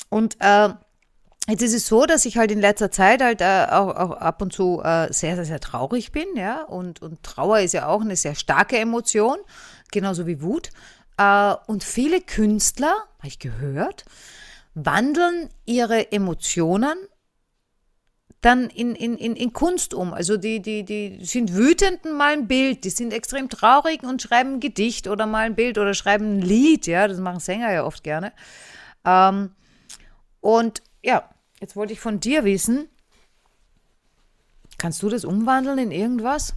Und 0.08 0.36
äh, 0.40 0.70
Jetzt 1.48 1.62
ist 1.62 1.74
es 1.74 1.86
so, 1.86 2.06
dass 2.06 2.24
ich 2.24 2.38
halt 2.38 2.52
in 2.52 2.60
letzter 2.60 2.92
Zeit 2.92 3.20
halt 3.20 3.40
äh, 3.40 3.66
auch, 3.68 3.88
auch, 3.96 4.10
ab 4.12 4.40
und 4.42 4.52
zu 4.52 4.80
äh, 4.84 5.12
sehr, 5.12 5.34
sehr, 5.34 5.44
sehr 5.44 5.60
traurig 5.60 6.12
bin, 6.12 6.36
ja. 6.36 6.62
Und, 6.62 7.02
und 7.02 7.22
Trauer 7.24 7.58
ist 7.58 7.74
ja 7.74 7.88
auch 7.88 8.00
eine 8.00 8.14
sehr 8.14 8.36
starke 8.36 8.78
Emotion, 8.78 9.38
genauso 9.90 10.26
wie 10.26 10.40
Wut. 10.40 10.70
Äh, 11.18 11.54
und 11.66 11.82
viele 11.82 12.20
Künstler, 12.20 12.94
habe 13.18 13.26
ich 13.26 13.40
gehört, 13.40 14.04
wandeln 14.74 15.48
ihre 15.64 16.12
Emotionen 16.12 16.96
dann 18.40 18.68
in, 18.70 18.94
in, 18.94 19.16
in, 19.16 19.36
in 19.36 19.52
Kunst 19.52 19.94
um. 19.94 20.12
Also 20.12 20.36
die, 20.36 20.60
die, 20.60 20.84
die 20.84 21.24
sind 21.24 21.54
wütend 21.54 22.04
und 22.04 22.16
malen 22.16 22.40
ein 22.40 22.48
Bild, 22.48 22.84
die 22.84 22.90
sind 22.90 23.12
extrem 23.12 23.48
traurig 23.48 24.02
und 24.02 24.20
schreiben 24.20 24.54
ein 24.54 24.60
Gedicht 24.60 25.06
oder 25.06 25.26
malen 25.26 25.52
ein 25.52 25.56
Bild 25.56 25.78
oder 25.78 25.94
schreiben 25.94 26.38
ein 26.38 26.40
Lied, 26.40 26.86
ja, 26.86 27.06
das 27.06 27.18
machen 27.18 27.40
Sänger 27.40 27.72
ja 27.72 27.84
oft 27.84 28.02
gerne. 28.02 28.32
Ähm, 29.04 29.52
und 30.40 30.82
ja, 31.04 31.28
jetzt 31.62 31.76
wollte 31.76 31.92
ich 31.92 32.00
von 32.00 32.18
dir 32.18 32.44
wissen, 32.44 32.88
kannst 34.78 35.02
du 35.02 35.08
das 35.08 35.24
umwandeln 35.24 35.78
in 35.78 35.92
irgendwas? 35.92 36.54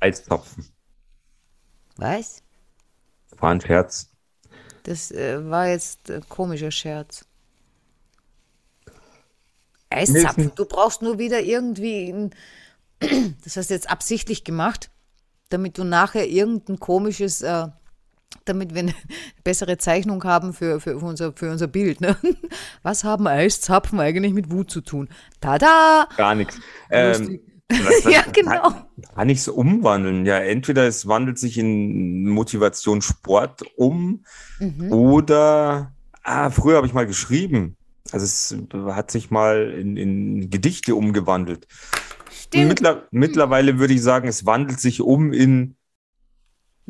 Eiszapfen. 0.00 0.68
Was? 1.96 2.42
War 3.38 3.52
ein 3.52 3.60
Scherz. 3.60 4.10
Das 4.82 5.12
äh, 5.12 5.48
war 5.48 5.68
jetzt 5.68 6.10
ein 6.10 6.28
komischer 6.28 6.72
Scherz. 6.72 7.24
Eiszapfen. 9.90 10.52
Du 10.56 10.64
brauchst 10.64 11.02
nur 11.02 11.20
wieder 11.20 11.40
irgendwie, 11.40 12.12
ein, 12.12 12.34
das 13.44 13.56
hast 13.56 13.70
du 13.70 13.74
jetzt 13.74 13.90
absichtlich 13.90 14.42
gemacht, 14.42 14.90
damit 15.50 15.78
du 15.78 15.84
nachher 15.84 16.26
irgendein 16.26 16.80
komisches, 16.80 17.42
äh, 17.42 17.68
damit 18.44 18.74
wir 18.74 18.80
eine 18.80 18.94
bessere 19.44 19.78
Zeichnung 19.78 20.22
haben 20.24 20.52
für, 20.52 20.80
für, 20.80 20.96
unser, 20.96 21.32
für 21.32 21.50
unser 21.50 21.66
Bild. 21.66 22.00
Ne? 22.00 22.16
Was 22.82 23.04
haben 23.04 23.26
Eiszapfen 23.26 24.00
eigentlich 24.00 24.32
mit 24.32 24.50
Wut 24.50 24.70
zu 24.70 24.80
tun? 24.80 25.08
Tada! 25.40 26.08
Gar 26.16 26.34
nichts. 26.34 26.58
Ähm, 26.90 27.40
ja, 28.10 28.22
genau. 28.32 28.74
Kann, 29.14 29.28
ich 29.28 29.42
so 29.42 29.54
umwandeln. 29.54 30.26
Ja, 30.26 30.38
entweder 30.38 30.86
es 30.86 31.06
wandelt 31.06 31.38
sich 31.38 31.58
in 31.58 32.28
Motivation 32.28 33.02
Sport 33.02 33.62
um 33.76 34.24
mhm. 34.58 34.92
oder 34.92 35.92
ah, 36.22 36.50
früher 36.50 36.76
habe 36.76 36.86
ich 36.86 36.94
mal 36.94 37.06
geschrieben. 37.06 37.76
Also 38.10 38.24
es 38.24 38.56
hat 38.94 39.10
sich 39.10 39.30
mal 39.30 39.70
in, 39.70 39.96
in 39.96 40.50
Gedichte 40.50 40.94
umgewandelt. 40.94 41.66
Mittler, 42.54 43.06
mittlerweile 43.10 43.78
würde 43.78 43.94
ich 43.94 44.02
sagen, 44.02 44.28
es 44.28 44.44
wandelt 44.44 44.80
sich 44.80 45.00
um 45.00 45.32
in 45.32 45.76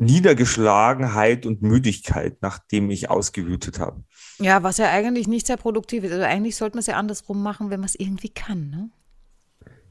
Niedergeschlagenheit 0.03 1.45
und 1.45 1.61
Müdigkeit, 1.61 2.37
nachdem 2.41 2.89
ich 2.91 3.09
ausgewütet 3.09 3.79
habe. 3.79 4.03
Ja, 4.39 4.63
was 4.63 4.77
ja 4.77 4.89
eigentlich 4.89 5.27
nicht 5.27 5.47
sehr 5.47 5.57
produktiv 5.57 6.03
ist. 6.03 6.11
Also 6.11 6.25
eigentlich 6.25 6.55
sollte 6.55 6.75
man 6.75 6.81
es 6.81 6.87
ja 6.87 6.95
andersrum 6.95 7.41
machen, 7.41 7.69
wenn 7.69 7.79
man 7.79 7.87
es 7.87 7.95
irgendwie 7.95 8.29
kann, 8.29 8.69
ne? 8.69 8.89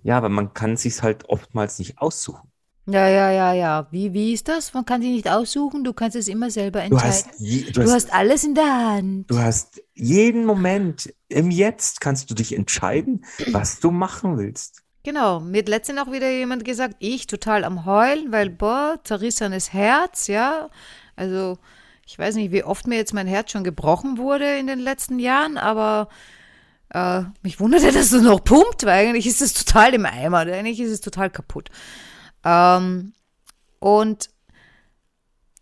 Ja, 0.03 0.19
aber 0.19 0.29
man 0.29 0.53
kann 0.53 0.73
es 0.73 0.83
sich 0.83 1.03
halt 1.03 1.29
oftmals 1.29 1.79
nicht 1.79 1.99
aussuchen. 1.99 2.53
Ja, 2.87 3.09
ja, 3.09 3.31
ja, 3.31 3.53
ja. 3.53 3.87
Wie, 3.93 4.13
wie 4.13 4.33
ist 4.33 4.49
das? 4.49 4.75
Man 4.75 4.85
kann 4.85 5.01
sich 5.03 5.13
nicht 5.13 5.31
aussuchen, 5.31 5.85
du 5.85 5.93
kannst 5.93 6.17
es 6.17 6.27
immer 6.27 6.51
selber 6.51 6.83
entscheiden. 6.83 7.31
Du 7.31 7.35
hast, 7.35 7.41
je, 7.41 7.63
du, 7.67 7.73
du 7.73 7.83
hast, 7.83 7.93
hast, 7.93 8.13
alles 8.13 8.43
in 8.43 8.55
der 8.57 8.89
Hand. 8.89 9.31
Du 9.31 9.39
hast 9.39 9.81
jeden 9.95 10.45
Moment, 10.45 11.15
im 11.29 11.53
Jetzt 11.53 12.01
kannst 12.01 12.29
du 12.29 12.35
dich 12.35 12.57
entscheiden, 12.57 13.25
was 13.53 13.79
du 13.79 13.93
machen 13.93 14.37
willst. 14.37 14.82
Genau, 15.05 15.41
mir 15.41 15.59
hat 15.59 15.69
letztens 15.69 16.01
auch 16.01 16.13
wieder 16.13 16.31
jemand 16.31 16.65
gesagt, 16.65 16.97
ich 17.01 17.27
total 17.27 17.65
am 17.65 17.85
Heulen, 17.85 18.31
weil, 18.31 18.51
boah, 18.51 19.01
zerrissenes 19.03 19.73
Herz, 19.73 20.29
ja. 20.29 20.71
Also, 21.17 21.59
ich 22.07 22.19
weiß 22.19 22.37
nicht, 22.37 22.53
wie 22.53 22.63
oft 22.63 22.87
mir 22.87 22.97
jetzt 22.97 23.13
mein 23.13 23.27
Herz 23.27 23.51
schon 23.51 23.65
gebrochen 23.65 24.17
wurde 24.17 24.59
in 24.59 24.69
den 24.69 24.79
letzten 24.79 25.19
Jahren, 25.19 25.59
aber 25.59 26.09
äh, 26.91 27.23
mich 27.43 27.59
wunderte, 27.59 27.91
dass 27.91 28.13
es 28.13 28.23
noch 28.23 28.45
pumpt, 28.45 28.85
weil 28.85 29.09
eigentlich 29.09 29.27
ist 29.27 29.43
es 29.43 29.55
total 29.55 29.95
im 29.95 30.07
Eimer. 30.07 30.41
Eigentlich 30.41 30.81
ist 30.81 30.93
es 30.93 31.01
total 31.01 31.31
kaputt. 31.31 31.71
Ähm, 32.45 33.13
und 33.81 34.31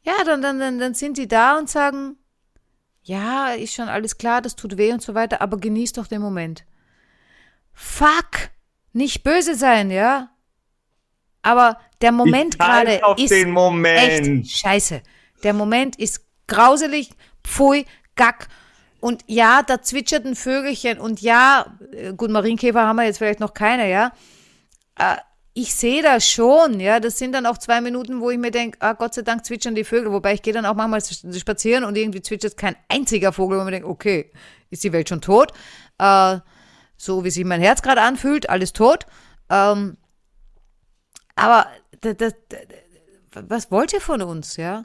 ja, 0.02 0.24
dann, 0.24 0.42
dann, 0.42 0.58
dann, 0.58 0.78
dann 0.78 0.94
sind 0.94 1.18
die 1.18 1.28
da 1.28 1.58
und 1.58 1.70
sagen, 1.70 2.16
ja, 3.02 3.52
ist 3.52 3.74
schon 3.74 3.88
alles 3.88 4.18
klar, 4.18 4.42
das 4.42 4.56
tut 4.56 4.76
weh 4.76 4.92
und 4.92 5.02
so 5.02 5.14
weiter, 5.14 5.40
aber 5.40 5.56
genieß 5.58 5.92
doch 5.92 6.06
den 6.06 6.20
Moment. 6.20 6.64
Fuck! 7.72 8.50
Nicht 8.92 9.22
böse 9.22 9.54
sein, 9.54 9.90
ja? 9.90 10.30
Aber 11.42 11.78
der 12.02 12.12
Moment 12.12 12.58
gerade 12.58 13.00
ist 13.16 13.30
den 13.30 13.50
Moment. 13.50 13.98
echt 13.98 14.58
scheiße. 14.58 15.02
Der 15.42 15.54
Moment 15.54 15.96
ist 15.96 16.24
grauselig, 16.46 17.10
pfui, 17.44 17.86
gack 18.16 18.48
und 19.00 19.24
ja, 19.26 19.62
da 19.62 19.80
zwitscherten 19.80 20.36
Vögelchen 20.36 20.98
und 20.98 21.22
ja, 21.22 21.66
äh, 21.92 22.12
gut, 22.12 22.30
Marienkäfer 22.30 22.86
haben 22.86 22.96
wir 22.96 23.04
jetzt 23.04 23.18
vielleicht 23.18 23.40
noch 23.40 23.54
keine, 23.54 23.90
ja. 23.90 24.12
Äh, 24.98 25.16
ich 25.54 25.74
sehe 25.74 26.02
das 26.02 26.28
schon, 26.28 26.78
ja. 26.80 27.00
Das 27.00 27.18
sind 27.18 27.32
dann 27.32 27.46
auch 27.46 27.58
zwei 27.58 27.80
Minuten, 27.80 28.20
wo 28.20 28.30
ich 28.30 28.38
mir 28.38 28.50
denke, 28.50 28.78
ah, 28.80 28.92
Gott 28.92 29.14
sei 29.14 29.22
Dank 29.22 29.44
zwitschern 29.44 29.74
die 29.74 29.84
Vögel. 29.84 30.12
Wobei 30.12 30.34
ich 30.34 30.42
gehe 30.42 30.52
dann 30.52 30.64
auch 30.66 30.74
manchmal 30.74 31.02
spazieren 31.02 31.84
und 31.84 31.96
irgendwie 31.96 32.22
zwitschert 32.22 32.56
kein 32.56 32.76
einziger 32.88 33.32
Vogel, 33.32 33.58
wo 33.58 33.64
man 33.64 33.72
denkt, 33.72 33.88
okay, 33.88 34.30
ist 34.70 34.84
die 34.84 34.92
Welt 34.92 35.08
schon 35.08 35.20
tot? 35.20 35.52
Äh, 35.98 36.38
so 37.00 37.24
wie 37.24 37.30
sich 37.30 37.44
mein 37.44 37.60
Herz 37.62 37.80
gerade 37.80 38.02
anfühlt, 38.02 38.50
alles 38.50 38.72
tot. 38.74 39.06
Ähm, 39.48 39.96
aber 41.34 41.66
das, 42.02 42.16
das, 42.18 42.34
was 43.48 43.70
wollt 43.70 43.92
ihr 43.94 44.00
von 44.02 44.20
uns, 44.20 44.56
ja? 44.58 44.84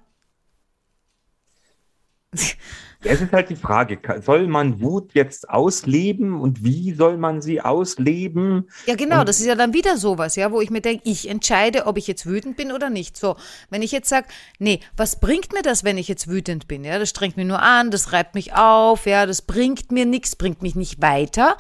Es 3.08 3.22
ist 3.22 3.32
halt 3.32 3.50
die 3.50 3.56
Frage, 3.56 4.00
soll 4.22 4.48
man 4.48 4.82
Wut 4.82 5.14
jetzt 5.14 5.48
ausleben 5.50 6.40
und 6.42 6.64
wie 6.64 6.94
soll 6.94 7.18
man 7.18 7.42
sie 7.42 7.62
ausleben? 7.62 8.68
Ja, 8.88 8.96
genau, 8.96 9.20
Und- 9.20 9.30
das 9.30 9.40
ist 9.40 9.46
ja 9.46 9.56
dann 9.56 9.74
wieder 9.74 9.98
sowas, 9.98 10.36
ja, 10.36 10.52
wo 10.52 10.60
ich 10.60 10.70
mir 10.70 10.82
denke, 10.82 11.04
ich 11.08 11.30
entscheide, 11.30 11.86
ob 11.86 11.98
ich 11.98 12.08
jetzt 12.08 12.26
wütend 12.26 12.58
bin 12.58 12.72
oder 12.72 12.90
nicht. 12.90 13.16
So, 13.16 13.38
wenn 13.70 13.82
ich 13.84 13.92
jetzt 13.92 14.10
sage, 14.10 14.28
nee, 14.58 14.80
was 14.98 15.20
bringt 15.20 15.54
mir 15.54 15.62
das, 15.62 15.84
wenn 15.84 15.98
ich 15.98 16.08
jetzt 16.08 16.28
wütend 16.28 16.68
bin? 16.68 16.84
Ja, 16.84 16.98
das 16.98 17.10
strengt 17.10 17.38
mich 17.38 17.46
nur 17.46 17.62
an, 17.62 17.92
das 17.92 18.12
reibt 18.12 18.36
mich 18.36 18.54
auf, 18.54 19.06
ja, 19.06 19.26
das 19.26 19.44
bringt 19.44 19.92
mir 19.92 20.06
nichts, 20.06 20.36
bringt 20.36 20.62
mich 20.62 20.76
nicht 20.76 21.02
weiter. 21.02 21.58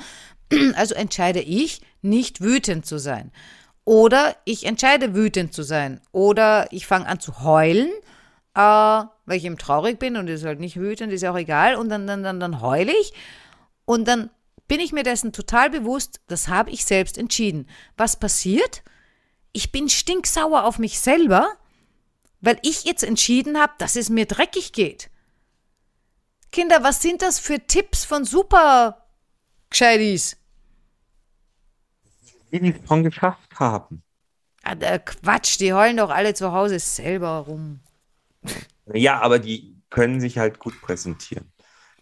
Also 0.75 0.95
entscheide 0.95 1.41
ich, 1.41 1.81
nicht 2.01 2.41
wütend 2.41 2.85
zu 2.85 2.97
sein. 2.97 3.31
Oder 3.83 4.35
ich 4.45 4.65
entscheide, 4.65 5.13
wütend 5.13 5.53
zu 5.53 5.63
sein. 5.63 6.01
Oder 6.11 6.67
ich 6.71 6.87
fange 6.87 7.07
an 7.07 7.19
zu 7.19 7.43
heulen, 7.43 7.89
äh, 8.55 8.59
weil 8.59 9.37
ich 9.37 9.45
eben 9.45 9.57
traurig 9.57 9.99
bin 9.99 10.17
und 10.17 10.27
ist 10.27 10.45
halt 10.45 10.59
nicht 10.59 10.77
wütend, 10.77 11.13
ist 11.13 11.21
ja 11.21 11.31
auch 11.31 11.37
egal. 11.37 11.75
Und 11.75 11.89
dann, 11.89 12.07
dann, 12.07 12.23
dann, 12.23 12.39
dann 12.39 12.61
heule 12.61 12.93
ich. 12.99 13.13
Und 13.85 14.07
dann 14.07 14.29
bin 14.67 14.79
ich 14.79 14.91
mir 14.91 15.03
dessen 15.03 15.31
total 15.31 15.69
bewusst, 15.69 16.19
das 16.27 16.47
habe 16.47 16.71
ich 16.71 16.85
selbst 16.85 17.17
entschieden. 17.17 17.69
Was 17.97 18.17
passiert? 18.19 18.83
Ich 19.51 19.71
bin 19.71 19.89
stinksauer 19.89 20.63
auf 20.63 20.79
mich 20.79 20.99
selber, 20.99 21.47
weil 22.41 22.57
ich 22.63 22.83
jetzt 22.83 23.03
entschieden 23.03 23.59
habe, 23.59 23.73
dass 23.77 23.95
es 23.95 24.09
mir 24.09 24.25
dreckig 24.25 24.73
geht. 24.73 25.09
Kinder, 26.51 26.83
was 26.83 27.01
sind 27.01 27.21
das 27.21 27.37
für 27.39 27.59
Tipps 27.59 28.05
von 28.05 28.25
super 28.25 29.04
Gescheitis? 29.69 30.37
Die 32.51 32.69
es 32.69 32.87
schon 32.87 33.03
geschafft 33.03 33.59
haben. 33.59 34.01
Ah, 34.63 34.75
der 34.75 34.99
Quatsch, 34.99 35.59
die 35.59 35.73
heulen 35.73 35.97
doch 35.97 36.09
alle 36.09 36.33
zu 36.33 36.51
Hause 36.51 36.79
selber 36.79 37.39
rum. 37.39 37.81
Ja, 38.93 39.19
aber 39.21 39.39
die 39.39 39.75
können 39.89 40.19
sich 40.19 40.37
halt 40.37 40.59
gut 40.59 40.79
präsentieren. 40.81 41.51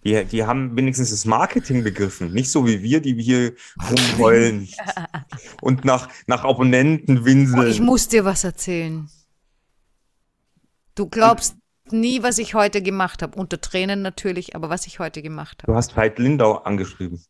Die, 0.03 0.23
die 0.25 0.43
haben 0.45 0.75
wenigstens 0.75 1.11
das 1.11 1.25
Marketing 1.25 1.83
begriffen. 1.83 2.33
Nicht 2.33 2.51
so 2.51 2.67
wie 2.67 2.83
wir, 2.83 3.01
die 3.01 3.15
hier 3.21 3.55
rumheulen 3.89 4.67
und 5.61 5.85
nach, 5.85 6.09
nach 6.27 6.43
Abonnenten 6.43 7.17
Oh, 7.17 7.21
ich 7.21 7.25
winseln. 7.25 7.85
muss 7.85 8.09
dir 8.09 8.25
was 8.25 8.43
erzählen. 8.43 9.09
Du 10.95 11.07
glaubst 11.07 11.55
nie, 11.89 12.21
was 12.21 12.37
ich 12.37 12.53
heute 12.53 12.81
gemacht 12.81 13.21
habe. 13.21 13.37
Unter 13.39 13.59
Tränen 13.59 14.01
natürlich, 14.01 14.55
aber 14.55 14.69
was 14.69 14.87
ich 14.87 14.99
heute 14.99 15.21
gemacht 15.21 15.63
habe. 15.63 15.71
Du 15.71 15.75
hast 15.75 15.95
Veit 15.95 16.19
Lindau 16.19 16.57
angeschrieben. 16.57 17.23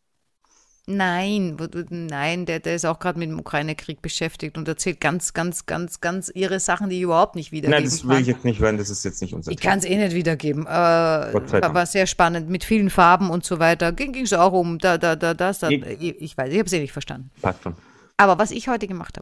Nein, 0.86 1.56
nein, 1.88 2.44
der, 2.44 2.60
der 2.60 2.74
ist 2.74 2.84
auch 2.84 2.98
gerade 2.98 3.18
mit 3.18 3.30
dem 3.30 3.38
Ukraine-Krieg 3.38 4.02
beschäftigt 4.02 4.58
und 4.58 4.68
erzählt 4.68 5.00
ganz, 5.00 5.32
ganz, 5.32 5.64
ganz, 5.64 6.00
ganz 6.02 6.30
ihre 6.34 6.60
Sachen, 6.60 6.90
die 6.90 6.96
ich 6.96 7.02
überhaupt 7.02 7.36
nicht 7.36 7.52
wiedergeben 7.52 7.82
Nein, 7.82 7.84
das 7.90 8.06
will 8.06 8.20
ich 8.20 8.26
jetzt 8.26 8.44
nicht 8.44 8.60
hören. 8.60 8.76
Das 8.76 8.90
ist 8.90 9.02
jetzt 9.02 9.22
nicht 9.22 9.32
unser 9.32 9.50
Ich 9.50 9.58
kann 9.58 9.78
es 9.78 9.86
eh 9.86 9.96
nicht 9.96 10.14
wiedergeben. 10.14 10.66
Äh, 10.66 10.70
war, 10.70 11.86
sehr 11.86 12.06
spannend, 12.06 12.50
mit 12.50 12.64
vielen 12.64 12.90
Farben 12.90 13.30
und 13.30 13.46
so 13.46 13.58
weiter. 13.58 13.92
Ging 13.92 14.14
es 14.24 14.34
auch 14.34 14.52
um 14.52 14.78
da, 14.78 14.98
da, 14.98 15.16
da, 15.16 15.32
das, 15.32 15.60
da. 15.60 15.70
Ich- 15.70 15.82
Ich, 15.86 16.20
ich 16.20 16.36
weiß, 16.36 16.52
ich 16.52 16.58
habe 16.58 16.66
es 16.66 16.72
eh 16.74 16.80
nicht 16.80 16.92
verstanden. 16.92 17.30
Passt 17.40 17.62
schon. 17.62 17.74
Aber 18.18 18.38
was 18.38 18.50
ich 18.50 18.68
heute 18.68 18.86
gemacht 18.86 19.18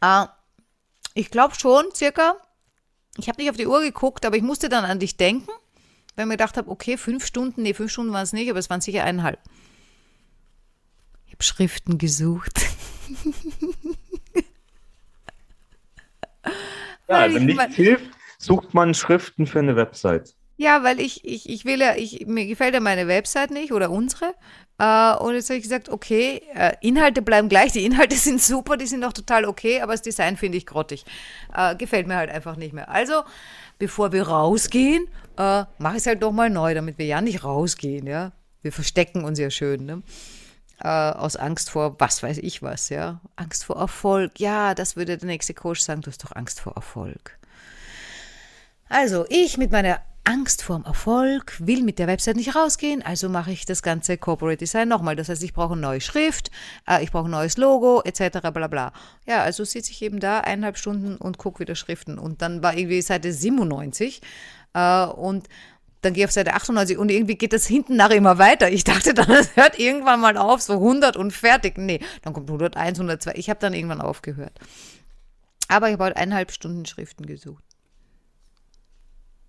habe, 0.00 0.26
äh, 0.26 0.28
ich 1.14 1.30
glaube 1.30 1.54
schon, 1.54 1.84
circa, 1.94 2.34
ich 3.16 3.28
habe 3.28 3.40
nicht 3.40 3.50
auf 3.50 3.56
die 3.56 3.66
Uhr 3.68 3.80
geguckt, 3.80 4.26
aber 4.26 4.36
ich 4.36 4.42
musste 4.42 4.68
dann 4.68 4.84
an 4.84 4.98
dich 4.98 5.16
denken, 5.16 5.48
weil 6.16 6.24
ich 6.24 6.26
mir 6.26 6.34
gedacht 6.36 6.56
habe, 6.56 6.68
okay, 6.68 6.96
fünf 6.96 7.24
Stunden, 7.24 7.62
nee, 7.62 7.74
fünf 7.74 7.92
Stunden 7.92 8.12
waren 8.12 8.24
es 8.24 8.32
nicht, 8.32 8.50
aber 8.50 8.58
es 8.58 8.68
waren 8.70 8.80
sicher 8.80 9.04
eineinhalb. 9.04 9.38
Habe 11.38 11.44
Schriften 11.44 11.98
gesucht. 11.98 12.60
Ja, 17.08 17.22
wenn 17.32 17.48
ich 17.48 17.56
nichts 17.56 17.74
hilft, 17.74 18.10
sucht 18.38 18.74
man 18.74 18.92
Schriften 18.92 19.46
für 19.46 19.60
eine 19.60 19.76
Website. 19.76 20.34
Ja, 20.58 20.82
weil 20.82 21.00
ich, 21.00 21.24
ich, 21.24 21.48
ich 21.48 21.64
will 21.64 21.80
ja, 21.80 21.94
ich, 21.96 22.26
mir 22.26 22.46
gefällt 22.46 22.74
ja 22.74 22.80
meine 22.80 23.08
Website 23.08 23.50
nicht 23.50 23.72
oder 23.72 23.90
unsere. 23.90 24.34
Äh, 24.78 25.14
und 25.14 25.34
jetzt 25.34 25.48
habe 25.48 25.56
ich 25.56 25.62
gesagt, 25.62 25.88
okay, 25.88 26.42
äh, 26.54 26.72
Inhalte 26.82 27.22
bleiben 27.22 27.48
gleich, 27.48 27.72
die 27.72 27.86
Inhalte 27.86 28.16
sind 28.18 28.42
super, 28.42 28.76
die 28.76 28.86
sind 28.86 29.04
auch 29.04 29.14
total 29.14 29.46
okay, 29.46 29.80
aber 29.80 29.92
das 29.92 30.02
Design 30.02 30.36
finde 30.36 30.58
ich 30.58 30.66
grottig. 30.66 31.06
Äh, 31.56 31.76
gefällt 31.76 32.06
mir 32.06 32.16
halt 32.16 32.30
einfach 32.30 32.56
nicht 32.56 32.74
mehr. 32.74 32.90
Also, 32.90 33.22
bevor 33.78 34.12
wir 34.12 34.28
rausgehen, 34.28 35.06
äh, 35.38 35.64
mache 35.78 35.94
ich 35.94 36.00
es 36.00 36.06
halt 36.06 36.22
doch 36.22 36.32
mal 36.32 36.50
neu, 36.50 36.74
damit 36.74 36.98
wir 36.98 37.06
ja 37.06 37.22
nicht 37.22 37.42
rausgehen, 37.42 38.06
ja. 38.06 38.32
Wir 38.60 38.72
verstecken 38.72 39.24
uns 39.24 39.38
ja 39.38 39.48
schön, 39.48 39.86
ne? 39.86 40.02
Äh, 40.80 40.88
aus 40.88 41.36
Angst 41.36 41.70
vor 41.70 41.96
was 41.98 42.22
weiß 42.22 42.38
ich 42.38 42.62
was, 42.62 42.88
ja. 42.88 43.20
Angst 43.36 43.64
vor 43.64 43.76
Erfolg. 43.76 44.38
Ja, 44.38 44.74
das 44.74 44.96
würde 44.96 45.16
der 45.16 45.26
nächste 45.26 45.54
Coach 45.54 45.80
sagen, 45.80 46.02
du 46.02 46.10
hast 46.10 46.22
doch 46.22 46.36
Angst 46.36 46.60
vor 46.60 46.74
Erfolg. 46.74 47.38
Also, 48.88 49.26
ich 49.28 49.58
mit 49.58 49.70
meiner 49.72 50.00
Angst 50.28 50.62
vorm 50.62 50.84
Erfolg 50.84 51.54
will 51.58 51.82
mit 51.82 51.98
der 51.98 52.06
Website 52.06 52.36
nicht 52.36 52.54
rausgehen, 52.54 53.00
also 53.00 53.30
mache 53.30 53.50
ich 53.50 53.64
das 53.64 53.82
ganze 53.82 54.18
Corporate 54.18 54.58
Design 54.58 54.86
nochmal. 54.86 55.16
Das 55.16 55.30
heißt, 55.30 55.42
ich 55.42 55.54
brauche 55.54 55.72
eine 55.72 55.80
neue 55.80 56.02
Schrift, 56.02 56.50
äh, 56.86 57.02
ich 57.02 57.10
brauche 57.10 57.28
ein 57.28 57.30
neues 57.30 57.56
Logo, 57.56 58.02
etc. 58.04 58.40
bla 58.52 58.66
bla. 58.66 58.92
Ja, 59.26 59.42
also 59.42 59.64
sitze 59.64 59.90
ich 59.90 60.02
eben 60.02 60.20
da 60.20 60.40
eineinhalb 60.40 60.76
Stunden 60.76 61.16
und 61.16 61.38
gucke 61.38 61.60
wieder 61.60 61.74
Schriften. 61.74 62.18
Und 62.18 62.42
dann 62.42 62.62
war 62.62 62.76
irgendwie 62.76 63.00
Seite 63.00 63.32
97 63.32 64.20
äh, 64.74 65.06
und 65.06 65.48
dann 66.00 66.12
gehe 66.12 66.24
ich 66.24 66.28
auf 66.28 66.32
Seite 66.32 66.54
98 66.54 66.96
und 66.98 67.10
irgendwie 67.10 67.34
geht 67.34 67.52
das 67.52 67.66
hinten 67.66 67.96
nach 67.96 68.10
immer 68.10 68.38
weiter. 68.38 68.70
Ich 68.70 68.84
dachte 68.84 69.14
dann, 69.14 69.30
es 69.30 69.56
hört 69.56 69.78
irgendwann 69.78 70.20
mal 70.20 70.36
auf, 70.36 70.62
so 70.62 70.74
100 70.74 71.16
und 71.16 71.32
fertig. 71.32 71.76
Nee, 71.78 72.00
dann 72.22 72.32
kommt 72.32 72.48
101, 72.48 72.98
102. 72.98 73.32
Ich 73.34 73.50
habe 73.50 73.60
dann 73.60 73.74
irgendwann 73.74 74.00
aufgehört. 74.00 74.58
Aber 75.68 75.88
ich 75.88 75.94
habe 75.94 76.04
heute 76.04 76.16
eineinhalb 76.16 76.52
Stunden 76.52 76.86
Schriften 76.86 77.26
gesucht. 77.26 77.64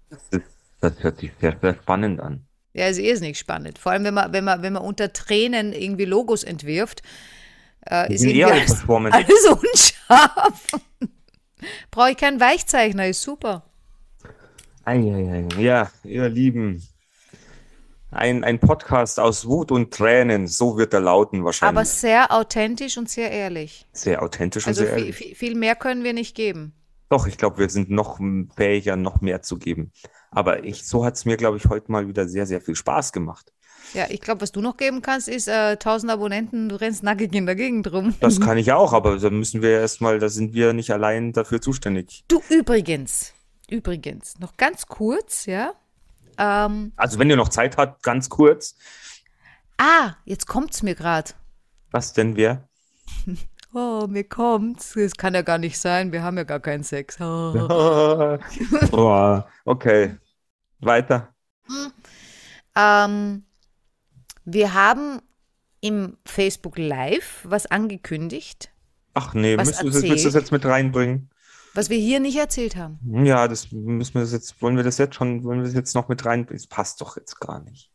Das, 0.10 0.22
ist, 0.32 0.48
das 0.82 0.94
hört 1.04 1.20
sich 1.20 1.32
sehr, 1.40 1.58
sehr 1.62 1.76
spannend 1.76 2.20
an. 2.20 2.46
Ja, 2.74 2.88
ist 2.88 3.00
eh 3.00 3.14
nicht 3.20 3.40
spannend. 3.40 3.80
Vor 3.80 3.92
allem, 3.92 4.04
wenn 4.04 4.14
man, 4.14 4.32
wenn 4.34 4.44
man, 4.44 4.62
wenn 4.62 4.74
man 4.74 4.84
unter 4.84 5.12
Tränen 5.14 5.74
irgendwie 5.74 6.06
Logos 6.06 6.44
entwirft, 6.44 7.02
äh, 7.90 8.14
ist 8.14 8.24
irgendwie 8.24 8.46
alle 8.46 8.54
alles, 8.54 8.84
alles 8.90 9.46
unscharf. 9.46 10.68
Brauche 11.92 12.12
ich 12.12 12.18
keinen 12.18 12.40
Weichzeichner, 12.40 13.08
ist 13.08 13.22
super. 13.22 13.69
Ja, 14.94 15.92
ihr 16.04 16.30
Lieben. 16.30 16.82
Ein, 18.12 18.44
ein 18.44 18.58
Podcast 18.60 19.20
aus 19.20 19.46
Wut 19.48 19.72
und 19.72 19.94
Tränen, 19.94 20.48
so 20.48 20.78
wird 20.78 20.96
er 20.96 21.00
lauten 21.00 21.46
wahrscheinlich. 21.46 21.78
Aber 21.78 21.86
sehr 21.86 22.32
authentisch 22.32 22.98
und 22.98 23.08
sehr 23.08 23.30
ehrlich. 23.30 23.88
sehr 23.94 24.24
authentisch 24.24 24.66
und 24.66 24.70
Also 24.70 24.82
sehr 24.82 24.94
viel, 24.94 25.00
ehrlich. 25.04 25.16
viel, 25.16 25.36
viel 25.36 25.56
mehr 25.56 25.76
können 25.76 26.04
wir 26.04 26.14
nicht 26.14 26.36
geben. 26.36 26.74
Doch, 27.10 27.28
ich 27.28 27.38
glaube, 27.38 27.60
wir 27.60 27.70
sind 27.70 27.92
noch 27.92 28.20
fähiger, 28.56 28.96
noch 28.96 29.22
mehr 29.22 29.44
zu 29.44 29.60
geben. 29.60 29.92
Aber 30.32 30.64
ich, 30.64 30.88
so 30.88 31.06
hat 31.06 31.16
es 31.16 31.26
mir, 31.26 31.38
glaube 31.38 31.58
ich, 31.58 31.66
heute 31.66 31.92
mal 31.92 32.08
wieder 32.08 32.28
sehr, 32.28 32.48
sehr 32.48 32.62
viel 32.62 32.76
Spaß 32.76 33.12
gemacht. 33.12 33.54
Ja, 33.94 34.06
ich 34.10 34.22
glaube, 34.22 34.42
was 34.42 34.52
du 34.52 34.62
noch 34.62 34.78
geben 34.78 35.02
kannst, 35.04 35.28
ist 35.28 35.48
äh, 35.48 35.72
1000 35.72 36.12
Abonnenten, 36.12 36.70
du 36.70 36.80
rennst 36.80 37.04
nackig 37.04 37.34
in 37.34 37.46
der 37.46 37.56
Gegend 37.56 37.92
rum. 37.92 38.16
Das 38.22 38.40
kann 38.42 38.58
ich 38.58 38.72
auch, 38.72 38.94
aber 38.94 39.18
da 39.18 39.30
müssen 39.30 39.62
wir 39.62 39.72
erstmal, 39.72 40.18
da 40.18 40.30
sind 40.30 40.54
wir 40.54 40.74
nicht 40.74 40.92
allein 40.92 41.32
dafür 41.32 41.62
zuständig. 41.62 42.24
Du 42.28 42.42
übrigens, 42.50 43.34
übrigens, 43.72 44.40
noch 44.40 44.58
ganz 44.58 44.88
kurz, 44.88 45.46
ja. 45.46 45.74
Ähm, 46.38 46.94
Also, 46.96 47.20
wenn 47.20 47.30
ihr 47.30 47.36
noch 47.36 47.50
Zeit 47.50 47.78
habt, 47.78 48.04
ganz 48.04 48.30
kurz, 48.30 48.76
ah, 49.78 50.14
jetzt 50.26 50.48
kommt's 50.48 50.84
mir 50.84 50.96
gerade. 50.96 51.32
was 51.92 52.14
denn 52.14 52.36
wer? 52.36 52.68
Oh, 53.72 54.08
mir 54.10 54.24
kommt's. 54.24 54.94
Das 54.96 55.14
kann 55.14 55.36
ja 55.36 55.44
gar 55.44 55.60
nicht 55.60 55.78
sein. 55.78 56.12
Wir 56.12 56.24
haben 56.24 56.38
ja 56.38 56.44
gar 56.44 56.60
keinen 56.60 56.84
Sex. 56.84 57.22
Oh. 57.22 57.54
oh, 58.92 59.42
okay. 59.64 60.18
Weiter. 60.80 61.36
Ähm, 62.76 63.46
wir 64.44 64.74
haben 64.74 65.22
im 65.82 66.18
Facebook 66.26 66.80
Live 66.80 67.42
was 67.44 67.68
angekündigt, 67.68 68.72
Ach 69.14 69.34
nee, 69.34 69.58
müssen, 69.58 69.94
willst 69.94 70.04
du 70.04 70.24
das 70.30 70.34
jetzt 70.34 70.52
mit 70.52 70.66
reinbringen? 70.66 71.30
Was 71.74 71.90
wir 71.90 71.98
hier 71.98 72.20
nicht 72.20 72.38
erzählt 72.38 72.76
haben. 72.76 73.00
Ja, 73.26 73.48
das 73.48 73.72
müssen 73.72 74.16
wir 74.16 74.22
das 74.22 74.32
jetzt, 74.32 74.62
wollen 74.62 74.76
wir 74.76 74.84
das 74.84 74.98
jetzt 74.98 75.16
schon, 75.16 75.44
wollen 75.44 75.60
wir 75.60 75.66
das 75.66 75.76
jetzt 75.76 75.94
noch 75.96 76.08
mit 76.08 76.26
reinbringen? 76.26 76.62
Das 76.62 76.68
passt 76.68 77.02
doch 77.02 77.18
jetzt 77.18 77.40
gar 77.40 77.62
nicht. 77.62 77.92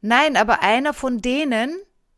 Nein, 0.00 0.36
aber 0.36 0.62
einer 0.62 0.94
von 0.94 1.20
denen 1.20 1.74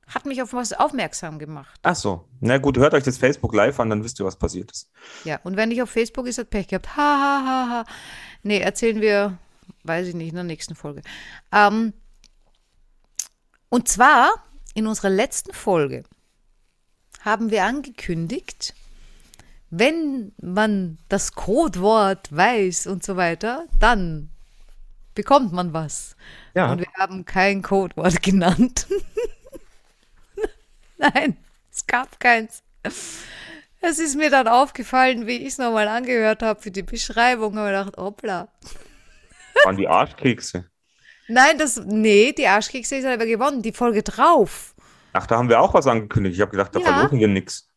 hat 0.06 0.26
mich 0.26 0.42
auf 0.42 0.52
was 0.52 0.72
aufmerksam 0.72 1.38
gemacht. 1.38 1.78
Ach 1.82 1.96
so. 1.96 2.24
Na 2.40 2.58
gut, 2.58 2.76
hört 2.76 2.94
euch 2.94 3.04
das 3.04 3.18
Facebook 3.18 3.54
Live 3.54 3.80
an, 3.80 3.90
dann 3.90 4.04
wisst 4.04 4.20
ihr, 4.20 4.26
was 4.26 4.36
passiert 4.36 4.70
ist. 4.70 4.90
Ja, 5.24 5.40
und 5.44 5.56
wenn 5.56 5.70
nicht 5.70 5.82
auf 5.82 5.90
Facebook 5.90 6.26
ist, 6.26 6.38
hat 6.38 6.50
Pech 6.50 6.68
gehabt. 6.68 6.96
Ha, 6.96 7.02
ha, 7.02 7.44
ha, 7.46 7.68
ha. 7.70 7.84
Nee, 8.42 8.58
erzählen 8.58 9.00
wir, 9.00 9.38
weiß 9.84 10.08
ich 10.08 10.14
nicht, 10.14 10.30
in 10.30 10.34
der 10.34 10.44
nächsten 10.44 10.74
Folge. 10.74 11.02
Ähm, 11.52 11.94
und 13.70 13.88
zwar 13.88 14.30
in 14.74 14.86
unserer 14.86 15.10
letzten 15.10 15.52
Folge 15.52 16.04
haben 17.20 17.50
wir 17.50 17.64
angekündigt, 17.64 18.74
wenn 19.70 20.32
man 20.40 20.98
das 21.08 21.32
Codewort 21.32 22.34
weiß 22.34 22.86
und 22.86 23.04
so 23.04 23.16
weiter, 23.16 23.64
dann 23.80 24.30
bekommt 25.14 25.52
man 25.52 25.72
was. 25.72 26.16
Ja. 26.54 26.72
Und 26.72 26.80
wir 26.80 26.92
haben 26.98 27.24
kein 27.24 27.62
Codewort 27.62 28.22
genannt. 28.22 28.86
Nein, 30.98 31.36
es 31.72 31.86
gab 31.86 32.18
keins. 32.20 32.62
Es 33.80 33.98
ist 33.98 34.16
mir 34.16 34.30
dann 34.30 34.48
aufgefallen, 34.48 35.26
wie 35.26 35.38
ich 35.38 35.48
es 35.48 35.58
nochmal 35.58 35.88
angehört 35.88 36.42
habe 36.42 36.60
für 36.60 36.70
die 36.70 36.82
Beschreibung. 36.82 37.54
Ich 37.54 37.64
gedacht, 37.64 37.96
hoppla. 37.96 38.48
Waren 39.64 39.76
die 39.76 39.88
Arschkekse. 39.88 40.66
Nein, 41.28 41.58
das, 41.58 41.80
nee, 41.84 42.32
die 42.32 42.46
Arschkekse 42.46 42.96
ist 42.96 43.06
aber 43.06 43.26
gewonnen, 43.26 43.62
die 43.62 43.72
Folge 43.72 44.02
drauf. 44.02 44.74
Ach, 45.12 45.26
da 45.26 45.36
haben 45.36 45.48
wir 45.48 45.60
auch 45.60 45.74
was 45.74 45.86
angekündigt. 45.86 46.36
Ich 46.36 46.40
habe 46.40 46.50
gedacht, 46.50 46.74
da 46.74 46.80
Ja. 46.80 46.92
verlosen 46.92 47.18
wir 47.18 47.28
nichts. 47.28 47.68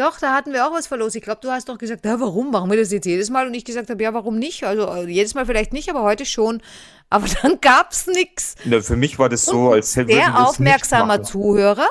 Doch, 0.00 0.18
da 0.18 0.32
hatten 0.32 0.54
wir 0.54 0.66
auch 0.66 0.72
was 0.72 0.86
verlost. 0.86 1.14
Ich 1.14 1.20
glaube, 1.20 1.42
du 1.42 1.50
hast 1.50 1.68
doch 1.68 1.76
gesagt, 1.76 2.06
ja, 2.06 2.18
warum 2.18 2.50
machen 2.52 2.70
wir 2.70 2.78
das 2.78 2.90
jetzt 2.90 3.04
jedes 3.04 3.28
Mal? 3.28 3.46
Und 3.46 3.52
ich 3.52 3.66
gesagt 3.66 3.90
habe, 3.90 4.02
ja, 4.02 4.14
warum 4.14 4.38
nicht? 4.38 4.64
Also 4.64 4.88
äh, 4.88 5.06
jedes 5.06 5.34
Mal 5.34 5.44
vielleicht 5.44 5.74
nicht, 5.74 5.90
aber 5.90 6.00
heute 6.00 6.24
schon. 6.24 6.62
Aber 7.10 7.26
dann 7.42 7.60
gab's 7.60 8.06
nix. 8.06 8.54
Ne, 8.64 8.82
Für 8.82 8.96
mich 8.96 9.18
war 9.18 9.28
das 9.28 9.44
so, 9.44 9.72
als 9.72 9.94
hätte 9.96 10.06
Der 10.06 10.16
wir 10.16 10.28
es 10.28 10.48
aufmerksamer. 10.48 11.22
Zuhörer 11.22 11.86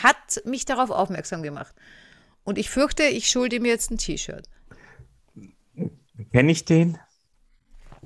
hat 0.00 0.42
mich 0.44 0.64
darauf 0.64 0.90
aufmerksam 0.90 1.42
gemacht. 1.42 1.74
Und 2.44 2.56
ich 2.56 2.70
fürchte, 2.70 3.02
ich 3.02 3.28
schulde 3.28 3.56
ihm 3.56 3.64
jetzt 3.64 3.90
ein 3.90 3.98
T-Shirt. 3.98 4.48
Kenn 6.30 6.48
ich 6.48 6.66
den? 6.66 6.98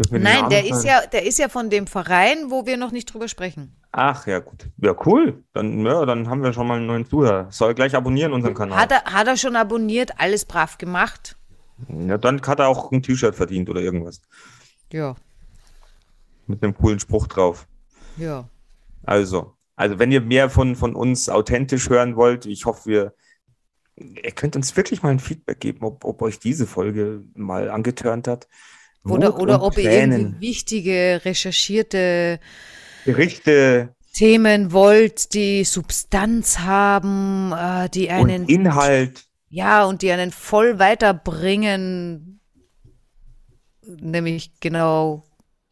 Nein, 0.08 0.48
der 0.48 0.64
ist 0.64 0.84
ja, 0.84 1.04
der 1.06 1.26
ist 1.26 1.38
ja 1.38 1.50
von 1.50 1.68
dem 1.68 1.86
Verein, 1.86 2.50
wo 2.50 2.64
wir 2.64 2.78
noch 2.78 2.92
nicht 2.92 3.12
drüber 3.12 3.28
sprechen. 3.28 3.76
Ach 3.92 4.26
ja, 4.26 4.38
gut. 4.38 4.68
Ja, 4.78 4.94
cool. 5.04 5.42
Dann, 5.52 5.84
ja, 5.84 6.04
dann 6.06 6.28
haben 6.28 6.42
wir 6.42 6.52
schon 6.52 6.66
mal 6.66 6.76
einen 6.76 6.86
neuen 6.86 7.06
Zuhörer. 7.06 7.50
Soll 7.50 7.74
gleich 7.74 7.94
abonnieren 7.96 8.32
unseren 8.32 8.54
Kanal. 8.54 8.78
Hat 8.78 8.92
er, 8.92 9.04
hat 9.04 9.26
er 9.26 9.36
schon 9.36 9.56
abonniert, 9.56 10.12
alles 10.18 10.44
brav 10.44 10.78
gemacht. 10.78 11.36
Ja, 11.88 12.18
dann 12.18 12.40
hat 12.42 12.60
er 12.60 12.68
auch 12.68 12.92
ein 12.92 13.02
T-Shirt 13.02 13.34
verdient 13.34 13.68
oder 13.68 13.80
irgendwas. 13.80 14.20
Ja, 14.92 15.16
Mit 16.46 16.62
einem 16.62 16.76
coolen 16.76 17.00
Spruch 17.00 17.26
drauf. 17.26 17.66
ja. 18.16 18.48
Also, 19.02 19.54
also 19.76 19.98
wenn 19.98 20.12
ihr 20.12 20.20
mehr 20.20 20.50
von, 20.50 20.76
von 20.76 20.94
uns 20.94 21.30
authentisch 21.30 21.88
hören 21.88 22.14
wollt, 22.16 22.44
ich 22.44 22.66
hoffe, 22.66 22.90
wir, 22.90 23.14
ihr 23.96 24.30
könnt 24.32 24.54
uns 24.56 24.76
wirklich 24.76 25.02
mal 25.02 25.08
ein 25.08 25.18
Feedback 25.18 25.58
geben, 25.58 25.84
ob, 25.86 26.04
ob 26.04 26.20
euch 26.20 26.38
diese 26.38 26.66
Folge 26.66 27.24
mal 27.34 27.70
angetörnt 27.70 28.28
hat. 28.28 28.46
Oder, 29.04 29.32
Wut 29.32 29.40
oder 29.40 29.54
und 29.54 29.68
ob 29.68 29.78
ihr 29.78 29.84
Tränen, 29.84 30.20
irgendwie 30.20 30.48
wichtige, 30.48 31.22
recherchierte 31.24 32.40
Gerichte 33.04 33.94
Themen 34.12 34.72
wollt, 34.72 35.34
die 35.34 35.64
Substanz 35.64 36.58
haben, 36.58 37.52
äh, 37.52 37.88
die 37.88 38.10
einen, 38.10 38.42
und 38.42 38.50
Inhalt. 38.50 39.24
ja, 39.48 39.84
und 39.84 40.02
die 40.02 40.10
einen 40.10 40.32
voll 40.32 40.78
weiterbringen. 40.78 42.40
Nämlich 43.82 44.52
genau, 44.60 45.24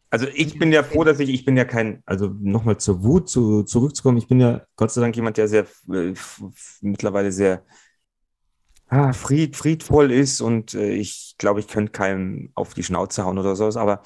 Also 0.09 0.27
ich 0.33 0.57
bin 0.57 0.71
ja 0.71 0.83
froh, 0.83 1.03
dass 1.03 1.19
ich, 1.19 1.29
ich 1.29 1.45
bin 1.45 1.55
ja 1.55 1.65
kein, 1.65 2.01
also 2.05 2.27
nochmal 2.39 2.77
zur 2.77 3.03
Wut 3.03 3.29
zu, 3.29 3.63
zurückzukommen, 3.63 4.17
ich 4.17 4.27
bin 4.27 4.39
ja 4.39 4.65
Gott 4.75 4.91
sei 4.91 5.01
Dank 5.01 5.15
jemand, 5.15 5.37
der 5.37 5.47
sehr 5.47 5.67
äh, 5.93 6.13
mittlerweile 6.81 7.31
sehr 7.31 7.63
ah, 8.87 9.13
fried, 9.13 9.55
friedvoll 9.55 10.11
ist 10.11 10.41
und 10.41 10.73
äh, 10.73 10.91
ich 10.93 11.35
glaube, 11.37 11.59
ich 11.59 11.67
könnte 11.67 11.91
keinem 11.91 12.51
auf 12.55 12.73
die 12.73 12.83
Schnauze 12.83 13.23
hauen 13.23 13.37
oder 13.37 13.55
sowas, 13.55 13.77
aber 13.77 14.01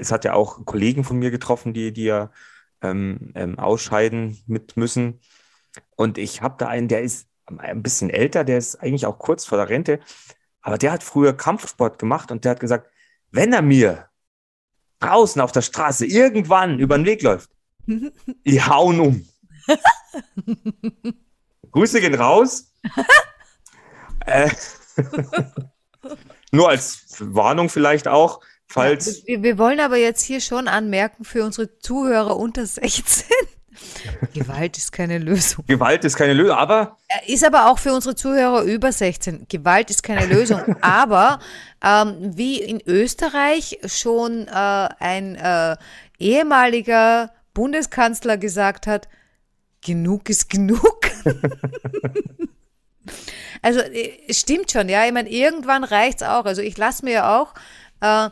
es 0.00 0.12
hat 0.12 0.24
ja 0.24 0.34
auch 0.34 0.64
Kollegen 0.64 1.04
von 1.04 1.18
mir 1.18 1.30
getroffen, 1.30 1.74
die, 1.74 1.92
die 1.92 2.04
ja 2.04 2.30
ähm, 2.82 3.32
ähm, 3.34 3.58
ausscheiden 3.58 4.42
mit 4.46 4.76
müssen. 4.76 5.20
Und 5.96 6.18
ich 6.18 6.42
habe 6.42 6.56
da 6.58 6.68
einen, 6.68 6.88
der 6.88 7.02
ist 7.02 7.28
ein 7.46 7.82
bisschen 7.82 8.10
älter, 8.10 8.44
der 8.44 8.58
ist 8.58 8.76
eigentlich 8.76 9.06
auch 9.06 9.18
kurz 9.18 9.44
vor 9.44 9.58
der 9.58 9.68
Rente, 9.68 10.00
aber 10.62 10.78
der 10.78 10.92
hat 10.92 11.02
früher 11.02 11.36
Kampfsport 11.36 11.98
gemacht 11.98 12.30
und 12.30 12.44
der 12.44 12.52
hat 12.52 12.60
gesagt, 12.60 12.90
wenn 13.30 13.52
er 13.52 13.62
mir 13.62 14.08
draußen 15.00 15.40
auf 15.40 15.52
der 15.52 15.62
Straße 15.62 16.06
irgendwann 16.06 16.78
über 16.78 16.96
den 16.96 17.06
Weg 17.06 17.22
läuft, 17.22 17.50
die 17.86 18.62
hauen 18.62 19.00
um. 19.00 19.28
Grüße 21.72 22.00
gehen 22.00 22.14
raus. 22.14 22.72
äh, 24.26 24.50
nur 26.52 26.68
als 26.68 27.16
Warnung 27.18 27.68
vielleicht 27.68 28.08
auch, 28.08 28.40
falls. 28.70 29.26
wir, 29.26 29.42
wir 29.42 29.58
wollen 29.58 29.80
aber 29.80 29.96
jetzt 29.96 30.22
hier 30.22 30.40
schon 30.40 30.68
anmerken 30.68 31.24
für 31.24 31.44
unsere 31.44 31.78
Zuhörer 31.78 32.36
unter 32.36 32.66
16. 32.66 33.26
Gewalt 34.34 34.76
ist 34.76 34.92
keine 34.92 35.18
Lösung. 35.18 35.64
Gewalt 35.66 36.04
ist 36.04 36.16
keine 36.16 36.34
Lösung, 36.34 36.56
aber 36.56 36.98
Ist 37.26 37.44
aber 37.44 37.70
auch 37.70 37.78
für 37.78 37.92
unsere 37.92 38.14
Zuhörer 38.14 38.62
über 38.62 38.92
16. 38.92 39.46
Gewalt 39.48 39.90
ist 39.90 40.02
keine 40.02 40.26
Lösung. 40.26 40.76
aber 40.80 41.40
ähm, 41.82 42.36
wie 42.36 42.60
in 42.60 42.80
Österreich 42.86 43.78
schon 43.86 44.46
äh, 44.48 44.50
ein 44.50 45.36
äh, 45.36 45.76
ehemaliger 46.18 47.32
Bundeskanzler 47.54 48.36
gesagt 48.36 48.86
hat, 48.86 49.08
genug 49.84 50.28
ist 50.28 50.50
genug. 50.50 51.10
also 53.62 53.80
äh, 53.80 54.18
es 54.28 54.40
stimmt 54.40 54.70
schon, 54.70 54.88
ja. 54.88 55.06
Ich 55.06 55.12
meine, 55.12 55.30
irgendwann 55.30 55.84
reicht's 55.84 56.22
auch. 56.22 56.44
Also 56.44 56.62
ich 56.62 56.76
lasse 56.76 57.04
mir 57.04 57.12
ja 57.12 57.40
auch. 57.40 57.54
Äh, 58.00 58.30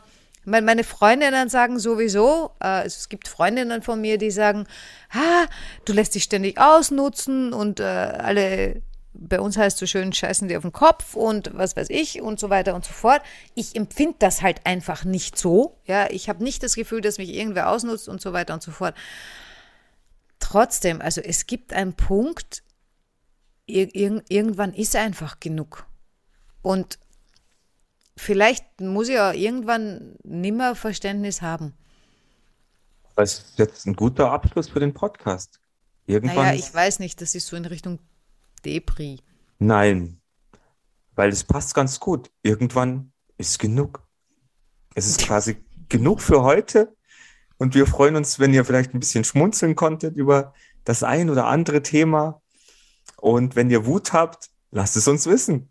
meine 0.49 0.83
Freundinnen 0.83 1.49
sagen 1.49 1.79
sowieso, 1.79 2.51
also 2.59 2.85
es 2.85 3.09
gibt 3.09 3.27
Freundinnen 3.27 3.81
von 3.81 4.01
mir, 4.01 4.17
die 4.17 4.31
sagen, 4.31 4.67
ah, 5.11 5.45
du 5.85 5.93
lässt 5.93 6.15
dich 6.15 6.23
ständig 6.23 6.59
ausnutzen 6.59 7.53
und 7.53 7.79
äh, 7.79 7.83
alle, 7.83 8.81
bei 9.13 9.39
uns 9.39 9.57
heißt 9.57 9.75
es 9.75 9.79
so 9.79 9.85
schön, 9.85 10.13
scheißen 10.13 10.47
dir 10.47 10.57
auf 10.57 10.63
den 10.63 10.73
Kopf 10.73 11.15
und 11.15 11.51
was 11.53 11.75
weiß 11.75 11.89
ich 11.89 12.21
und 12.21 12.39
so 12.39 12.49
weiter 12.49 12.73
und 12.73 12.85
so 12.85 12.93
fort. 12.93 13.21
Ich 13.53 13.75
empfinde 13.75 14.15
das 14.19 14.41
halt 14.41 14.65
einfach 14.65 15.03
nicht 15.03 15.37
so. 15.37 15.77
Ja, 15.85 16.09
ich 16.09 16.29
habe 16.29 16.43
nicht 16.43 16.63
das 16.63 16.75
Gefühl, 16.75 17.01
dass 17.01 17.17
mich 17.17 17.29
irgendwer 17.29 17.69
ausnutzt 17.69 18.09
und 18.09 18.21
so 18.21 18.33
weiter 18.33 18.53
und 18.53 18.63
so 18.63 18.71
fort. 18.71 18.95
Trotzdem, 20.39 21.01
also 21.01 21.21
es 21.21 21.47
gibt 21.47 21.73
einen 21.73 21.93
Punkt, 21.93 22.63
ir 23.67 23.89
irgendwann 23.93 24.73
ist 24.73 24.95
einfach 24.95 25.39
genug. 25.39 25.85
Und 26.61 26.97
vielleicht 28.19 28.81
muss 28.81 29.09
ich 29.09 29.19
auch 29.19 29.33
irgendwann 29.33 30.15
nimmer 30.23 30.75
Verständnis 30.75 31.41
haben. 31.41 31.73
das 33.15 33.39
ist 33.39 33.59
jetzt 33.59 33.87
ein 33.87 33.95
guter 33.95 34.31
Abschluss 34.31 34.69
für 34.69 34.79
den 34.79 34.93
Podcast. 34.93 35.59
Irgendwann. 36.05 36.45
Naja, 36.45 36.53
ich 36.53 36.73
weiß 36.73 36.99
nicht, 36.99 37.21
das 37.21 37.35
ist 37.35 37.47
so 37.47 37.55
in 37.55 37.65
Richtung 37.65 37.99
Depri. 38.65 39.19
Nein, 39.59 40.19
weil 41.15 41.29
es 41.29 41.43
passt 41.43 41.73
ganz 41.73 41.99
gut. 41.99 42.29
Irgendwann 42.43 43.11
ist 43.37 43.59
genug. 43.59 44.05
Es 44.95 45.07
ist 45.07 45.21
quasi 45.21 45.57
genug 45.89 46.21
für 46.21 46.43
heute 46.43 46.95
und 47.57 47.73
wir 47.75 47.87
freuen 47.87 48.15
uns, 48.15 48.39
wenn 48.39 48.53
ihr 48.53 48.65
vielleicht 48.65 48.93
ein 48.93 48.99
bisschen 48.99 49.23
schmunzeln 49.23 49.75
konntet 49.75 50.15
über 50.15 50.53
das 50.83 51.03
ein 51.03 51.29
oder 51.29 51.47
andere 51.47 51.83
Thema. 51.83 52.41
Und 53.17 53.55
wenn 53.55 53.69
ihr 53.69 53.85
Wut 53.85 54.13
habt, 54.13 54.49
lasst 54.71 54.95
es 54.97 55.07
uns 55.07 55.25
wissen. 55.25 55.69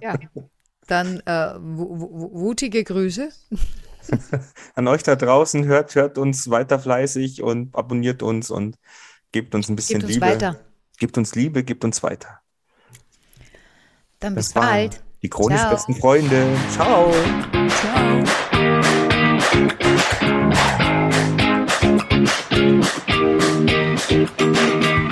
Ja. 0.00 0.18
Dann 0.88 1.20
äh, 1.26 1.54
wu- 1.60 2.00
wu- 2.00 2.40
wutige 2.40 2.82
Grüße. 2.82 3.28
An 4.74 4.88
euch 4.88 5.02
da 5.04 5.14
draußen, 5.16 5.64
hört, 5.66 5.94
hört 5.94 6.18
uns 6.18 6.50
weiter 6.50 6.78
fleißig 6.80 7.42
und 7.42 7.74
abonniert 7.76 8.22
uns 8.22 8.50
und 8.50 8.76
gebt 9.30 9.54
uns 9.54 9.68
ein 9.68 9.76
bisschen 9.76 10.00
Gebt 10.00 10.04
uns 10.06 10.14
Liebe. 10.14 10.26
weiter. 10.26 10.56
Gebt 10.98 11.18
uns 11.18 11.34
Liebe, 11.34 11.62
gebt 11.62 11.84
uns 11.84 12.02
weiter. 12.02 12.40
Dann 14.18 14.34
bis 14.34 14.46
Das 14.48 14.56
waren 14.56 14.66
bald. 14.68 15.02
die 15.22 15.28
chronisch 15.28 15.60
Ciao. 15.60 15.70
besten 15.70 15.94
Freunde. 15.94 16.46
Ciao. 16.72 17.12
Ciao. 17.68 18.24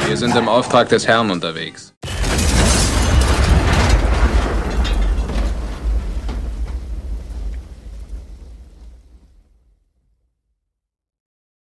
Wir 0.07 0.17
sind 0.17 0.37
im 0.37 0.49
Auftrag 0.49 0.89
des 0.89 1.07
Herrn 1.07 1.31
unterwegs. 1.31 1.96